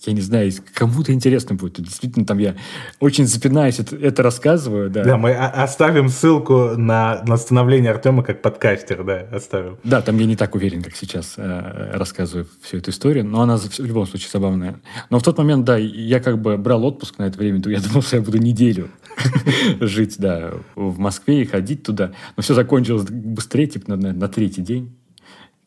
[0.05, 1.81] я не знаю, кому-то интересно будет.
[1.81, 2.55] Действительно, там я
[2.99, 4.89] очень запинаюсь, это, это рассказываю.
[4.89, 5.03] Да.
[5.03, 9.77] да, мы оставим ссылку на, на становление Артема как подкастер, да, оставим.
[9.83, 13.57] Да, там я не так уверен, как сейчас э, рассказываю всю эту историю, но она
[13.57, 14.79] в любом случае забавная.
[15.09, 17.79] Но в тот момент, да, я как бы брал отпуск на это время, то я
[17.87, 18.89] думал, что я буду неделю
[19.79, 22.11] жить, да, в Москве и ходить туда.
[22.35, 24.95] Но все закончилось быстрее, типа на, на третий день,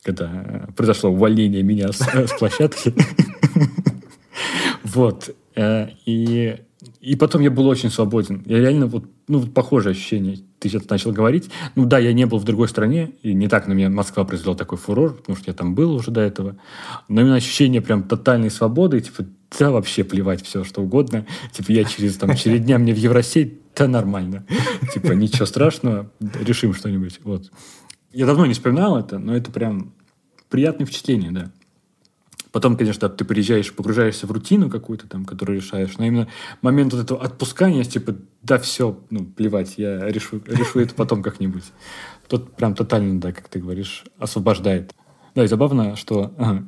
[0.02, 2.94] когда произошло увольнение меня с, с площадки.
[4.97, 5.36] Вот.
[5.55, 6.56] Э, и,
[7.01, 8.43] и потом я был очень свободен.
[8.47, 10.39] Я реально вот, ну, вот похожее ощущение.
[10.59, 11.51] Ты сейчас начал говорить.
[11.74, 14.56] Ну да, я не был в другой стране, и не так на меня Москва произвела
[14.56, 16.56] такой фурор, потому что я там был уже до этого.
[17.09, 19.27] Но именно ощущение прям тотальной свободы, типа,
[19.59, 21.27] да, вообще плевать все, что угодно.
[21.52, 24.47] Типа, я через, там, через дня мне в Евросеть, да, нормально.
[24.94, 27.20] Типа, ничего страшного, решим что-нибудь.
[27.23, 27.51] Вот.
[28.14, 29.93] Я давно не вспоминал это, но это прям
[30.48, 31.52] приятное впечатление, да.
[32.57, 35.99] Потом, конечно, ты приезжаешь, погружаешься в рутину какую-то там, которую решаешь.
[35.99, 36.28] Но именно
[36.62, 41.65] момент вот этого отпускания, типа, да все, ну, плевать, я решу, решу это потом как-нибудь.
[42.27, 44.95] Тут прям тотально, да, как ты говоришь, освобождает.
[45.35, 46.66] Да, и забавно, что ага,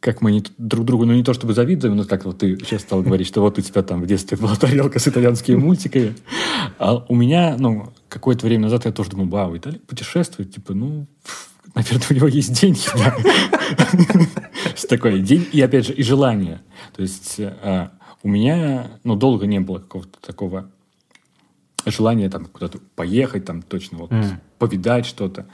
[0.00, 2.80] как мы не, друг другу, ну не то чтобы завидуем, но как вот ты сейчас
[2.80, 6.16] стал говорить, что вот у тебя там в детстве была тарелка с итальянскими мультиками,
[6.78, 11.06] а у меня, ну, какое-то время назад я тоже думал, вау, Италия путешествует, типа, ну,
[11.74, 13.16] наверное, у него есть деньги, да.
[14.88, 16.60] Такое день, и опять же, и желание.
[16.94, 17.92] То есть а,
[18.22, 20.70] у меня, ну, долго не было какого-то такого
[21.86, 24.12] желания там куда-то поехать, там точно вот
[24.58, 25.46] повидать что-то.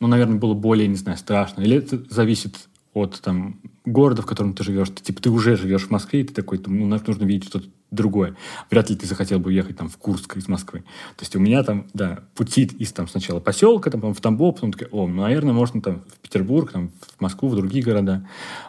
[0.00, 1.62] Ну, наверное, было более, не знаю, страшно.
[1.62, 3.60] Или это зависит от там
[3.92, 4.90] города, в котором ты живешь.
[4.90, 8.36] Ты, типа, ты уже живешь в Москве, и ты такой, ну, нужно видеть что-то другое.
[8.70, 10.80] Вряд ли ты захотел бы уехать там в Курск из Москвы.
[11.16, 14.72] То есть у меня там, да, пути из там сначала поселка, там, в Тамбов, потом
[14.72, 18.28] такой, о, ну, наверное, можно там в Петербург, там, в Москву, в другие города.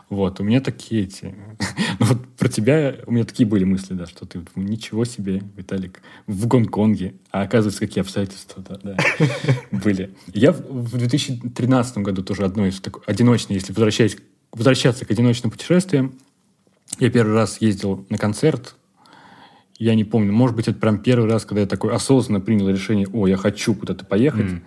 [0.10, 1.36] Вот, у меня такие эти...
[2.00, 6.02] ну, вот про тебя у меня такие были мысли, да, что ты ничего себе, Виталик,
[6.26, 7.16] в Гонконге.
[7.32, 8.98] А оказывается, какие обстоятельства да, да,
[9.72, 10.16] были.
[10.34, 14.18] Я в 2013 году тоже одно из такой, одиночное, если возвращаясь,
[14.52, 16.14] возвращаться к одиночным путешествиям,
[17.00, 18.76] я первый раз ездил на концерт
[19.80, 23.08] я не помню, может быть, это прям первый раз, когда я такой осознанно принял решение,
[23.14, 24.52] о, я хочу куда-то поехать.
[24.52, 24.62] Mm.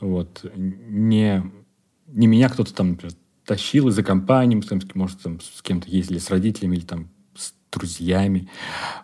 [0.00, 0.44] Вот.
[0.54, 1.42] Не,
[2.08, 3.14] не меня кто-то там, например,
[3.46, 4.62] тащил из-за компании,
[4.94, 8.50] может, там, с кем-то ездили, с родителями или там с друзьями.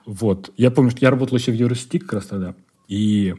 [0.04, 0.52] Вот.
[0.58, 2.54] Я помню, что я работал еще в Евросети как раз тогда.
[2.86, 3.34] И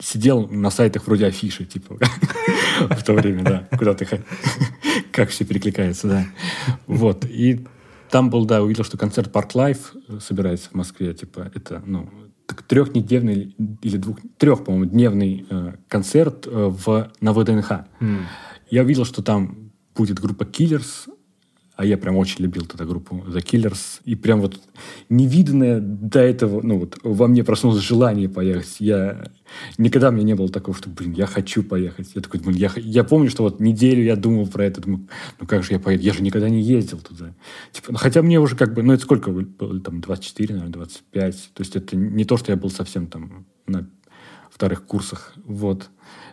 [0.00, 1.98] сидел на сайтах вроде афиши, типа,
[2.80, 4.06] в то время, да, куда ты...
[5.12, 6.26] Как все перекликается, да.
[6.86, 7.24] Вот.
[7.24, 7.66] И
[8.10, 11.14] там был, да, увидел, что концерт Park Life э, собирается в Москве.
[11.14, 12.08] Типа, это, ну,
[12.66, 17.70] трехнедельный или двух, трех, по-моему, дневный э, концерт э, в, на ВДНХ.
[18.00, 18.22] Mm.
[18.70, 21.08] Я увидел, что там будет группа Killers,
[21.80, 24.02] а я прям очень любил тогда группу The Killers.
[24.04, 24.60] И прям вот
[25.08, 28.76] невиданное до этого, ну вот во мне проснулось желание поехать.
[28.80, 29.30] Я
[29.78, 32.10] никогда мне не было такого, что, блин, я хочу поехать.
[32.14, 35.08] Я такой, блин, я, я помню, что вот неделю я думал про это, думаю,
[35.40, 36.02] ну как же я поеду?
[36.02, 37.32] Я же никогда не ездил туда.
[37.72, 41.50] Типа, ну, хотя мне уже как бы, ну это сколько было, там, 24, наверное, 25.
[41.54, 43.88] То есть это не то, что я был совсем там на
[44.50, 45.32] вторых курсах.
[45.46, 45.88] Вот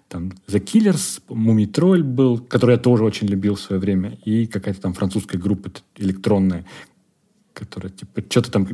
[0.07, 4.81] там The Killers, Мумитроль был, который я тоже очень любил в свое время, и какая-то
[4.81, 6.65] там французская группа электронная,
[7.53, 8.67] которая типа что-то там...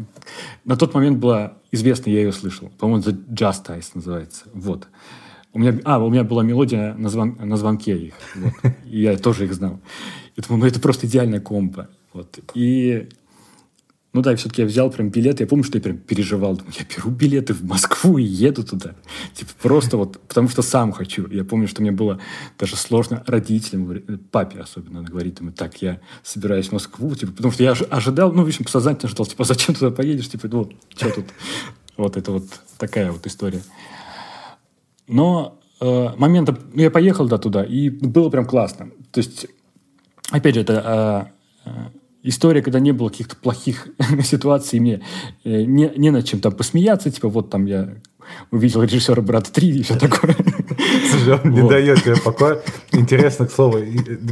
[0.66, 2.72] На тот момент была известна, я ее слышал.
[2.78, 4.46] По-моему, The Justice называется.
[4.54, 4.88] Вот.
[5.54, 8.14] У меня, а, у меня была мелодия на, звон, на звонке их.
[8.36, 8.54] Вот.
[8.86, 9.80] И я тоже их знал.
[10.36, 11.90] И думаю, ну это просто идеальная комба.
[12.12, 12.40] Вот.
[12.54, 13.10] И
[14.14, 15.40] ну да, и все-таки я взял прям билет.
[15.40, 16.56] Я помню, что я прям переживал.
[16.56, 18.94] Думаю, я беру билеты в Москву и еду туда.
[19.34, 21.28] Типа просто вот, потому что сам хочу.
[21.32, 22.20] Я помню, что мне было
[22.60, 27.52] даже сложно родителям, папе особенно, она говорит ему, так, я собираюсь в Москву, типа, потому
[27.52, 31.10] что я ожидал, ну, в общем, подсознательно ожидал, типа, зачем туда поедешь, типа, ну, что
[31.10, 31.26] тут?
[31.98, 32.46] Вот это вот
[32.78, 33.64] такая вот история.
[35.08, 38.92] Но э, ну, я поехал да, туда, и было прям классно.
[39.12, 39.48] То есть,
[40.30, 41.32] опять же, это
[41.66, 43.88] э, э история, когда не было каких-то плохих
[44.24, 45.02] ситуаций, мне
[45.44, 47.96] э, не, не над чем там посмеяться, типа вот там я
[48.52, 50.36] увидел режиссера «Брат 3» и все такое.
[51.10, 52.62] Слушай, он не дает тебе покоя.
[52.92, 53.80] Интересно, к слову,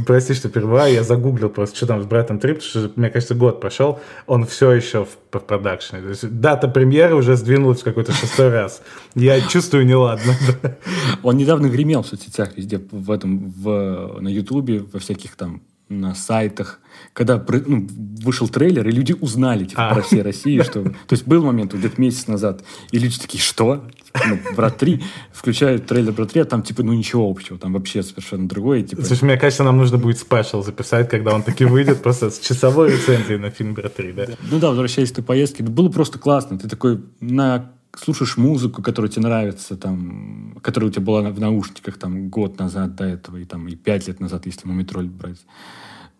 [0.06, 3.34] прости, что перебиваю, я загуглил просто, что там с «Братом 3», потому что, мне кажется,
[3.34, 6.00] год прошел, он все еще в продакшне.
[6.00, 8.82] То есть дата премьеры уже сдвинулась в какой-то шестой раз.
[9.14, 10.34] Я чувствую неладно.
[11.22, 15.62] Он недавно гремел в соцсетях везде, в этом, в, на Ютубе, во всяких там
[16.00, 16.80] на сайтах,
[17.12, 17.86] когда ну,
[18.22, 19.94] вышел трейлер, и люди узнали типа, а.
[19.94, 20.82] про всей России, что...
[21.06, 23.84] То есть был момент, где-то месяц назад, и люди такие, что?
[24.26, 25.02] Ну, «Брат 3»,
[25.32, 28.82] включают трейлер «Брат 3», а там, типа, ну, ничего общего, там вообще совершенно другое.
[28.82, 29.02] Типа...
[29.02, 32.92] Слушай, мне кажется, нам нужно будет спешл записать, когда он таки выйдет, просто с часовой
[32.92, 34.26] рецензией на фильм «Брат 3», да?
[34.50, 36.58] Ну да, возвращаясь к той поездке, было просто классно.
[36.58, 41.98] Ты такой на слушаешь музыку, которая тебе нравится, там, которая у тебя была в наушниках
[41.98, 45.40] там год назад до этого, и там и пять лет назад, если Мумитроль брать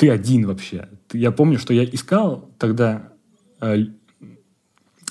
[0.02, 0.88] ты один вообще.
[1.12, 3.12] Я помню, что я искал тогда
[3.60, 3.84] э,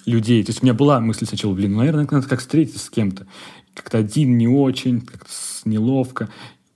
[0.05, 0.43] людей.
[0.43, 3.25] То есть у меня была мысль сначала, блин, ну, наверное, надо как встретиться с кем-то.
[3.73, 5.31] Как-то один не очень, как-то
[5.63, 6.29] неловко.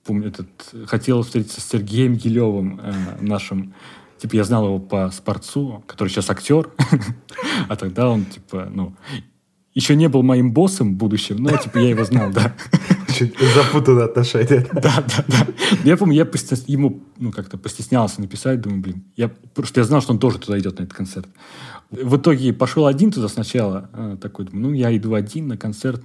[0.05, 0.47] Помню, этот,
[0.85, 3.73] хотел встретиться с Сергеем Елевым, э, нашим
[4.17, 6.71] типа, я знал его по спортцу, который сейчас актер,
[7.67, 8.95] а тогда он, типа, ну,
[9.75, 12.55] еще не был моим боссом в будущем, но, типа, я его знал, да.
[13.13, 14.65] Чуть запутанное отношение.
[14.73, 15.47] Да, да, да.
[15.83, 16.27] Я помню, я
[16.67, 20.57] ему ну, как-то постеснялся написать, думаю, блин, я, просто я знал, что он тоже туда
[20.57, 21.27] идет на этот концерт.
[21.91, 26.01] В итоге пошел один туда сначала, э, такой, думаю, ну, я иду один на концерт,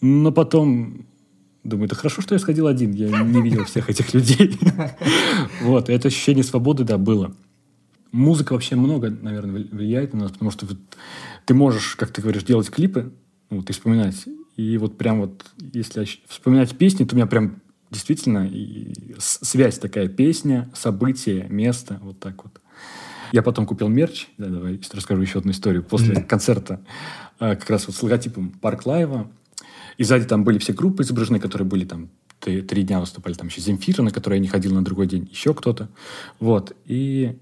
[0.00, 1.06] но потом
[1.66, 4.56] Думаю, это хорошо, что я сходил один, я не видел всех этих людей.
[5.62, 7.34] Вот, это ощущение свободы, да, было.
[8.16, 10.66] Музыка вообще много, наверное, влияет на нас, потому что
[11.44, 13.12] ты можешь, как ты говоришь, делать клипы,
[13.50, 14.26] вот, и вспоминать
[14.56, 17.60] и вот прям вот, если вспоминать песни, то у меня прям
[17.90, 22.60] действительно и связь такая, песня, событие, место, вот так вот.
[23.32, 25.82] Я потом купил мерч, да, давай расскажу еще одну историю.
[25.82, 26.26] После mm-hmm.
[26.26, 26.80] концерта
[27.38, 29.30] э, как раз вот с логотипом Парк Лайва,
[29.98, 32.08] и сзади там были все группы изображены, которые были там
[32.40, 35.28] три, три дня выступали, там еще Земфира, на которой я не ходил на другой день,
[35.30, 35.88] еще кто-то.
[36.38, 37.36] Вот, и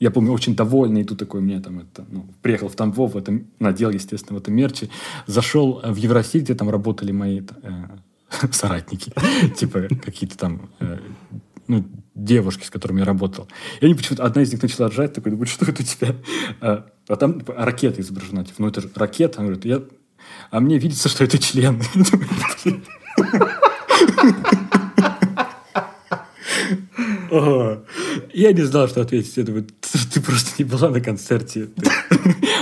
[0.00, 3.16] я помню, очень довольный, и тут такой, мне там это, ну, приехал в Тамбов, в
[3.16, 4.88] этом, надел, естественно, в этом мерче,
[5.26, 7.84] зашел в Евросеть, где там работали мои э,
[8.52, 9.12] соратники,
[9.56, 10.98] типа какие-то там э,
[11.68, 11.84] ну,
[12.14, 13.46] девушки, с которыми я работал.
[13.80, 16.16] И они почему-то, одна из них начала ржать, такой, думаю, что это у тебя?
[16.60, 19.38] А, а там типа, ракета изображена, типа, ну это же ракета.
[19.38, 19.82] Она говорит, я...
[20.50, 21.82] а мне видится, что это член.
[27.30, 29.36] Я не знал, что ответить.
[29.36, 29.66] Я думаю,
[30.12, 31.68] ты просто не была на концерте.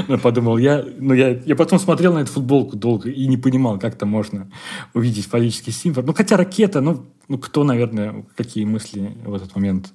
[0.08, 3.78] Ну, подумал, я, ну, я, я потом смотрел на эту футболку долго и не понимал,
[3.78, 4.48] как то можно
[4.94, 6.04] увидеть фаллический символ.
[6.04, 9.92] Ну, хотя ракета, ну, ну кто, наверное, какие мысли в этот момент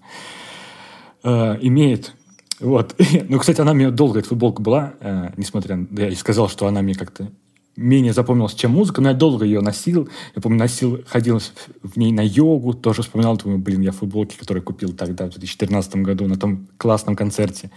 [1.23, 2.13] э, имеет.
[2.59, 2.95] Вот.
[3.29, 5.87] ну, кстати, она мне долго, эта футболка была, э, несмотря на...
[5.91, 7.29] Я и сказал, что она мне как-то
[7.75, 10.09] менее запомнилась, чем музыка, но я долго ее носил.
[10.35, 11.41] Я помню, носил, ходил
[11.81, 15.95] в ней на йогу, тоже вспоминал, думаю, блин, я футболки, которые купил тогда, в 2014
[15.97, 17.71] году, на том классном концерте.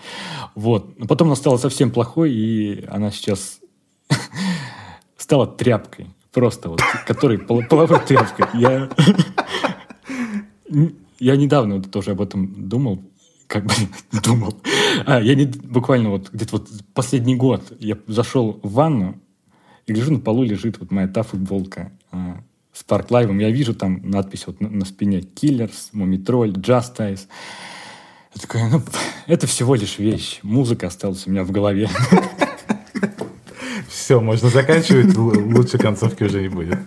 [0.55, 0.99] Вот.
[0.99, 3.61] Но потом она стала совсем плохой, и она сейчас
[5.17, 6.09] стала тряпкой.
[6.33, 8.47] Просто вот, который половой тряпкой.
[8.55, 8.91] Я,
[11.21, 13.01] я недавно вот тоже об этом думал,
[13.47, 13.73] как бы
[14.25, 14.61] думал.
[15.07, 19.21] А, я не, буквально вот где-то вот последний год я зашел в ванну,
[19.87, 22.41] и гляжу, на полу лежит вот моя та футболка а,
[22.73, 23.39] с Парк Лайвом.
[23.39, 27.27] Я вижу там надпись вот на, на спине Killers, Мумитроль, Justice.
[28.35, 28.83] Я такой, ну,
[29.27, 30.41] это всего лишь вещь.
[30.43, 31.89] Музыка осталась у меня в голове.
[33.89, 36.79] Все, можно заканчивать, лучше концовки уже не будет.